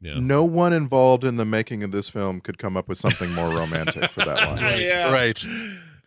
[0.00, 0.18] yeah.
[0.18, 3.48] no one involved in the making of this film could come up with something more
[3.48, 4.62] romantic for that line.
[4.62, 4.80] Right.
[4.80, 5.12] Yeah.
[5.12, 5.42] Right.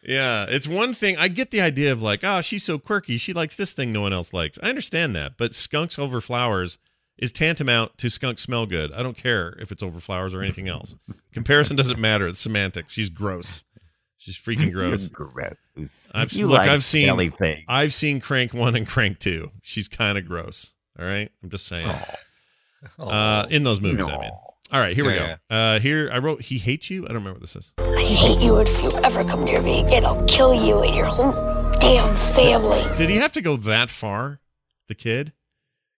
[0.06, 1.15] Yeah, it's one thing.
[1.18, 3.18] I get the idea of like, oh, she's so quirky.
[3.18, 4.60] She likes this thing no one else likes.
[4.61, 6.77] I understand that, but skunks over flowers
[7.18, 8.91] is tantamount to skunk smell good.
[8.91, 10.95] I don't care if it's over flowers or anything else.
[11.34, 12.27] Comparison doesn't matter.
[12.27, 12.94] It's semantics.
[12.94, 13.64] She's gross.
[14.18, 15.07] She's freaking gross.
[15.10, 15.56] Gross.
[16.14, 16.57] I've You look.
[16.60, 17.31] like I've seen.
[17.31, 17.61] things.
[17.68, 19.52] I've seen Crank one and Crank two.
[19.61, 20.73] She's kind of gross.
[20.99, 21.90] All right, I'm just saying.
[22.99, 24.31] Uh, in those movies, I mean.
[24.72, 25.56] All right, here we Yeah, go.
[25.56, 27.73] Uh, here I wrote, "He hates you." I don't remember what this is.
[27.77, 30.95] I hate you, and if you ever come near me again, I'll kill you and
[30.95, 31.31] your whole
[31.80, 32.84] damn family.
[32.95, 34.41] Did he have to go that far?
[34.88, 35.34] The kid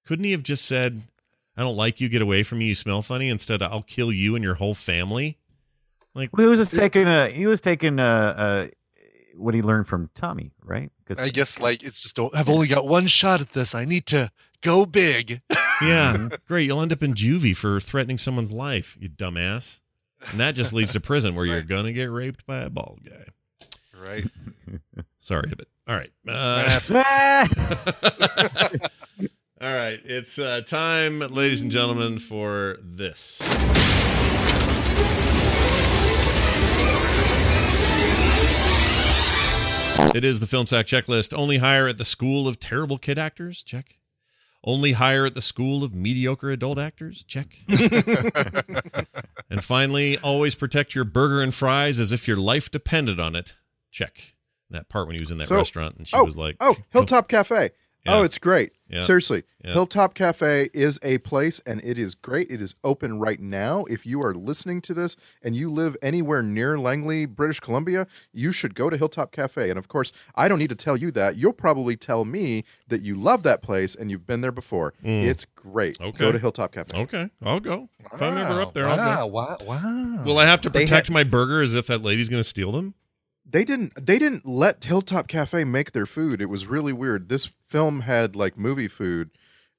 [0.05, 1.01] couldn't he have just said,
[1.57, 2.09] "I don't like you.
[2.09, 2.65] Get away from me.
[2.65, 5.37] You smell funny." Instead, of, "I'll kill you and your whole family."
[6.13, 8.67] Like Well, he was just taking a he was taking a, uh
[9.35, 10.89] what he learned from Tommy, right?
[11.03, 13.75] Because I guess like it's just oh, I've only got one shot at this.
[13.75, 15.41] I need to go big.
[15.81, 16.63] Yeah, great.
[16.63, 19.81] You'll end up in juvie for threatening someone's life, you dumbass.
[20.29, 23.25] And that just leads to prison where you're gonna get raped by a bald guy.
[24.01, 24.25] Right.
[25.19, 26.11] Sorry, but all right.
[26.27, 26.79] Uh,
[29.61, 29.99] all right.
[30.03, 33.41] It's uh, time, ladies and gentlemen, for this.
[40.13, 41.33] It is the Film Sack checklist.
[41.37, 43.63] Only hire at the School of Terrible Kid Actors?
[43.63, 43.97] Check.
[44.63, 47.23] Only hire at the School of Mediocre Adult Actors?
[47.23, 47.59] Check.
[49.49, 53.55] and finally, always protect your burger and fries as if your life depended on it.
[53.91, 54.35] Check.
[54.69, 56.75] That part when he was in that So- restaurant and she oh, was like, "Oh,
[56.91, 57.71] Hilltop Cafe.
[58.05, 58.17] Yeah.
[58.17, 58.71] Oh, it's great.
[58.87, 59.01] Yeah.
[59.01, 59.73] Seriously, Yeah.
[59.73, 62.51] Hilltop Cafe is a place, and it is great.
[62.51, 63.83] It is open right now.
[63.89, 68.51] If you are listening to this and you live anywhere near Langley, British Columbia, you
[68.51, 69.71] should go to Hilltop Cafe.
[69.71, 71.35] And of course, I don't need to tell you that.
[71.35, 74.93] You'll probably tell me that you love that place and you've been there before.
[75.03, 75.23] Mm.
[75.23, 75.99] It's great.
[75.99, 76.17] Okay.
[76.19, 76.95] Go to Hilltop Cafe.
[76.95, 77.89] Okay, I'll go.
[78.13, 79.33] If I'm ever up there, wow, I'll go.
[79.33, 80.23] wow, wow.
[80.23, 82.71] Will I have to protect had- my burger as if that lady's going to steal
[82.71, 82.93] them?
[83.55, 87.45] They didn't they didn't let hilltop cafe make their food it was really weird this
[87.69, 89.29] film had like movie food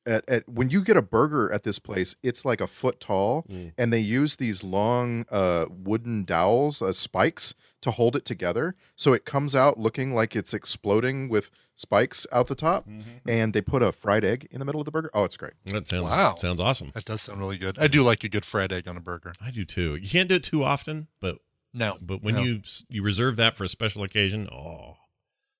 [0.07, 3.44] at, at when you get a burger at this place it's like a foot tall
[3.51, 3.73] Mm.
[3.78, 9.12] and they use these long uh, wooden dowels uh, spikes to hold it together so
[9.12, 13.28] it comes out looking like it's exploding with spikes out the top Mm-hmm.
[13.28, 15.55] and they put a fried egg in the middle of the burger oh it's great
[15.66, 16.36] That sounds Wow.
[16.36, 16.90] sounds awesome.
[16.94, 17.77] That does sound really good.
[17.78, 19.32] I do like a good fried egg on a burger.
[19.40, 19.97] I do too.
[19.97, 21.39] You can't do it too often, but
[21.77, 21.97] No.
[22.01, 22.43] but when no.
[22.43, 24.94] you you reserve that for a special occasion, oh,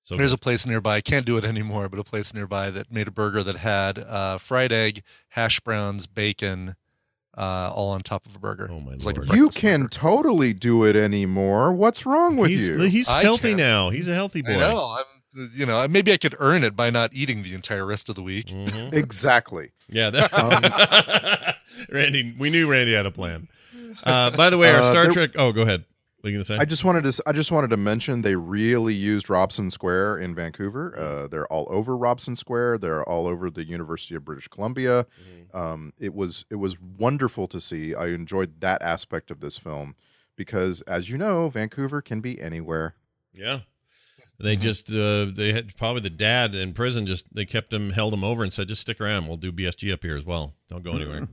[0.03, 0.97] so There's a place nearby.
[0.97, 3.99] I can't do it anymore, but a place nearby that made a burger that had
[3.99, 6.77] uh, fried egg, hash browns, bacon,
[7.37, 8.69] uh, all on top of a burger.
[8.71, 9.89] Oh my It's like you can burger.
[9.91, 13.91] totally do it anymore what's wrong with he's you he's healthy now.
[13.91, 14.55] He's a healthy boy.
[14.55, 14.97] I know.
[14.99, 18.15] I'm, you know, maybe I could earn it by not eating the entire rest of
[18.15, 18.47] the week.
[18.47, 18.93] Mhm.
[18.95, 21.57] exactly Yeah, that,
[21.93, 22.35] Randy.
[22.39, 23.49] We knew Randy had a plan.
[24.05, 25.31] Uh, by the way, our Uh, Star there- Trek.
[25.37, 25.85] Oh, go ahead.
[26.21, 26.57] What are you gonna say?
[26.57, 30.35] I just wanted to I just wanted to mention they really used Robson Square in
[30.35, 30.99] Vancouver.
[30.99, 32.79] Uh, they're all over Robson Square.
[32.79, 35.07] They're all over the University of British Columbia.
[35.55, 37.95] Um, it was it was wonderful to see.
[37.95, 39.95] I enjoyed that aspect of this film
[40.37, 42.95] because, as you know, Vancouver can be anywhere.
[43.33, 43.61] Yeah.
[44.39, 48.13] They just uh they had probably the dad in prison just they kept him held
[48.13, 50.85] him over and said just stick around we'll do BSG up here as well don't
[50.85, 51.29] go anywhere.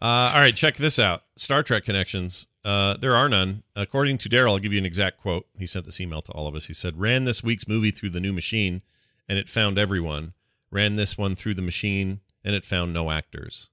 [0.00, 1.24] Uh, all right, check this out.
[1.36, 2.46] Star Trek connections.
[2.68, 3.62] Uh, there are none.
[3.74, 5.46] According to Daryl, I'll give you an exact quote.
[5.58, 6.66] He sent this email to all of us.
[6.66, 8.82] He said, "Ran this week's movie through the new machine,
[9.26, 10.34] and it found everyone.
[10.70, 13.70] Ran this one through the machine, and it found no actors."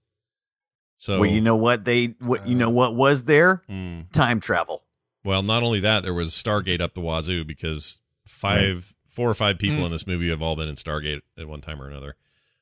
[0.95, 3.63] So, well, you know what they what you know what was there?
[3.67, 4.01] Hmm.
[4.13, 4.83] Time travel.
[5.25, 9.59] Well, not only that, there was Stargate up the wazoo because five, four or five
[9.59, 9.85] people Hmm.
[9.85, 12.15] in this movie have all been in Stargate at one time or another.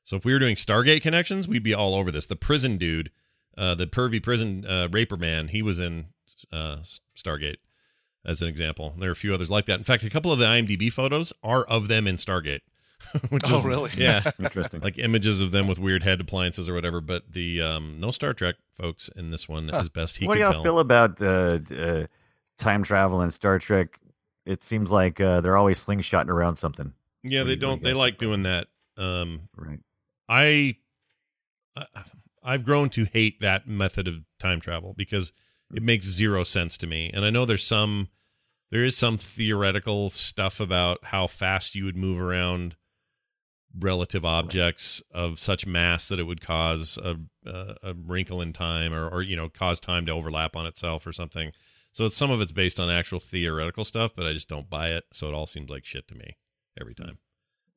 [0.03, 2.25] So if we were doing Stargate connections, we'd be all over this.
[2.25, 3.11] The prison dude,
[3.57, 6.07] uh, the pervy prison uh, raper man, he was in
[6.51, 6.77] uh,
[7.17, 7.57] Stargate
[8.25, 8.93] as an example.
[8.97, 9.77] There are a few others like that.
[9.77, 12.61] In fact, a couple of the IMDb photos are of them in Stargate.
[13.29, 13.91] Which Oh, is, really?
[13.97, 14.79] Yeah, Interesting.
[14.79, 17.01] like images of them with weird head appliances or whatever.
[17.01, 20.27] But the um, no Star Trek folks in this one, as best he can.
[20.29, 20.63] what could do y'all tell.
[20.63, 22.05] feel about uh, uh,
[22.57, 23.99] time travel and Star Trek?
[24.45, 26.93] It seems like uh, they're always slingshotting around something.
[27.23, 27.83] Yeah, What they do you- what do don't.
[27.83, 28.67] They like doing that.
[28.97, 29.79] Um, Right.
[30.29, 30.75] I,
[31.75, 31.85] I-
[32.43, 35.31] I've grown to hate that method of time travel because
[35.73, 35.85] it mm.
[35.85, 37.09] makes zero sense to me.
[37.13, 38.09] And I know there's some,
[38.71, 42.75] there is some theoretical stuff about how fast you would move around
[43.79, 48.93] relative objects of such mass that it would cause a, a, a wrinkle in time
[48.93, 51.51] or, or you know cause time to overlap on itself or something.
[51.91, 54.89] So it's some of it's based on actual theoretical stuff, but I just don't buy
[54.89, 55.05] it.
[55.11, 56.37] So it all seems like shit to me
[56.79, 57.05] every mm.
[57.05, 57.17] time.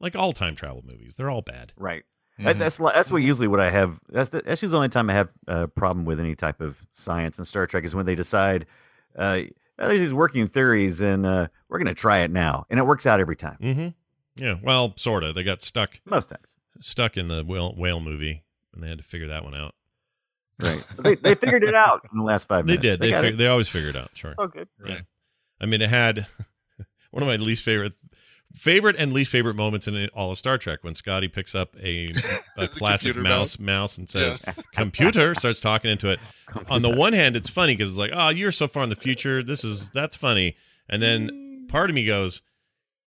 [0.00, 1.72] Like all time travel movies, they're all bad.
[1.76, 2.04] Right.
[2.38, 2.58] Mhm.
[2.58, 3.98] That's that's what usually what I have.
[4.10, 6.78] That's the, that's usually the only time I have a problem with any type of
[6.92, 8.66] science and Star Trek is when they decide
[9.18, 9.40] uh,
[9.78, 12.82] "Oh, there's these working theories and uh, we're going to try it now, and it
[12.84, 13.56] works out every time.
[13.62, 13.88] Mm-hmm.
[14.44, 15.34] Yeah, well, sort of.
[15.34, 18.44] They got stuck Most times, stuck in the whale whale movie,
[18.74, 19.74] and they had to figure that one out.
[20.60, 20.84] right?
[20.98, 22.82] they they figured it out in the last five They minutes.
[22.82, 23.00] did.
[23.00, 24.10] They got fig- they always figure it out.
[24.12, 24.34] Sure.
[24.36, 24.68] Oh, good.
[24.84, 25.00] Yeah.
[25.58, 26.26] I mean, it had
[27.12, 27.94] one of my least favorite
[28.54, 32.14] favorite and least favorite moments in all of Star Trek when Scotty picks up a
[32.56, 36.20] a classic computer mouse mouse and says computer starts talking into it.
[36.68, 38.96] On the one hand, it's funny because it's like, oh, you're so far in the
[38.96, 39.42] future.
[39.42, 40.56] This is that's funny.
[40.88, 41.68] And then mm.
[41.68, 42.42] part of me goes,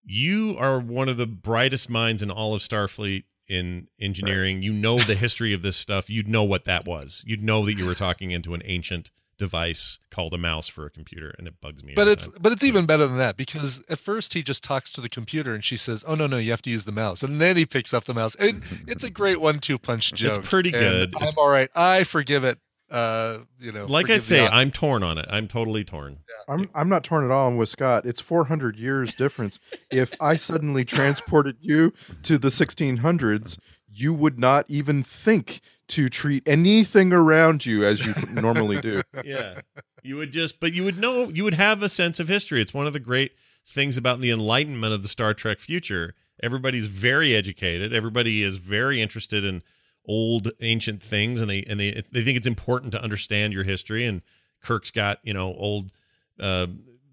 [0.03, 4.61] you are one of the brightest minds in all of Starfleet in engineering.
[4.61, 6.09] You know the history of this stuff.
[6.09, 7.23] You'd know what that was.
[7.27, 10.91] You'd know that you were talking into an ancient device called a mouse for a
[10.91, 11.93] computer, and it bugs me.
[11.95, 12.35] But it's time.
[12.39, 15.55] but it's even better than that because at first he just talks to the computer
[15.55, 17.65] and she says, "Oh no no, you have to use the mouse," and then he
[17.65, 18.35] picks up the mouse.
[18.35, 18.57] It,
[18.87, 20.37] it's a great one-two punch joke.
[20.37, 21.15] It's pretty and good.
[21.15, 21.69] I'm It's- all right.
[21.75, 22.59] I forgive it.
[22.91, 25.27] Uh, you know, like I say, I'm torn on it.
[25.29, 26.17] I'm totally torn.
[26.47, 28.05] I'm I'm not torn at all with Scott.
[28.07, 29.59] It's 400 years difference.
[29.91, 31.93] if I suddenly transported you
[32.23, 33.59] to the 1600s,
[34.01, 39.01] you would not even think to treat anything around you as you normally do.
[39.23, 39.61] yeah.
[40.03, 42.61] You would just but you would know you would have a sense of history.
[42.61, 43.33] It's one of the great
[43.65, 46.15] things about the enlightenment of the star trek future.
[46.41, 47.93] Everybody's very educated.
[47.93, 49.61] Everybody is very interested in
[50.05, 54.05] old ancient things and they and they they think it's important to understand your history.
[54.05, 54.21] And
[54.63, 55.91] kirk's got you know old
[56.39, 56.67] uh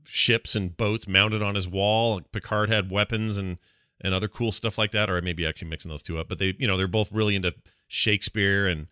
[0.04, 2.20] ships and boats mounted on his wall.
[2.32, 3.58] Picard had weapons and
[4.00, 6.28] and other cool stuff like that or I may be actually mixing those two up
[6.28, 7.54] but they you know they're both really into
[7.88, 8.88] shakespeare and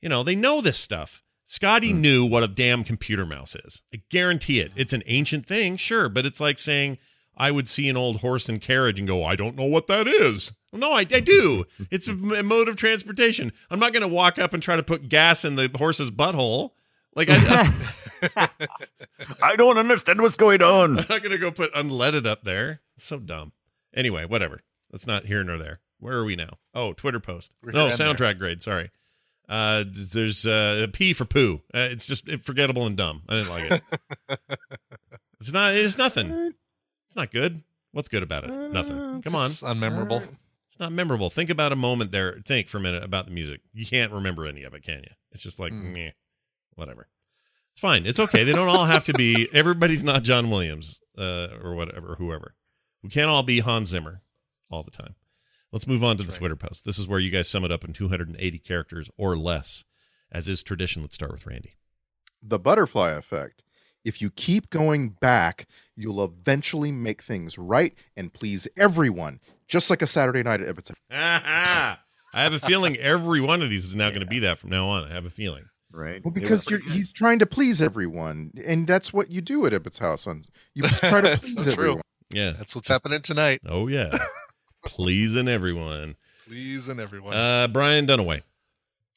[0.00, 1.22] you know, they know this stuff.
[1.44, 2.00] Scotty hmm.
[2.00, 3.82] knew what a damn computer mouse is.
[3.92, 4.72] I guarantee it.
[4.76, 6.98] It's an ancient thing, sure, but it's like saying
[7.36, 10.06] I would see an old horse and carriage and go, I don't know what that
[10.06, 10.52] is.
[10.72, 11.64] No, I, I do.
[11.90, 13.52] It's a mode of transportation.
[13.70, 16.72] I'm not going to walk up and try to put gas in the horse's butthole.
[17.14, 17.72] Like I,
[19.42, 20.90] I don't understand what's going on.
[20.98, 22.82] I'm not going to go put unleaded up there.
[22.94, 23.52] It's so dumb.
[23.98, 24.60] Anyway, whatever.
[24.92, 25.80] That's not here nor there.
[25.98, 26.58] Where are we now?
[26.72, 27.52] Oh, Twitter post.
[27.62, 28.14] We're no, here and there.
[28.14, 28.62] soundtrack grade.
[28.62, 28.90] Sorry.
[29.48, 31.62] Uh, there's uh, a P for poo.
[31.74, 33.22] Uh, it's just forgettable and dumb.
[33.28, 33.82] I didn't like it.
[35.40, 35.74] it's not.
[35.74, 36.54] It's nothing.
[37.08, 37.62] It's not good.
[37.90, 38.50] What's good about it?
[38.50, 39.20] Nothing.
[39.22, 39.46] Come on.
[39.50, 40.22] It's unmemorable.
[40.66, 41.30] It's not memorable.
[41.30, 42.36] Think about a moment there.
[42.44, 43.62] Think for a minute about the music.
[43.72, 45.10] You can't remember any of it, can you?
[45.32, 45.92] It's just like, Mm.
[45.94, 46.10] meh,
[46.74, 47.08] whatever.
[47.72, 48.04] It's fine.
[48.06, 48.44] It's okay.
[48.44, 49.48] They don't all have to be.
[49.54, 52.54] Everybody's not John Williams uh, or whatever, whoever.
[53.02, 54.22] We can't all be Hans Zimmer
[54.70, 55.14] all the time.
[55.72, 56.84] Let's move on to the Twitter post.
[56.84, 59.84] This is where you guys sum it up in 280 characters or less,
[60.32, 61.02] as is tradition.
[61.02, 61.74] Let's start with Randy.
[62.42, 63.64] The butterfly effect.
[64.04, 70.00] If you keep going back, you'll eventually make things right and please everyone, just like
[70.00, 70.92] a Saturday night at Ibbot's.
[71.10, 71.98] I
[72.32, 74.86] have a feeling every one of these is now going to be that from now
[74.86, 75.04] on.
[75.04, 75.64] I have a feeling.
[75.90, 76.24] Right.
[76.24, 79.98] Well, because you're, he's trying to please everyone, and that's what you do at Ibbot's
[79.98, 80.26] house.
[80.26, 80.42] On
[80.74, 81.96] you try to please everyone.
[81.96, 82.00] true.
[82.30, 82.46] Everyone.
[82.46, 82.58] Yeah.
[82.58, 83.60] That's what's happening tonight.
[83.66, 84.16] Oh, yeah.
[84.84, 86.16] Pleasing everyone.
[86.46, 87.34] Pleasing everyone.
[87.34, 88.42] Uh, Brian Dunaway.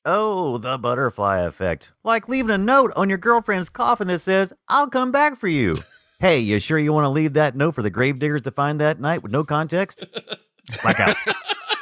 [0.03, 1.91] Oh, the butterfly effect.
[2.03, 5.77] Like leaving a note on your girlfriend's coffin that says, I'll come back for you.
[6.19, 8.99] hey, you sure you want to leave that note for the gravediggers to find that
[8.99, 10.03] night with no context?
[10.83, 11.17] Blackout.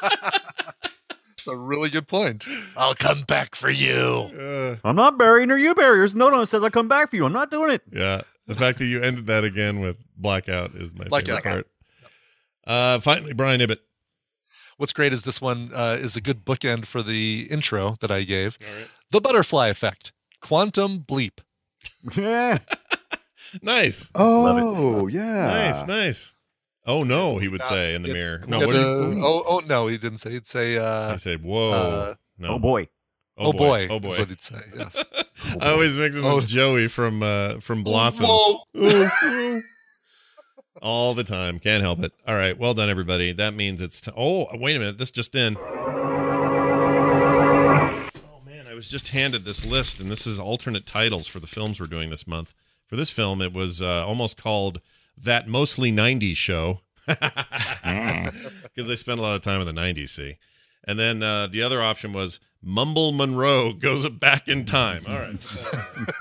[0.01, 2.45] That's a really good point.
[2.75, 3.95] I'll come back for you.
[4.37, 5.97] Uh, I'm not burying her, you bury her.
[5.99, 7.25] There's a note on says I'll come back for you.
[7.25, 7.81] I'm not doing it.
[7.91, 8.21] yeah.
[8.49, 11.43] The fact that you ended that again with blackout is my Blackout.
[11.43, 11.67] favorite part.
[12.67, 13.77] Uh, finally, Brian Ibbot.
[14.77, 18.23] What's great is this one uh, is a good bookend for the intro that I
[18.23, 18.57] gave.
[19.11, 20.11] The butterfly effect.
[20.41, 21.39] Quantum bleep.
[22.15, 22.59] Yeah.
[23.63, 24.11] Nice.
[24.13, 25.47] Oh, yeah.
[25.47, 26.35] Nice, nice.
[26.85, 28.43] Oh no, he would say in the get- mirror.
[28.47, 30.31] No, what did a- he, oh, oh no, he didn't say.
[30.31, 31.41] He'd say, uh, he said?
[31.43, 31.71] Whoa.
[31.71, 32.49] uh, no.
[32.55, 32.87] Oh, boy.
[33.39, 34.09] "Oh boy." Oh boy.
[34.09, 34.59] is what he'd say.
[34.77, 35.03] Yes.
[35.61, 36.35] I always mix him Oh.
[36.37, 38.27] with Joey from uh, from Blossom.
[38.27, 38.59] Whoa.
[38.77, 39.63] Ooh, ooh.
[40.81, 41.59] All the time.
[41.59, 42.11] Can't help it.
[42.27, 42.57] All right.
[42.57, 43.31] Well done, everybody.
[43.33, 43.99] That means it's.
[44.01, 44.97] T- oh, wait a minute.
[44.97, 45.57] This just in.
[47.11, 48.67] Oh, man.
[48.67, 51.87] I was just handed this list, and this is alternate titles for the films we're
[51.87, 52.53] doing this month.
[52.87, 54.79] For this film, it was uh, almost called
[55.17, 56.81] That Mostly 90s Show.
[58.63, 60.37] Because they spent a lot of time in the 90s, see?
[60.85, 65.03] And then uh, the other option was Mumble Monroe goes back in time.
[65.07, 65.37] All right.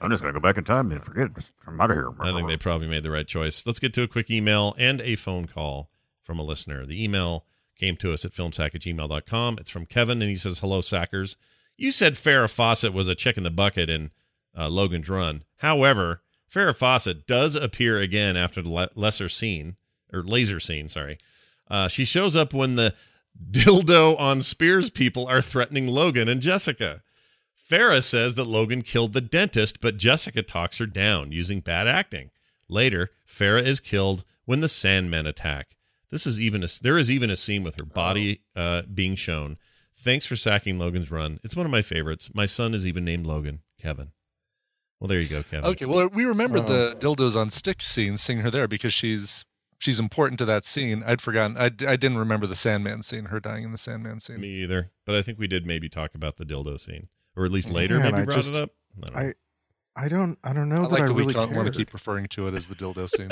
[0.00, 1.34] I'm just going to go back in time and forget it.
[1.36, 2.10] Just- I'm out of here.
[2.20, 3.64] I think they probably made the right choice.
[3.66, 5.90] Let's get to a quick email and a phone call
[6.22, 6.84] from a listener.
[6.84, 7.44] The email
[7.78, 9.58] came to us at filmsack at gmail.com.
[9.60, 11.36] It's from Kevin, and he says, Hello, Sackers.
[11.76, 14.10] You said Farrah Fawcett was a chick in the bucket in
[14.56, 15.44] uh, Logan's Run.
[15.58, 16.22] However,
[16.52, 19.76] Farrah Fawcett does appear again after the lesser scene,
[20.12, 21.18] or laser scene, sorry.
[21.70, 22.94] Uh, she shows up when the
[23.50, 27.02] dildo on Spears people are threatening Logan and Jessica.
[27.70, 32.30] Farrah says that Logan killed the dentist, but Jessica talks her down using bad acting.
[32.68, 35.76] Later, Farrah is killed when the Sandmen attack.
[36.10, 39.56] This is even a, there is even a scene with her body uh, being shown.
[39.94, 41.38] Thanks for sacking Logan's run.
[41.42, 42.30] It's one of my favorites.
[42.34, 43.60] My son is even named Logan.
[43.80, 44.12] Kevin.
[45.00, 45.70] Well, there you go, Kevin.
[45.70, 46.62] Okay, well, we remember Oh.
[46.62, 49.44] the dildos on sticks scene, seeing her there because she's
[49.82, 51.02] she's important to that scene.
[51.04, 51.56] I'd forgotten.
[51.56, 54.40] I, I didn't remember the Sandman scene, her dying in the Sandman scene.
[54.40, 54.92] Me either.
[55.04, 57.98] But I think we did maybe talk about the dildo scene, or at least later
[57.98, 58.70] Man, maybe I brought just- it up.
[59.02, 59.20] I don't know.
[59.20, 61.66] I, I don't, I don't know I that like I that really we don't want
[61.66, 63.30] to keep referring to it as the dildo scene.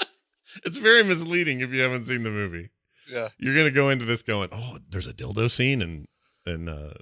[0.64, 2.70] it's very misleading if you haven't seen the movie.
[3.10, 3.28] yeah.
[3.38, 6.06] You're gonna go into this going, oh, there's a dildo scene and
[6.46, 6.94] and uh,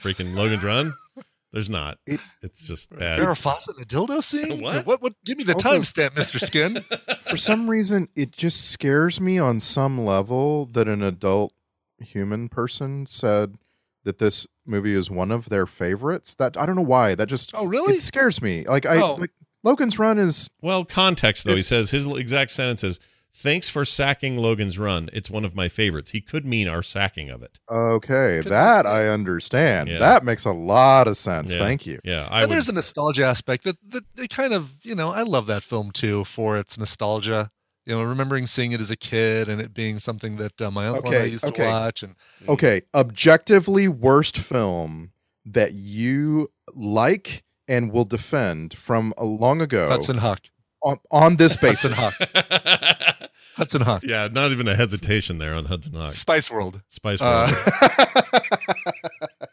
[0.00, 0.92] freaking Logan's Run.
[1.52, 1.98] There's not.
[2.06, 3.20] It- it's just bad.
[3.20, 4.60] Farrah Fawcett in a dildo scene?
[4.62, 4.86] What?
[4.86, 5.02] What?
[5.02, 5.12] What?
[5.24, 6.40] Give me the timestamp, Mr.
[6.40, 6.82] Skin.
[7.28, 11.52] For some reason, it just scares me on some level that an adult
[12.00, 13.56] human person said
[14.04, 16.34] that this movie is one of their favorites.
[16.34, 17.14] That I don't know why.
[17.14, 17.94] That just Oh, really?
[17.94, 18.64] it scares me.
[18.66, 19.14] Like I Oh.
[19.14, 19.30] like
[19.62, 21.54] Logan's Run is Well, context though.
[21.54, 22.98] He says his exact sentence is,
[23.34, 25.08] "Thanks for sacking Logan's Run.
[25.12, 27.58] It's one of my favorites." He could mean our sacking of it.
[27.70, 28.36] okay.
[28.38, 28.50] Could be.
[28.50, 29.88] That I understand.
[29.88, 29.98] Yeah.
[29.98, 31.52] That makes a lot of sense.
[31.52, 31.58] Yeah.
[31.60, 31.98] Thank you.
[32.04, 32.54] Yeah, I and would.
[32.54, 35.90] there's a nostalgia aspect that that they kind of you know I love that film
[35.90, 37.50] too for its nostalgia.
[37.84, 40.86] You know, remembering seeing it as a kid and it being something that uh, my
[40.86, 41.64] uncle and I Okay, used okay.
[41.64, 42.02] to watch.
[42.04, 42.14] And
[42.48, 45.10] Okay, objectively worst film
[45.44, 50.42] that you like and will defend from a long ago Hudson Hawk,
[50.82, 51.98] on, on this Hudson basis.
[51.98, 56.12] Hawk, Hudson Hawk, yeah, not even a hesitation there on Hudson Hawk.
[56.12, 56.82] Spice World.
[56.88, 57.50] Spice World.
[57.50, 58.40] Uh,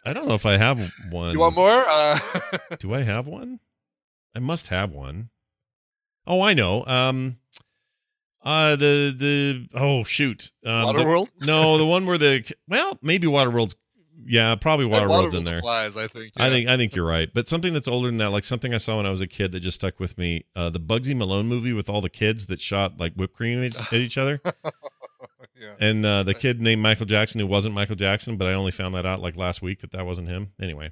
[0.05, 0.79] I don't know if I have
[1.11, 1.33] one.
[1.33, 1.83] you want more?
[1.87, 2.17] Uh,
[2.79, 3.59] Do I have one?
[4.35, 5.29] I must have one.
[6.25, 6.85] Oh, I know.
[6.85, 7.37] Um,
[8.43, 11.29] uh, the the oh shoot, um, the- Waterworld?
[11.41, 13.75] no, the one where the well, maybe Waterworld's.
[14.25, 15.59] Yeah, probably Waterworld's in there.
[15.59, 16.33] Applies, I think.
[16.35, 18.77] I think I think you're right, but something that's older than that, like something I
[18.77, 20.45] saw when I was a kid that just stuck with me.
[20.55, 23.93] Uh, the Bugsy Malone movie with all the kids that shot like whipped cream at
[23.93, 24.41] each other,
[25.59, 25.75] yeah.
[25.79, 28.93] and uh, the kid named Michael Jackson who wasn't Michael Jackson, but I only found
[28.95, 30.51] that out like last week that that wasn't him.
[30.61, 30.91] Anyway,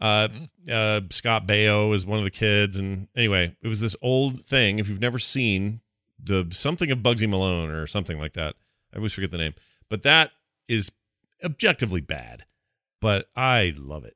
[0.00, 0.28] uh,
[0.70, 4.78] uh, Scott Baio is one of the kids, and anyway, it was this old thing.
[4.78, 5.80] If you've never seen
[6.22, 8.54] the something of Bugsy Malone or something like that,
[8.92, 9.54] I always forget the name,
[9.88, 10.30] but that
[10.66, 10.90] is
[11.44, 12.44] objectively bad,
[13.04, 14.14] but I love it.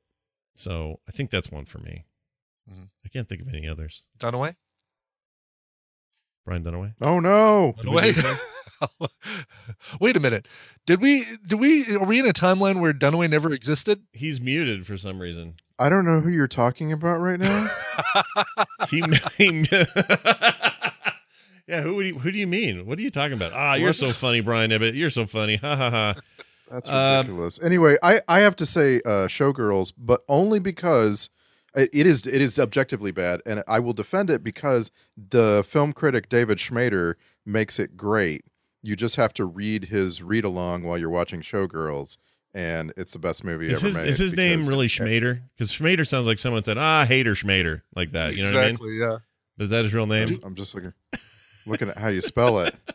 [0.55, 2.05] So I think that's one for me.
[2.69, 2.89] Mhm.
[3.05, 4.03] I can't think of any others.
[4.17, 4.55] Dunaway.
[6.43, 6.95] Brian Dunaway.
[6.99, 7.75] Oh no.
[7.77, 8.39] Did Dunaway.
[9.99, 10.47] Wait a minute.
[10.87, 11.23] Did we?
[11.45, 11.95] Did we?
[11.95, 14.01] Are we in a timeline where Dunaway never existed?
[14.11, 15.55] He's muted for some reason.
[15.77, 17.69] I don't know who you're talking about right now.
[18.89, 19.03] He,
[19.37, 19.65] he
[21.67, 21.81] yeah.
[21.81, 22.85] Who would you, who do you mean?
[22.87, 23.53] What are you talking about?
[23.53, 24.95] Ah, you're so funny, Brian Ibbot.
[24.95, 25.57] You're so funny.
[25.57, 26.15] Ha ha ha.
[26.69, 27.59] That's Um, ridiculous.
[27.61, 31.29] anyway, I, I have to say uh, Showgirls, but only because
[31.75, 35.93] it, it is it is objectively bad, and I will defend it because the film
[35.93, 37.15] critic David Schmader
[37.45, 38.43] makes it great.
[38.81, 42.17] You just have to read his read along while you're watching Showgirls,
[42.53, 44.07] and it's the best movie Is ever his made.
[44.07, 45.41] is his name really Schmader?
[45.55, 48.35] Because Schmader sounds like someone said, ah, hater Schmader, like that.
[48.35, 48.69] You know what I mean?
[48.75, 48.97] exactly.
[48.97, 49.17] Yeah.
[49.57, 50.29] Is that his real name?
[50.43, 50.93] I'm just looking
[51.65, 52.75] looking at how you spell it.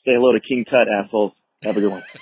[0.04, 1.32] Say hello to King Tut, assholes.
[1.62, 2.02] Have a good one.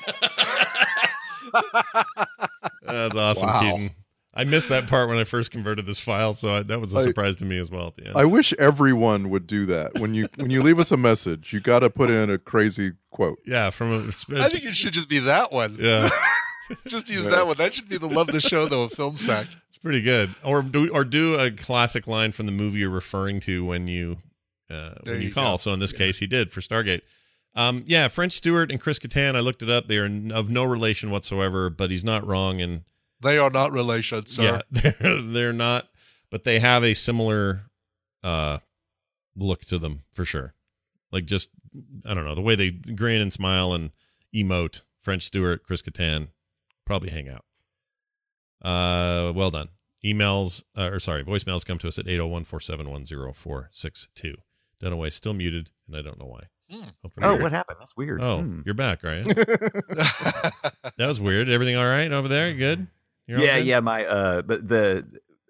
[2.82, 3.60] That's awesome, Wow.
[3.60, 3.90] Keaton.
[4.36, 7.02] I missed that part when I first converted this file, so I, that was a
[7.02, 8.16] surprise to me as well at the end.
[8.16, 9.98] I wish everyone would do that.
[9.98, 12.92] When you when you leave us a message, you got to put in a crazy
[13.10, 13.38] quote.
[13.46, 13.98] yeah, from a,
[14.38, 15.76] I think it should just be that one.
[15.80, 16.08] yeah.
[16.86, 17.30] just use Yeah.
[17.36, 17.56] that one.
[17.56, 18.82] That should be the love the show though.
[18.84, 19.46] A film sack.
[19.68, 20.34] It's pretty good.
[20.44, 24.18] Or do or do a classic line from the movie you're referring to when you
[24.68, 25.54] uh, when you, you call.
[25.54, 25.56] go.
[25.58, 25.98] So in this Yeah.
[25.98, 27.02] case, he did for Stargate.
[27.54, 29.34] Um, yeah, French Stewart and Chris Kattan.
[29.36, 29.86] I looked it up.
[29.88, 32.60] They are of no relation whatsoever, but he's not wrong.
[32.60, 32.82] And
[33.22, 34.42] They are not relations, sir.
[34.42, 34.60] yeah,
[35.00, 35.88] they're they're not,
[36.30, 37.62] but they have a similar
[38.22, 38.58] uh
[39.36, 40.54] look to them for sure.
[41.12, 41.50] Like just
[42.04, 43.90] I don't know the way they grin and smile and
[44.34, 44.82] emote.
[45.02, 46.28] French Stewart, Chris Kattan,
[46.84, 47.44] probably hang out.
[48.62, 49.68] Uh, well done.
[50.04, 54.34] Emails, uh, or sorry, voicemails come to us at 801 471 0462.
[54.82, 56.44] Dunaway still muted, and I don't know why.
[57.02, 57.42] Hope you're Oh, weird.
[57.42, 57.76] what happened?
[57.80, 58.20] That's weird.
[58.20, 58.60] Oh, Hmm.
[58.66, 59.24] you're back, Ryan.
[59.28, 60.62] that
[60.98, 61.48] was weird.
[61.48, 62.52] Everything all right over there?
[62.54, 62.88] Good?
[63.26, 63.66] You're yeah, good?
[63.66, 63.80] yeah.
[63.80, 65.04] My uh, but the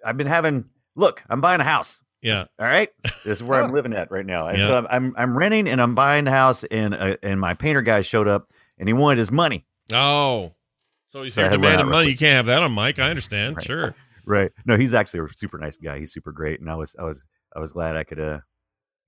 [0.05, 0.65] I've been having.
[0.95, 2.03] Look, I'm buying a house.
[2.23, 2.47] Yeah.
[2.59, 4.49] All right, this is where I'm living at right now.
[4.49, 4.67] And Yeah.
[4.67, 7.83] so I'm, I'm I'm renting and I'm buying a house, and uh, and my painter
[7.83, 8.49] guy showed up
[8.79, 9.67] and he wanted his money.
[9.93, 10.55] Oh,
[11.07, 12.03] so you So I start had demanding money.
[12.07, 12.99] real You can't have that on Mike.
[12.99, 13.57] I understand.
[13.57, 13.65] Right.
[13.65, 13.95] Sure.
[14.29, 14.51] Right?
[14.65, 16.01] No, he's actually a super nice guy.
[16.01, 18.19] He's super great, and I was I was I was glad I could.
[18.19, 18.41] uh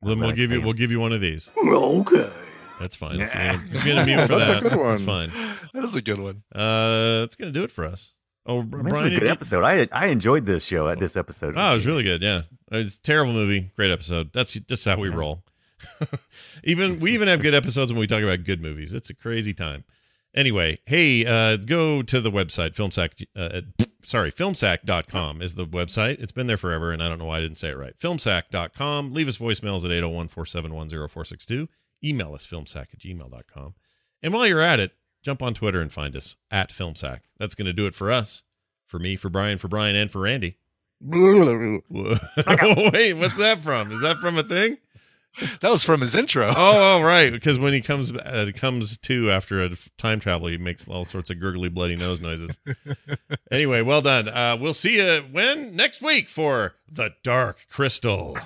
[0.01, 0.65] Well, then we'll give you yeah.
[0.65, 1.51] we'll give you one of these.
[1.59, 2.31] Okay.
[2.79, 3.21] That's fine.
[3.21, 5.29] If you're gonna- if you're gonna mute for That's a that, good that's one.
[5.31, 5.57] fine.
[5.75, 6.45] That is a good one.
[6.55, 8.15] Uh, it's gonna do it for us.
[8.49, 9.63] Oh, this Brian, is a good you- episode.
[9.65, 11.55] I I enjoyed this show at this episode.
[11.57, 12.23] Oh, it was really good.
[12.23, 12.43] Yeah,
[12.73, 14.33] it's a terrible movie, great episode.
[14.33, 15.45] That's just how we roll.
[16.65, 18.95] even we even have good episodes when we talk about good movies.
[18.95, 19.85] It's a crazy time.
[20.35, 23.25] Anyway, hey, uh, go to the website filmsack.
[23.35, 23.63] Uh,
[24.03, 26.21] sorry, filmsack.com is the website.
[26.21, 27.97] It's been there forever, and I don't know why I didn't say it right.
[27.97, 29.13] Filmsack.com.
[29.13, 31.69] Leave us voicemails at 801 471 0462.
[32.05, 33.75] Email us filmsack at gmail.com.
[34.23, 34.93] And while you're at it,
[35.23, 37.21] jump on Twitter and find us at Filmsack.
[37.39, 38.43] That's going to do it for us,
[38.87, 40.59] for me, for Brian, for Brian, and for Randy.
[41.01, 41.83] Wait,
[43.15, 43.93] what's that from?
[43.93, 44.79] Is that from a thing?
[45.61, 46.49] That was from his intro.
[46.57, 47.31] Oh, oh, right.
[47.31, 51.31] Because when he comes uh, comes to after a time travel, he makes all sorts
[51.31, 52.59] of gurgly, bloody nose noises.
[53.51, 54.29] anyway, well done.
[54.29, 58.37] Uh, we'll see you when next week for the Dark Crystal.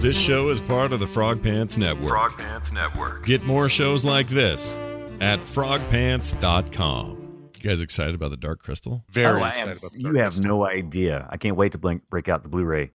[0.00, 2.08] This show is part of the Frog Pants Network.
[2.08, 3.26] Frog Pants Network.
[3.26, 4.74] Get more shows like this
[5.20, 7.18] at frogpants.com.
[7.62, 9.04] You guys excited about the Dark Crystal?
[9.10, 10.46] Very Oh, excited am- about the You have Crystal.
[10.48, 11.28] no idea.
[11.30, 12.88] I can't wait to blink, break out the Blu-ray.